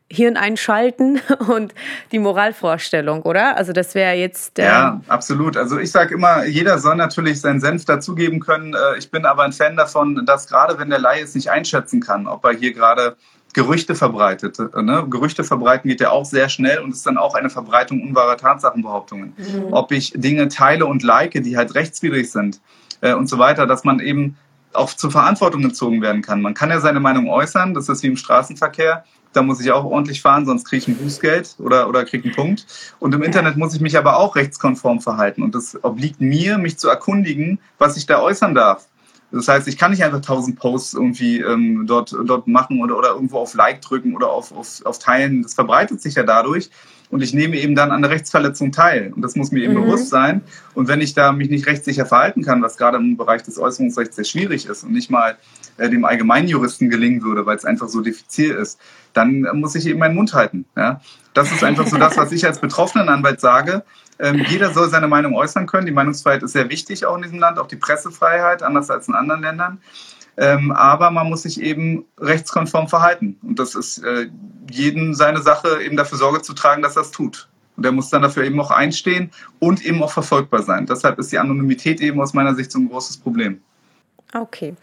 Hirn 0.09 0.37
einschalten 0.37 1.19
und 1.47 1.73
die 2.11 2.19
Moralvorstellung, 2.19 3.23
oder? 3.23 3.57
Also 3.57 3.73
das 3.73 3.93
wäre 3.95 4.15
jetzt. 4.15 4.57
Ähm 4.59 4.65
ja, 4.65 5.01
absolut. 5.07 5.57
Also 5.57 5.77
ich 5.79 5.91
sage 5.91 6.15
immer, 6.15 6.45
jeder 6.45 6.79
soll 6.79 6.95
natürlich 6.95 7.41
seinen 7.41 7.59
Senf 7.59 7.85
dazugeben 7.85 8.39
können. 8.39 8.73
Äh, 8.73 8.97
ich 8.97 9.11
bin 9.11 9.25
aber 9.25 9.43
ein 9.43 9.51
Fan 9.51 9.75
davon, 9.75 10.25
dass 10.25 10.47
gerade 10.47 10.79
wenn 10.79 10.89
der 10.89 10.99
Laie 10.99 11.23
es 11.23 11.35
nicht 11.35 11.51
einschätzen 11.51 11.99
kann, 11.99 12.27
ob 12.27 12.45
er 12.45 12.51
hier 12.53 12.73
gerade 12.73 13.17
Gerüchte 13.53 13.95
verbreitet. 13.95 14.59
Ne? 14.59 15.07
Gerüchte 15.09 15.43
verbreiten 15.43 15.89
geht 15.89 15.99
ja 15.99 16.11
auch 16.11 16.25
sehr 16.25 16.47
schnell 16.47 16.79
und 16.79 16.91
ist 16.91 17.07
dann 17.07 17.17
auch 17.17 17.33
eine 17.33 17.49
Verbreitung 17.49 18.03
unwahrer 18.03 18.37
Tatsachenbehauptungen. 18.37 19.33
Mhm. 19.35 19.73
Ob 19.73 19.91
ich 19.91 20.13
Dinge 20.15 20.47
teile 20.47 20.85
und 20.85 21.01
like, 21.01 21.31
die 21.31 21.57
halt 21.57 21.73
rechtswidrig 21.73 22.31
sind 22.31 22.61
äh, 23.01 23.13
und 23.13 23.27
so 23.27 23.39
weiter, 23.39 23.65
dass 23.65 23.83
man 23.83 23.99
eben 23.99 24.37
auch 24.73 24.93
zur 24.93 25.11
Verantwortung 25.11 25.63
gezogen 25.63 26.01
werden 26.01 26.21
kann. 26.21 26.41
Man 26.41 26.53
kann 26.53 26.69
ja 26.69 26.79
seine 26.79 26.99
Meinung 26.99 27.29
äußern, 27.29 27.73
das 27.73 27.89
ist 27.89 28.03
wie 28.03 28.07
im 28.07 28.17
Straßenverkehr. 28.17 29.03
Da 29.37 29.43
muss 29.43 29.61
ich 29.61 29.71
auch 29.71 29.85
ordentlich 29.85 30.23
fahren, 30.23 30.47
sonst 30.47 30.65
kriege 30.65 30.81
ich 30.81 30.87
ein 30.87 30.97
Bußgeld 30.97 31.57
oder, 31.59 31.87
oder 31.87 32.05
kriege 32.05 32.23
einen 32.23 32.33
Punkt. 32.33 32.65
Und 32.97 33.13
im 33.13 33.21
Internet 33.21 33.55
muss 33.55 33.75
ich 33.75 33.81
mich 33.81 33.95
aber 33.95 34.17
auch 34.17 34.35
rechtskonform 34.35 34.99
verhalten. 34.99 35.43
Und 35.43 35.53
es 35.53 35.77
obliegt 35.83 36.19
mir, 36.19 36.57
mich 36.57 36.79
zu 36.79 36.89
erkundigen, 36.89 37.59
was 37.77 37.97
ich 37.97 38.07
da 38.07 38.19
äußern 38.19 38.55
darf. 38.55 38.87
Das 39.31 39.47
heißt, 39.47 39.67
ich 39.67 39.77
kann 39.77 39.91
nicht 39.91 40.03
einfach 40.03 40.21
tausend 40.21 40.57
Posts 40.57 40.95
irgendwie 40.95 41.39
ähm, 41.41 41.85
dort, 41.85 42.15
dort 42.25 42.47
machen 42.47 42.81
oder, 42.81 42.97
oder 42.97 43.09
irgendwo 43.09 43.37
auf 43.37 43.53
Like 43.53 43.81
drücken 43.81 44.15
oder 44.15 44.31
auf, 44.31 44.51
auf, 44.51 44.83
auf 44.85 44.97
Teilen. 44.97 45.43
Das 45.43 45.53
verbreitet 45.53 46.01
sich 46.01 46.15
ja 46.15 46.23
dadurch. 46.23 46.71
Und 47.09 47.23
ich 47.23 47.33
nehme 47.33 47.55
eben 47.57 47.73
dann 47.73 47.91
an 47.91 48.01
der 48.01 48.11
Rechtsverletzung 48.11 48.71
teil. 48.71 49.13
Und 49.15 49.21
das 49.21 49.35
muss 49.35 49.51
mir 49.51 49.63
eben 49.63 49.73
mhm. 49.73 49.83
bewusst 49.83 50.09
sein. 50.09 50.41
Und 50.73 50.87
wenn 50.87 50.99
ich 50.99 51.13
da 51.13 51.31
mich 51.31 51.49
nicht 51.49 51.65
rechtssicher 51.65 52.05
verhalten 52.05 52.43
kann, 52.43 52.61
was 52.61 52.77
gerade 52.77 52.97
im 52.97 53.15
Bereich 53.15 53.43
des 53.43 53.57
Äußerungsrechts 53.57 54.17
sehr 54.17 54.25
schwierig 54.25 54.65
ist 54.65 54.83
und 54.83 54.91
nicht 54.91 55.09
mal 55.09 55.37
äh, 55.77 55.89
dem 55.89 56.03
Allgemeinjuristen 56.03 56.89
gelingen 56.89 57.23
würde, 57.23 57.45
weil 57.45 57.55
es 57.55 57.65
einfach 57.65 57.87
so 57.87 58.01
diffizil 58.01 58.51
ist, 58.51 58.79
dann 59.13 59.45
äh, 59.45 59.53
muss 59.53 59.75
ich 59.75 59.87
eben 59.87 59.99
meinen 59.99 60.15
Mund 60.15 60.33
halten. 60.33 60.65
Ja? 60.75 61.01
Das 61.33 61.51
ist 61.51 61.63
einfach 61.63 61.87
so 61.87 61.97
das, 61.97 62.17
was 62.17 62.31
ich 62.31 62.45
als 62.45 62.59
betroffenen 62.59 63.09
Anwalt 63.09 63.39
sage. 63.39 63.83
Ähm, 64.19 64.43
jeder 64.49 64.73
soll 64.73 64.89
seine 64.89 65.07
Meinung 65.07 65.35
äußern 65.35 65.67
können. 65.67 65.85
Die 65.85 65.91
Meinungsfreiheit 65.91 66.43
ist 66.43 66.53
sehr 66.53 66.69
wichtig 66.69 67.05
auch 67.05 67.15
in 67.15 67.21
diesem 67.21 67.39
Land, 67.39 67.59
auch 67.59 67.67
die 67.67 67.75
Pressefreiheit, 67.75 68.63
anders 68.63 68.89
als 68.89 69.07
in 69.07 69.13
anderen 69.13 69.41
Ländern. 69.41 69.79
Ähm, 70.37 70.71
aber 70.71 71.09
man 71.09 71.29
muss 71.29 71.43
sich 71.43 71.61
eben 71.61 72.05
rechtskonform 72.19 72.87
verhalten. 72.87 73.37
Und 73.41 73.59
das 73.59 73.75
ist 73.75 73.99
äh, 74.03 74.27
jedem 74.69 75.13
seine 75.15 75.41
Sache, 75.41 75.81
eben 75.81 75.97
dafür 75.97 76.17
Sorge 76.17 76.41
zu 76.41 76.53
tragen, 76.53 76.83
dass 76.83 76.95
er 76.95 77.01
es 77.01 77.11
tut. 77.11 77.49
Und 77.75 77.85
er 77.85 77.91
muss 77.91 78.09
dann 78.09 78.21
dafür 78.21 78.43
eben 78.43 78.59
auch 78.59 78.71
einstehen 78.71 79.31
und 79.59 79.83
eben 79.85 80.01
auch 80.01 80.11
verfolgbar 80.11 80.63
sein. 80.63 80.85
Deshalb 80.85 81.19
ist 81.19 81.31
die 81.31 81.39
Anonymität 81.39 82.01
eben 82.01 82.21
aus 82.21 82.33
meiner 82.33 82.55
Sicht 82.55 82.71
so 82.71 82.79
ein 82.79 82.89
großes 82.89 83.17
Problem. 83.17 83.61
Okay. 84.33 84.75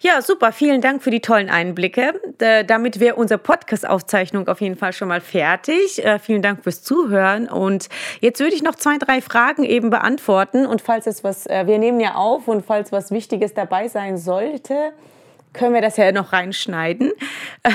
Ja, 0.00 0.20
super. 0.20 0.52
Vielen 0.52 0.82
Dank 0.82 1.02
für 1.02 1.10
die 1.10 1.20
tollen 1.20 1.48
Einblicke. 1.48 2.20
damit 2.66 3.00
wäre 3.00 3.16
unsere 3.16 3.38
Podcast-Aufzeichnung 3.38 4.46
auf 4.48 4.60
jeden 4.60 4.76
Fall 4.76 4.92
schon 4.92 5.08
mal 5.08 5.20
fertig. 5.20 6.04
Äh, 6.04 6.18
vielen 6.18 6.42
Dank 6.42 6.62
fürs 6.62 6.82
Zuhören. 6.82 7.48
Und 7.48 7.88
jetzt 8.20 8.40
würde 8.40 8.54
ich 8.54 8.62
noch 8.62 8.74
zwei, 8.74 8.98
drei 8.98 9.22
Fragen 9.22 9.64
eben 9.64 9.90
beantworten. 9.90 10.66
Und 10.66 10.82
falls 10.82 11.06
es 11.06 11.24
was, 11.24 11.46
äh, 11.46 11.66
wir 11.66 11.78
nehmen 11.78 12.00
ja 12.00 12.14
auf 12.14 12.46
und 12.46 12.64
falls 12.64 12.92
was 12.92 13.10
Wichtiges 13.10 13.54
dabei 13.54 13.88
sein 13.88 14.18
sollte, 14.18 14.92
können 15.52 15.74
wir 15.74 15.80
das 15.80 15.96
ja 15.96 16.12
noch 16.12 16.32
reinschneiden. 16.32 17.12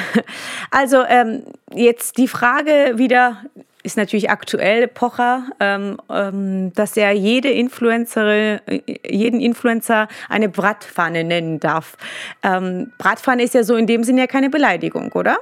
Also 0.71 1.03
ähm, 1.07 1.43
jetzt 1.73 2.17
die 2.17 2.27
Frage 2.27 2.93
wieder 2.95 3.43
ist 3.85 3.97
natürlich 3.97 4.29
aktuell 4.29 4.87
Pocher, 4.87 5.47
ähm, 5.59 5.97
ähm, 6.09 6.73
dass 6.73 6.97
er 6.97 7.11
jede 7.11 7.49
Influencerin, 7.49 8.59
jeden 9.07 9.39
Influencer 9.39 10.07
eine 10.27 10.49
Bratpfanne 10.49 11.23
nennen 11.23 11.59
darf. 11.59 11.95
Ähm, 12.43 12.91
Bratpfanne 12.97 13.43
ist 13.43 13.53
ja 13.53 13.63
so 13.63 13.75
in 13.75 13.87
dem 13.87 14.03
Sinne 14.03 14.21
ja 14.21 14.27
keine 14.27 14.49
Beleidigung, 14.49 15.11
oder? 15.11 15.37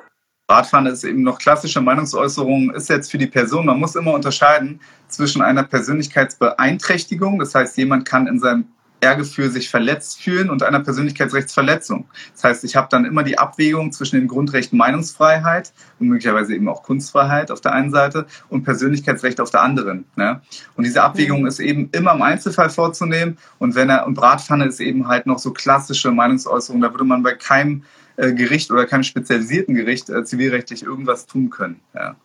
Bratpfanne 0.47 0.89
ist 0.89 1.06
eben 1.06 1.23
noch 1.23 1.39
klassische 1.39 1.79
Meinungsäußerung, 1.79 2.71
ist 2.71 2.89
jetzt 2.89 3.10
für 3.10 3.17
die 3.17 3.27
Person, 3.27 3.65
man 3.65 3.79
muss 3.79 3.95
immer 3.95 4.13
unterscheiden 4.13 4.82
zwischen 5.08 5.41
einer 5.41 5.63
Persönlichkeitsbeeinträchtigung, 5.63 7.39
das 7.39 7.56
heißt, 7.56 7.77
jemand 7.77 8.06
kann 8.06 8.27
in 8.27 8.39
seinem 8.39 8.65
Ehrgefühl 9.03 9.51
sich 9.51 9.69
verletzt 9.69 10.21
fühlen 10.21 10.49
und 10.49 10.63
einer 10.63 10.79
Persönlichkeitsrechtsverletzung. 10.79 12.05
Das 12.33 12.43
heißt, 12.43 12.63
ich 12.63 12.75
habe 12.75 12.87
dann 12.89 13.05
immer 13.05 13.23
die 13.23 13.37
Abwägung 13.37 13.91
zwischen 13.91 14.15
den 14.15 14.27
Grundrechten 14.27 14.77
Meinungsfreiheit 14.77 15.73
und 15.99 16.07
möglicherweise 16.07 16.55
eben 16.55 16.67
auch 16.67 16.81
Kunstfreiheit 16.83 17.51
auf 17.51 17.61
der 17.61 17.73
einen 17.73 17.91
Seite 17.91 18.25
und 18.49 18.63
Persönlichkeitsrecht 18.63 19.39
auf 19.39 19.51
der 19.51 19.61
anderen. 19.61 20.05
Ne? 20.15 20.41
Und 20.75 20.85
diese 20.85 21.03
Abwägung 21.03 21.41
mhm. 21.41 21.47
ist 21.47 21.59
eben 21.59 21.89
immer 21.91 22.13
im 22.13 22.21
Einzelfall 22.21 22.69
vorzunehmen. 22.69 23.37
Und 23.59 23.75
wenn 23.75 23.89
er 23.89 24.07
und 24.07 24.15
Bratpfanne 24.15 24.65
ist 24.65 24.79
eben 24.79 25.07
halt 25.07 25.25
noch 25.25 25.39
so 25.39 25.51
klassische 25.51 26.11
Meinungsäußerung, 26.11 26.81
da 26.81 26.91
würde 26.91 27.03
man 27.03 27.21
bei 27.21 27.33
keinem 27.33 27.83
äh, 28.15 28.33
Gericht 28.33 28.71
oder 28.71 28.85
keinem 28.85 29.03
spezialisierten 29.03 29.75
Gericht 29.75 30.09
äh, 30.09 30.23
zivilrechtlich 30.23 30.83
irgendwas 30.83 31.25
tun 31.25 31.49
können. 31.49 31.79
Ja. 31.93 32.15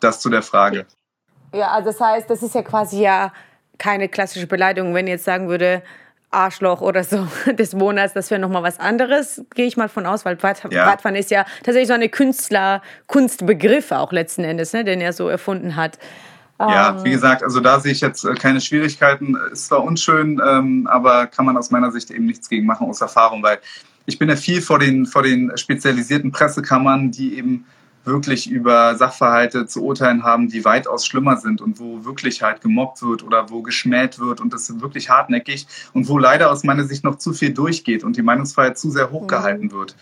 Das 0.00 0.20
zu 0.20 0.30
der 0.30 0.42
Frage. 0.42 0.86
Ja, 1.52 1.68
also 1.72 1.90
das 1.90 2.00
heißt, 2.00 2.30
das 2.30 2.42
ist 2.42 2.54
ja 2.54 2.62
quasi 2.62 3.02
ja 3.02 3.32
keine 3.80 4.08
klassische 4.08 4.46
Beleidigung. 4.46 4.94
Wenn 4.94 5.08
ich 5.08 5.12
jetzt 5.12 5.24
sagen 5.24 5.48
würde, 5.48 5.82
Arschloch 6.30 6.80
oder 6.80 7.02
so 7.02 7.26
des 7.58 7.74
Monats, 7.74 8.14
das 8.14 8.30
wäre 8.30 8.40
nochmal 8.40 8.62
was 8.62 8.78
anderes, 8.78 9.44
gehe 9.54 9.66
ich 9.66 9.76
mal 9.76 9.88
von 9.88 10.06
aus, 10.06 10.24
weil 10.24 10.36
Bratpfanne 10.36 11.16
ja. 11.16 11.20
ist 11.20 11.30
ja 11.32 11.44
tatsächlich 11.64 11.88
so 11.88 11.94
eine 11.94 12.08
Künstler, 12.08 12.82
Kunstbegriff 13.08 13.90
auch 13.90 14.12
letzten 14.12 14.44
Endes, 14.44 14.72
ne, 14.72 14.84
den 14.84 15.00
er 15.00 15.12
so 15.12 15.28
erfunden 15.28 15.74
hat. 15.74 15.98
Ja, 16.60 16.90
ähm. 16.90 17.04
wie 17.04 17.10
gesagt, 17.10 17.42
also 17.42 17.60
da 17.60 17.80
sehe 17.80 17.92
ich 17.92 18.02
jetzt 18.02 18.24
äh, 18.24 18.34
keine 18.34 18.60
Schwierigkeiten. 18.60 19.36
Ist 19.50 19.66
zwar 19.66 19.82
unschön, 19.82 20.40
ähm, 20.46 20.86
aber 20.88 21.26
kann 21.26 21.46
man 21.46 21.56
aus 21.56 21.70
meiner 21.70 21.90
Sicht 21.90 22.10
eben 22.10 22.26
nichts 22.26 22.48
gegen 22.48 22.66
machen 22.66 22.86
aus 22.86 23.00
Erfahrung, 23.00 23.42
weil 23.42 23.58
ich 24.04 24.18
bin 24.18 24.28
ja 24.28 24.36
viel 24.36 24.60
vor 24.60 24.78
den, 24.78 25.06
vor 25.06 25.22
den 25.22 25.56
spezialisierten 25.56 26.32
Pressekammern, 26.32 27.10
die 27.10 27.38
eben 27.38 27.64
wirklich 28.04 28.50
über 28.50 28.96
Sachverhalte 28.96 29.66
zu 29.66 29.84
urteilen 29.84 30.22
haben, 30.22 30.48
die 30.48 30.64
weitaus 30.64 31.06
schlimmer 31.06 31.36
sind 31.36 31.60
und 31.60 31.78
wo 31.78 32.04
wirklich 32.04 32.42
halt 32.42 32.60
gemobbt 32.60 33.02
wird 33.02 33.22
oder 33.22 33.50
wo 33.50 33.62
geschmäht 33.62 34.18
wird 34.18 34.40
und 34.40 34.52
das 34.52 34.80
wirklich 34.80 35.10
hartnäckig 35.10 35.66
und 35.92 36.08
wo 36.08 36.18
leider 36.18 36.50
aus 36.50 36.64
meiner 36.64 36.84
Sicht 36.84 37.04
noch 37.04 37.16
zu 37.16 37.32
viel 37.32 37.52
durchgeht 37.52 38.04
und 38.04 38.16
die 38.16 38.22
Meinungsfreiheit 38.22 38.78
zu 38.78 38.90
sehr 38.90 39.10
hochgehalten 39.10 39.66
mhm. 39.66 39.72
wird. 39.72 39.96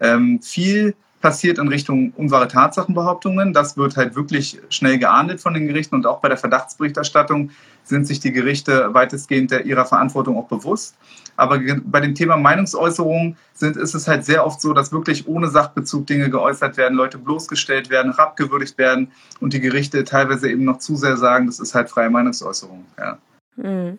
Ähm, 0.00 0.40
viel 0.42 0.94
passiert 1.24 1.56
in 1.56 1.68
Richtung 1.68 2.12
unwahre 2.18 2.48
Tatsachenbehauptungen. 2.48 3.54
Das 3.54 3.78
wird 3.78 3.96
halt 3.96 4.14
wirklich 4.14 4.60
schnell 4.68 4.98
geahndet 4.98 5.40
von 5.40 5.54
den 5.54 5.66
Gerichten 5.66 5.94
und 5.94 6.06
auch 6.06 6.20
bei 6.20 6.28
der 6.28 6.36
Verdachtsberichterstattung 6.36 7.50
sind 7.82 8.06
sich 8.06 8.20
die 8.20 8.30
Gerichte 8.30 8.92
weitestgehend 8.92 9.50
ihrer 9.64 9.86
Verantwortung 9.86 10.36
auch 10.36 10.48
bewusst. 10.48 10.96
Aber 11.36 11.58
bei 11.86 12.00
dem 12.00 12.14
Thema 12.14 12.36
Meinungsäußerung 12.36 13.38
sind, 13.54 13.78
ist 13.78 13.94
es 13.94 14.06
halt 14.06 14.26
sehr 14.26 14.44
oft 14.44 14.60
so, 14.60 14.74
dass 14.74 14.92
wirklich 14.92 15.26
ohne 15.26 15.48
Sachbezug 15.48 16.06
Dinge 16.06 16.28
geäußert 16.28 16.76
werden, 16.76 16.94
Leute 16.94 17.16
bloßgestellt 17.16 17.88
werden, 17.88 18.12
herabgewürdigt 18.12 18.76
werden 18.76 19.10
und 19.40 19.54
die 19.54 19.60
Gerichte 19.60 20.04
teilweise 20.04 20.50
eben 20.50 20.64
noch 20.64 20.76
zu 20.76 20.94
sehr 20.94 21.16
sagen, 21.16 21.46
das 21.46 21.58
ist 21.58 21.74
halt 21.74 21.88
freie 21.88 22.10
Meinungsäußerung. 22.10 22.84
Ja. 22.98 23.16
Mhm. 23.56 23.98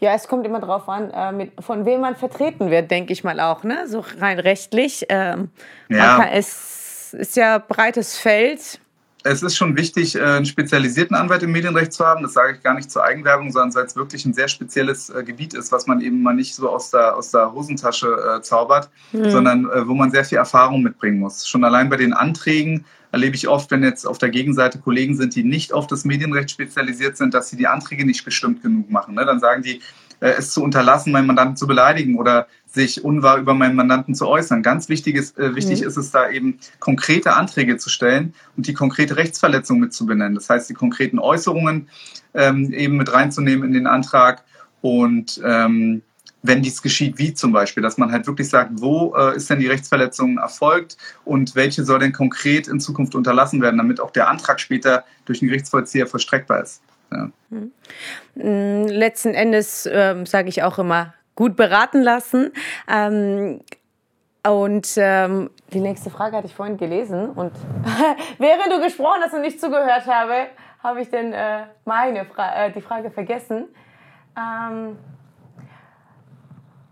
Ja, 0.00 0.14
es 0.14 0.28
kommt 0.28 0.46
immer 0.46 0.60
darauf 0.60 0.88
an, 0.88 1.10
äh, 1.10 1.32
mit, 1.32 1.52
von 1.60 1.84
wem 1.84 2.00
man 2.00 2.16
vertreten 2.16 2.70
wird, 2.70 2.90
denke 2.90 3.12
ich 3.12 3.24
mal 3.24 3.40
auch, 3.40 3.64
ne? 3.64 3.86
So 3.86 4.04
rein 4.18 4.38
rechtlich. 4.38 5.06
Ähm, 5.08 5.50
ja. 5.88 6.16
Kann, 6.16 6.28
es 6.28 7.14
ist 7.14 7.36
ja 7.36 7.58
breites 7.58 8.18
Feld. 8.18 8.80
Es 9.24 9.42
ist 9.42 9.56
schon 9.56 9.76
wichtig, 9.76 10.16
äh, 10.16 10.22
einen 10.22 10.46
spezialisierten 10.46 11.16
Anwalt 11.16 11.42
im 11.42 11.52
Medienrecht 11.52 11.92
zu 11.92 12.04
haben. 12.04 12.22
Das 12.22 12.32
sage 12.32 12.54
ich 12.56 12.62
gar 12.62 12.74
nicht 12.74 12.90
zur 12.90 13.04
Eigenwerbung, 13.04 13.52
sondern 13.52 13.74
weil 13.74 13.84
es 13.84 13.94
wirklich 13.94 14.24
ein 14.24 14.34
sehr 14.34 14.48
spezielles 14.48 15.10
äh, 15.10 15.22
Gebiet 15.22 15.54
ist, 15.54 15.70
was 15.70 15.86
man 15.86 16.00
eben 16.00 16.22
mal 16.22 16.34
nicht 16.34 16.54
so 16.54 16.68
aus 16.68 16.90
der, 16.90 17.16
aus 17.16 17.30
der 17.30 17.52
Hosentasche 17.52 18.08
äh, 18.08 18.42
zaubert, 18.42 18.90
mhm. 19.12 19.30
sondern 19.30 19.70
äh, 19.70 19.86
wo 19.86 19.94
man 19.94 20.10
sehr 20.10 20.24
viel 20.24 20.38
Erfahrung 20.38 20.82
mitbringen 20.82 21.20
muss. 21.20 21.46
Schon 21.46 21.62
allein 21.62 21.88
bei 21.88 21.96
den 21.96 22.12
Anträgen 22.12 22.84
erlebe 23.12 23.36
ich 23.36 23.46
oft, 23.46 23.70
wenn 23.70 23.84
jetzt 23.84 24.06
auf 24.06 24.18
der 24.18 24.30
Gegenseite 24.30 24.78
Kollegen 24.78 25.14
sind, 25.16 25.36
die 25.36 25.44
nicht 25.44 25.72
auf 25.72 25.86
das 25.86 26.04
Medienrecht 26.04 26.50
spezialisiert 26.50 27.16
sind, 27.16 27.34
dass 27.34 27.50
sie 27.50 27.56
die 27.56 27.68
Anträge 27.68 28.04
nicht 28.04 28.24
bestimmt 28.24 28.62
genug 28.62 28.90
machen. 28.90 29.14
Ne? 29.14 29.24
Dann 29.24 29.38
sagen 29.38 29.62
die, 29.62 29.80
äh, 30.20 30.30
es 30.38 30.50
zu 30.50 30.62
unterlassen, 30.62 31.12
meinen 31.12 31.26
Mandanten 31.26 31.56
zu 31.56 31.66
beleidigen 31.66 32.16
oder 32.16 32.46
sich 32.66 33.04
unwahr 33.04 33.36
über 33.36 33.52
meinen 33.52 33.76
Mandanten 33.76 34.14
zu 34.14 34.26
äußern. 34.26 34.62
Ganz 34.62 34.88
wichtig 34.88 35.16
ist, 35.16 35.38
äh, 35.38 35.54
wichtig 35.54 35.82
mhm. 35.82 35.88
ist 35.88 35.98
es 35.98 36.10
da 36.10 36.30
eben, 36.30 36.58
konkrete 36.78 37.34
Anträge 37.34 37.76
zu 37.76 37.90
stellen 37.90 38.32
und 38.56 38.66
die 38.66 38.72
konkrete 38.72 39.16
Rechtsverletzung 39.16 39.78
mit 39.78 39.92
zu 39.92 40.06
benennen. 40.06 40.34
Das 40.34 40.48
heißt, 40.48 40.70
die 40.70 40.74
konkreten 40.74 41.18
Äußerungen 41.18 41.88
ähm, 42.32 42.72
eben 42.72 42.96
mit 42.96 43.12
reinzunehmen 43.12 43.64
in 43.64 43.74
den 43.74 43.86
Antrag 43.86 44.42
und 44.80 45.40
ähm, 45.44 46.02
wenn 46.42 46.62
dies 46.62 46.82
geschieht, 46.82 47.18
wie 47.18 47.34
zum 47.34 47.52
Beispiel, 47.52 47.82
dass 47.82 47.98
man 47.98 48.10
halt 48.10 48.26
wirklich 48.26 48.48
sagt, 48.48 48.70
wo 48.74 49.14
äh, 49.16 49.36
ist 49.36 49.48
denn 49.48 49.60
die 49.60 49.68
Rechtsverletzung 49.68 50.38
erfolgt 50.38 50.96
und 51.24 51.54
welche 51.54 51.84
soll 51.84 52.00
denn 52.00 52.12
konkret 52.12 52.68
in 52.68 52.80
Zukunft 52.80 53.14
unterlassen 53.14 53.62
werden, 53.62 53.78
damit 53.78 54.00
auch 54.00 54.10
der 54.10 54.28
Antrag 54.28 54.60
später 54.60 55.04
durch 55.24 55.38
den 55.38 55.48
Gerichtsvollzieher 55.48 56.06
vollstreckbar 56.06 56.62
ist. 56.62 56.82
Ja. 57.12 57.30
Hm. 57.50 57.72
Hm, 58.34 58.86
letzten 58.88 59.34
Endes 59.34 59.88
ähm, 59.90 60.26
sage 60.26 60.48
ich 60.48 60.62
auch 60.62 60.78
immer, 60.78 61.14
gut 61.34 61.56
beraten 61.56 62.02
lassen. 62.02 62.50
Ähm, 62.88 63.60
und 64.44 64.94
ähm, 64.96 65.50
die 65.72 65.80
nächste 65.80 66.10
Frage 66.10 66.36
hatte 66.36 66.48
ich 66.48 66.54
vorhin 66.54 66.76
gelesen 66.76 67.30
und 67.30 67.52
während 68.38 68.72
du 68.72 68.80
gesprochen 68.80 69.20
hast 69.22 69.34
und 69.34 69.42
nicht 69.42 69.60
zugehört 69.60 70.06
habe, 70.06 70.48
habe 70.82 71.00
ich 71.00 71.08
dann 71.10 71.32
äh, 71.32 71.66
meine 71.84 72.24
Fra 72.24 72.66
äh, 72.66 72.72
die 72.72 72.80
Frage 72.80 73.12
vergessen. 73.12 73.68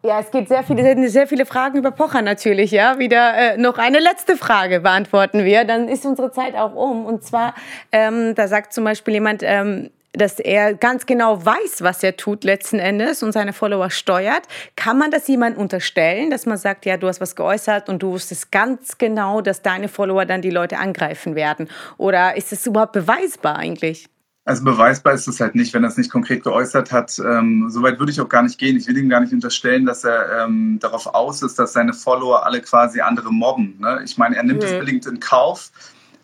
Ja, 0.03 0.21
es 0.21 0.31
gibt 0.31 0.49
sehr 0.49 0.63
viele, 0.63 1.09
sehr 1.11 1.27
viele 1.27 1.45
Fragen 1.45 1.77
über 1.77 1.91
Pocher 1.91 2.23
natürlich, 2.23 2.71
ja. 2.71 2.99
Wieder 2.99 3.35
äh, 3.35 3.57
noch 3.59 3.77
eine 3.77 3.99
letzte 3.99 4.37
Frage 4.37 4.81
beantworten 4.81 5.45
wir, 5.45 5.65
dann 5.65 5.89
ist 5.89 6.07
unsere 6.07 6.33
Zeit 6.33 6.55
auch 6.55 6.75
um. 6.75 7.05
Und 7.05 7.23
zwar, 7.23 7.55
ähm, 7.93 8.35
da 8.35 8.49
sagt 8.49 8.73
zum 8.73 8.85
Beispiel 8.85 9.15
jemand, 9.15 9.43
ähm, 9.43 9.91
dass 10.13 10.41
er 10.41 10.75
ganz 10.75 11.05
genau 11.07 11.45
weiß, 11.45 11.83
was 11.83 12.03
er 12.03 12.17
tut 12.17 12.45
letzten 12.45 12.79
Endes 12.79 13.23
und 13.23 13.33
seine 13.33 13.53
Follower 13.53 13.91
steuert. 13.91 14.43
Kann 14.75 14.99
man 14.99 15.11
das 15.11 15.29
jemandem 15.29 15.61
unterstellen, 15.61 16.31
dass 16.31 16.47
man 16.47 16.57
sagt, 16.57 16.87
ja, 16.87 16.97
du 16.97 17.07
hast 17.07 17.21
was 17.21 17.37
geäußert 17.37 17.89
und 17.89 18.03
du 18.03 18.13
wusstest 18.13 18.51
ganz 18.51 18.97
genau, 18.97 19.43
dass 19.43 19.61
deine 19.61 19.89
Follower 19.89 20.25
dann 20.25 20.41
die 20.41 20.51
Leute 20.51 20.79
angreifen 20.79 21.35
werden? 21.35 21.69
Oder 21.99 22.37
ist 22.37 22.53
es 22.53 22.67
überhaupt 22.67 22.93
beweisbar 22.93 23.57
eigentlich? 23.57 24.09
Also 24.47 24.65
beweisbar 24.65 25.13
ist 25.13 25.29
es 25.29 25.39
halt 25.39 25.55
nicht, 25.55 25.75
wenn 25.75 25.85
er 25.85 25.91
es 25.91 25.99
nicht 25.99 26.11
konkret 26.11 26.43
geäußert 26.43 26.91
hat. 26.93 27.19
Ähm, 27.19 27.67
Soweit 27.69 27.99
würde 27.99 28.11
ich 28.11 28.21
auch 28.21 28.29
gar 28.29 28.43
nicht 28.43 28.59
gehen. 28.59 28.77
Ich 28.77 28.87
will 28.89 28.97
ihm 28.97 29.09
gar 29.09 29.21
nicht 29.21 29.33
unterstellen, 29.33 29.85
dass 29.85 30.03
er 30.03 30.45
ähm, 30.45 30.79
darauf 30.81 31.07
aus 31.07 31.43
ist, 31.43 31.59
dass 31.59 31.75
seine 31.75 31.93
Follower 31.93 32.45
alle 32.45 32.61
quasi 32.63 33.01
andere 33.01 33.33
mobben. 33.33 33.77
Ne? 33.79 34.01
Ich 34.05 34.17
meine, 34.17 34.37
er 34.37 34.43
nimmt 34.43 34.63
es 34.63 34.73
mhm. 34.73 34.79
billigend 34.79 35.07
in 35.07 35.21
Kauf. 35.21 35.71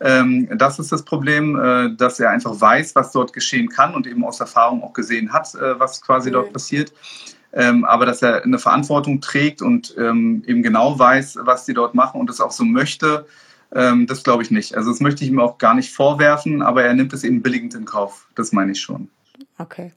Ähm, 0.01 0.49
das 0.57 0.79
ist 0.79 0.93
das 0.93 1.05
Problem, 1.05 1.59
äh, 1.59 1.95
dass 1.95 2.19
er 2.19 2.31
einfach 2.31 2.59
weiß, 2.59 2.95
was 2.95 3.13
dort 3.13 3.33
geschehen 3.33 3.69
kann 3.69 3.95
und 3.95 4.07
eben 4.07 4.25
aus 4.25 4.41
Erfahrung 4.41 4.83
auch 4.83 4.93
gesehen 4.93 5.33
hat, 5.33 5.55
äh, 5.55 5.79
was 5.79 6.01
quasi 6.01 6.31
mhm. 6.31 6.35
dort 6.35 6.53
passiert. 6.53 6.93
Ähm, 7.53 7.85
aber 7.85 8.07
dass 8.07 8.23
er 8.23 8.45
eine 8.45 8.59
Verantwortung 8.59 9.21
trägt 9.21 9.63
und 9.63 9.95
ähm, 9.99 10.43
eben 10.47 10.63
genau 10.63 10.99
weiß, 10.99 11.39
was 11.43 11.65
die 11.65 11.75
dort 11.75 11.95
machen 11.95 12.21
und 12.21 12.29
es 12.29 12.41
auch 12.41 12.51
so 12.51 12.65
möchte, 12.65 13.27
ähm, 13.75 14.07
das 14.07 14.23
glaube 14.23 14.43
ich 14.43 14.51
nicht. 14.51 14.75
Also 14.77 14.91
das 14.91 15.01
möchte 15.01 15.25
ich 15.25 15.31
ihm 15.31 15.41
auch 15.41 15.59
gar 15.59 15.75
nicht 15.75 15.93
vorwerfen, 15.93 16.63
aber 16.63 16.85
er 16.85 16.95
nimmt 16.95 17.13
es 17.13 17.25
eben 17.25 17.43
billigend 17.43 17.75
in 17.75 17.85
Kauf. 17.85 18.29
Das 18.35 18.53
meine 18.53 18.73
ich 18.73 18.81
schon. 18.81 19.09
Okay. 19.59 19.93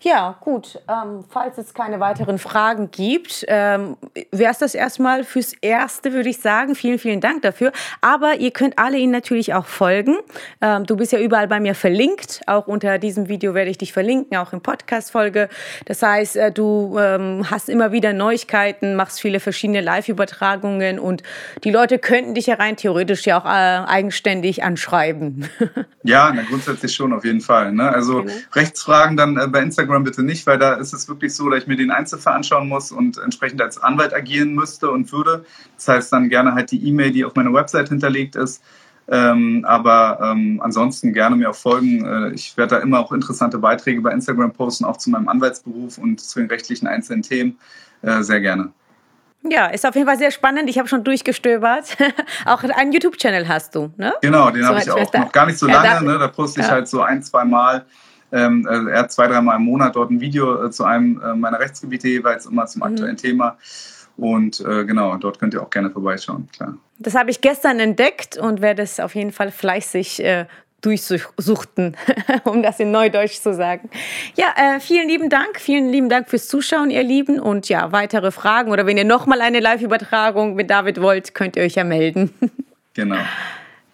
Ja, 0.00 0.38
gut. 0.40 0.80
Ähm, 0.88 1.24
falls 1.28 1.58
es 1.58 1.74
keine 1.74 2.00
weiteren 2.00 2.38
Fragen 2.38 2.90
gibt, 2.90 3.44
ähm, 3.48 3.98
wäre 4.30 4.50
es 4.50 4.58
das 4.58 4.74
erstmal 4.74 5.24
fürs 5.24 5.52
Erste, 5.60 6.14
würde 6.14 6.30
ich 6.30 6.38
sagen. 6.38 6.74
Vielen, 6.74 6.98
vielen 6.98 7.20
Dank 7.20 7.42
dafür. 7.42 7.72
Aber 8.00 8.36
ihr 8.36 8.50
könnt 8.50 8.78
alle 8.78 8.96
ihn 8.96 9.10
natürlich 9.10 9.52
auch 9.52 9.66
folgen. 9.66 10.16
Ähm, 10.62 10.86
du 10.86 10.96
bist 10.96 11.12
ja 11.12 11.18
überall 11.18 11.48
bei 11.48 11.60
mir 11.60 11.74
verlinkt. 11.74 12.40
Auch 12.46 12.66
unter 12.66 12.98
diesem 12.98 13.28
Video 13.28 13.52
werde 13.52 13.70
ich 13.70 13.76
dich 13.76 13.92
verlinken, 13.92 14.38
auch 14.38 14.54
in 14.54 14.62
Podcast-Folge. 14.62 15.50
Das 15.84 16.02
heißt, 16.02 16.36
äh, 16.36 16.50
du 16.50 16.96
ähm, 16.98 17.50
hast 17.50 17.68
immer 17.68 17.92
wieder 17.92 18.14
Neuigkeiten, 18.14 18.96
machst 18.96 19.20
viele 19.20 19.38
verschiedene 19.38 19.82
Live-Übertragungen 19.82 20.98
und 20.98 21.22
die 21.62 21.70
Leute 21.70 21.98
könnten 21.98 22.34
dich 22.34 22.46
ja 22.46 22.54
rein 22.54 22.76
theoretisch 22.76 23.26
ja 23.26 23.38
auch 23.38 23.44
äh, 23.44 23.86
eigenständig 23.86 24.62
anschreiben. 24.62 25.46
ja, 26.04 26.32
na, 26.34 26.42
grundsätzlich 26.42 26.94
schon, 26.94 27.12
auf 27.12 27.24
jeden 27.24 27.42
Fall. 27.42 27.72
Ne? 27.72 27.90
Also 27.90 28.22
genau. 28.22 28.32
Rechtsfragen 28.94 29.16
dann 29.16 29.36
äh, 29.36 29.46
bei 29.48 29.60
Instagram 29.60 30.04
bitte 30.04 30.22
nicht, 30.22 30.46
weil 30.46 30.58
da 30.58 30.74
ist 30.74 30.92
es 30.92 31.08
wirklich 31.08 31.34
so, 31.34 31.48
dass 31.48 31.62
ich 31.62 31.66
mir 31.66 31.76
den 31.76 31.90
Einzelfall 31.90 32.34
anschauen 32.34 32.68
muss 32.68 32.92
und 32.92 33.18
entsprechend 33.18 33.60
als 33.60 33.78
Anwalt 33.78 34.14
agieren 34.14 34.54
müsste 34.54 34.90
und 34.90 35.10
würde. 35.12 35.44
Das 35.76 35.88
heißt 35.88 36.12
dann 36.12 36.28
gerne 36.28 36.54
halt 36.54 36.70
die 36.70 36.86
E-Mail, 36.86 37.10
die 37.10 37.24
auf 37.24 37.34
meiner 37.34 37.52
Website 37.52 37.88
hinterlegt 37.88 38.36
ist. 38.36 38.62
Ähm, 39.06 39.66
aber 39.68 40.18
ähm, 40.22 40.60
ansonsten 40.62 41.12
gerne 41.12 41.36
mir 41.36 41.50
auch 41.50 41.54
folgen. 41.54 42.04
Äh, 42.06 42.30
ich 42.30 42.56
werde 42.56 42.76
da 42.76 42.82
immer 42.82 43.00
auch 43.00 43.12
interessante 43.12 43.58
Beiträge 43.58 44.00
bei 44.00 44.12
Instagram 44.12 44.52
posten, 44.52 44.84
auch 44.84 44.96
zu 44.96 45.10
meinem 45.10 45.28
Anwaltsberuf 45.28 45.98
und 45.98 46.20
zu 46.20 46.38
den 46.38 46.48
rechtlichen 46.48 46.86
einzelnen 46.86 47.22
Themen. 47.22 47.58
Äh, 48.00 48.22
sehr 48.22 48.40
gerne. 48.40 48.72
Ja, 49.46 49.66
ist 49.66 49.84
auf 49.84 49.94
jeden 49.94 50.06
Fall 50.06 50.16
sehr 50.16 50.30
spannend. 50.30 50.70
Ich 50.70 50.78
habe 50.78 50.88
schon 50.88 51.04
durchgestöbert. 51.04 51.98
auch 52.46 52.64
einen 52.64 52.92
YouTube-Channel 52.92 53.46
hast 53.46 53.74
du, 53.74 53.92
ne? 53.98 54.14
Genau, 54.22 54.48
den 54.50 54.62
so 54.62 54.68
habe 54.68 54.78
ich 54.78 54.90
auch 54.90 55.12
noch 55.12 55.32
gar 55.32 55.44
nicht 55.44 55.58
so 55.58 55.66
lange. 55.66 55.86
Ja, 55.86 55.94
da, 55.96 56.00
ne? 56.00 56.18
da 56.18 56.28
poste 56.28 56.60
ich 56.60 56.66
ja. 56.66 56.72
halt 56.72 56.88
so 56.88 57.02
ein, 57.02 57.22
zwei 57.22 57.44
Mal. 57.44 57.84
Ähm, 58.34 58.66
also 58.68 58.88
er 58.88 58.98
hat 58.98 59.12
zwei, 59.12 59.28
dreimal 59.28 59.56
im 59.56 59.62
Monat 59.62 59.94
dort 59.94 60.10
ein 60.10 60.20
Video 60.20 60.66
äh, 60.66 60.70
zu 60.70 60.84
einem 60.84 61.22
äh, 61.22 61.34
meiner 61.34 61.60
Rechtsgebiete 61.60 62.08
jeweils 62.08 62.46
immer 62.46 62.66
zum 62.66 62.80
mhm. 62.80 62.86
aktuellen 62.86 63.12
mhm. 63.12 63.18
Thema. 63.18 63.56
Und 64.16 64.60
äh, 64.60 64.84
genau, 64.84 65.16
dort 65.16 65.38
könnt 65.38 65.54
ihr 65.54 65.62
auch 65.62 65.70
gerne 65.70 65.90
vorbeischauen, 65.90 66.48
klar. 66.52 66.76
Das 66.98 67.14
habe 67.14 67.30
ich 67.30 67.40
gestern 67.40 67.80
entdeckt 67.80 68.36
und 68.36 68.60
werde 68.60 68.82
es 68.82 69.00
auf 69.00 69.14
jeden 69.14 69.32
Fall 69.32 69.50
fleißig 69.50 70.22
äh, 70.22 70.46
durchsuchten, 70.80 71.96
um 72.44 72.62
das 72.62 72.78
in 72.78 72.90
Neudeutsch 72.90 73.40
zu 73.40 73.54
sagen. 73.54 73.88
Ja, 74.36 74.46
äh, 74.56 74.80
vielen 74.80 75.08
lieben 75.08 75.30
Dank, 75.30 75.58
vielen 75.58 75.88
lieben 75.88 76.08
Dank 76.08 76.28
fürs 76.28 76.48
Zuschauen, 76.48 76.90
ihr 76.90 77.02
Lieben. 77.02 77.40
Und 77.40 77.68
ja, 77.68 77.92
weitere 77.92 78.30
Fragen 78.30 78.70
oder 78.70 78.86
wenn 78.86 78.96
ihr 78.96 79.04
nochmal 79.04 79.40
eine 79.40 79.60
Live-Übertragung 79.60 80.54
mit 80.54 80.70
David 80.70 81.00
wollt, 81.00 81.34
könnt 81.34 81.56
ihr 81.56 81.62
euch 81.62 81.74
ja 81.74 81.84
melden. 81.84 82.30
Genau. 82.96 83.16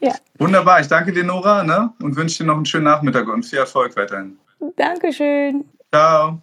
Ja. 0.01 0.15
Wunderbar, 0.39 0.81
ich 0.81 0.89
danke 0.89 1.13
dir, 1.13 1.25
Nora, 1.25 1.63
ne? 1.63 1.93
und 2.03 2.17
wünsche 2.17 2.39
dir 2.39 2.47
noch 2.47 2.57
einen 2.57 2.67
schönen 2.67 2.85
Nachmittag 2.85 3.29
und 3.29 3.45
viel 3.45 3.59
Erfolg 3.59 3.95
weiterhin. 3.97 4.39
Dankeschön. 4.77 5.65
Ciao. 5.93 6.41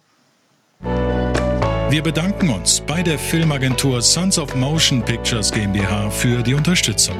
Wir 1.90 2.02
bedanken 2.02 2.50
uns 2.50 2.80
bei 2.80 3.02
der 3.02 3.18
Filmagentur 3.18 4.02
Sons 4.02 4.38
of 4.38 4.54
Motion 4.54 5.02
Pictures 5.02 5.50
GmbH 5.50 6.10
für 6.10 6.42
die 6.42 6.54
Unterstützung. 6.54 7.16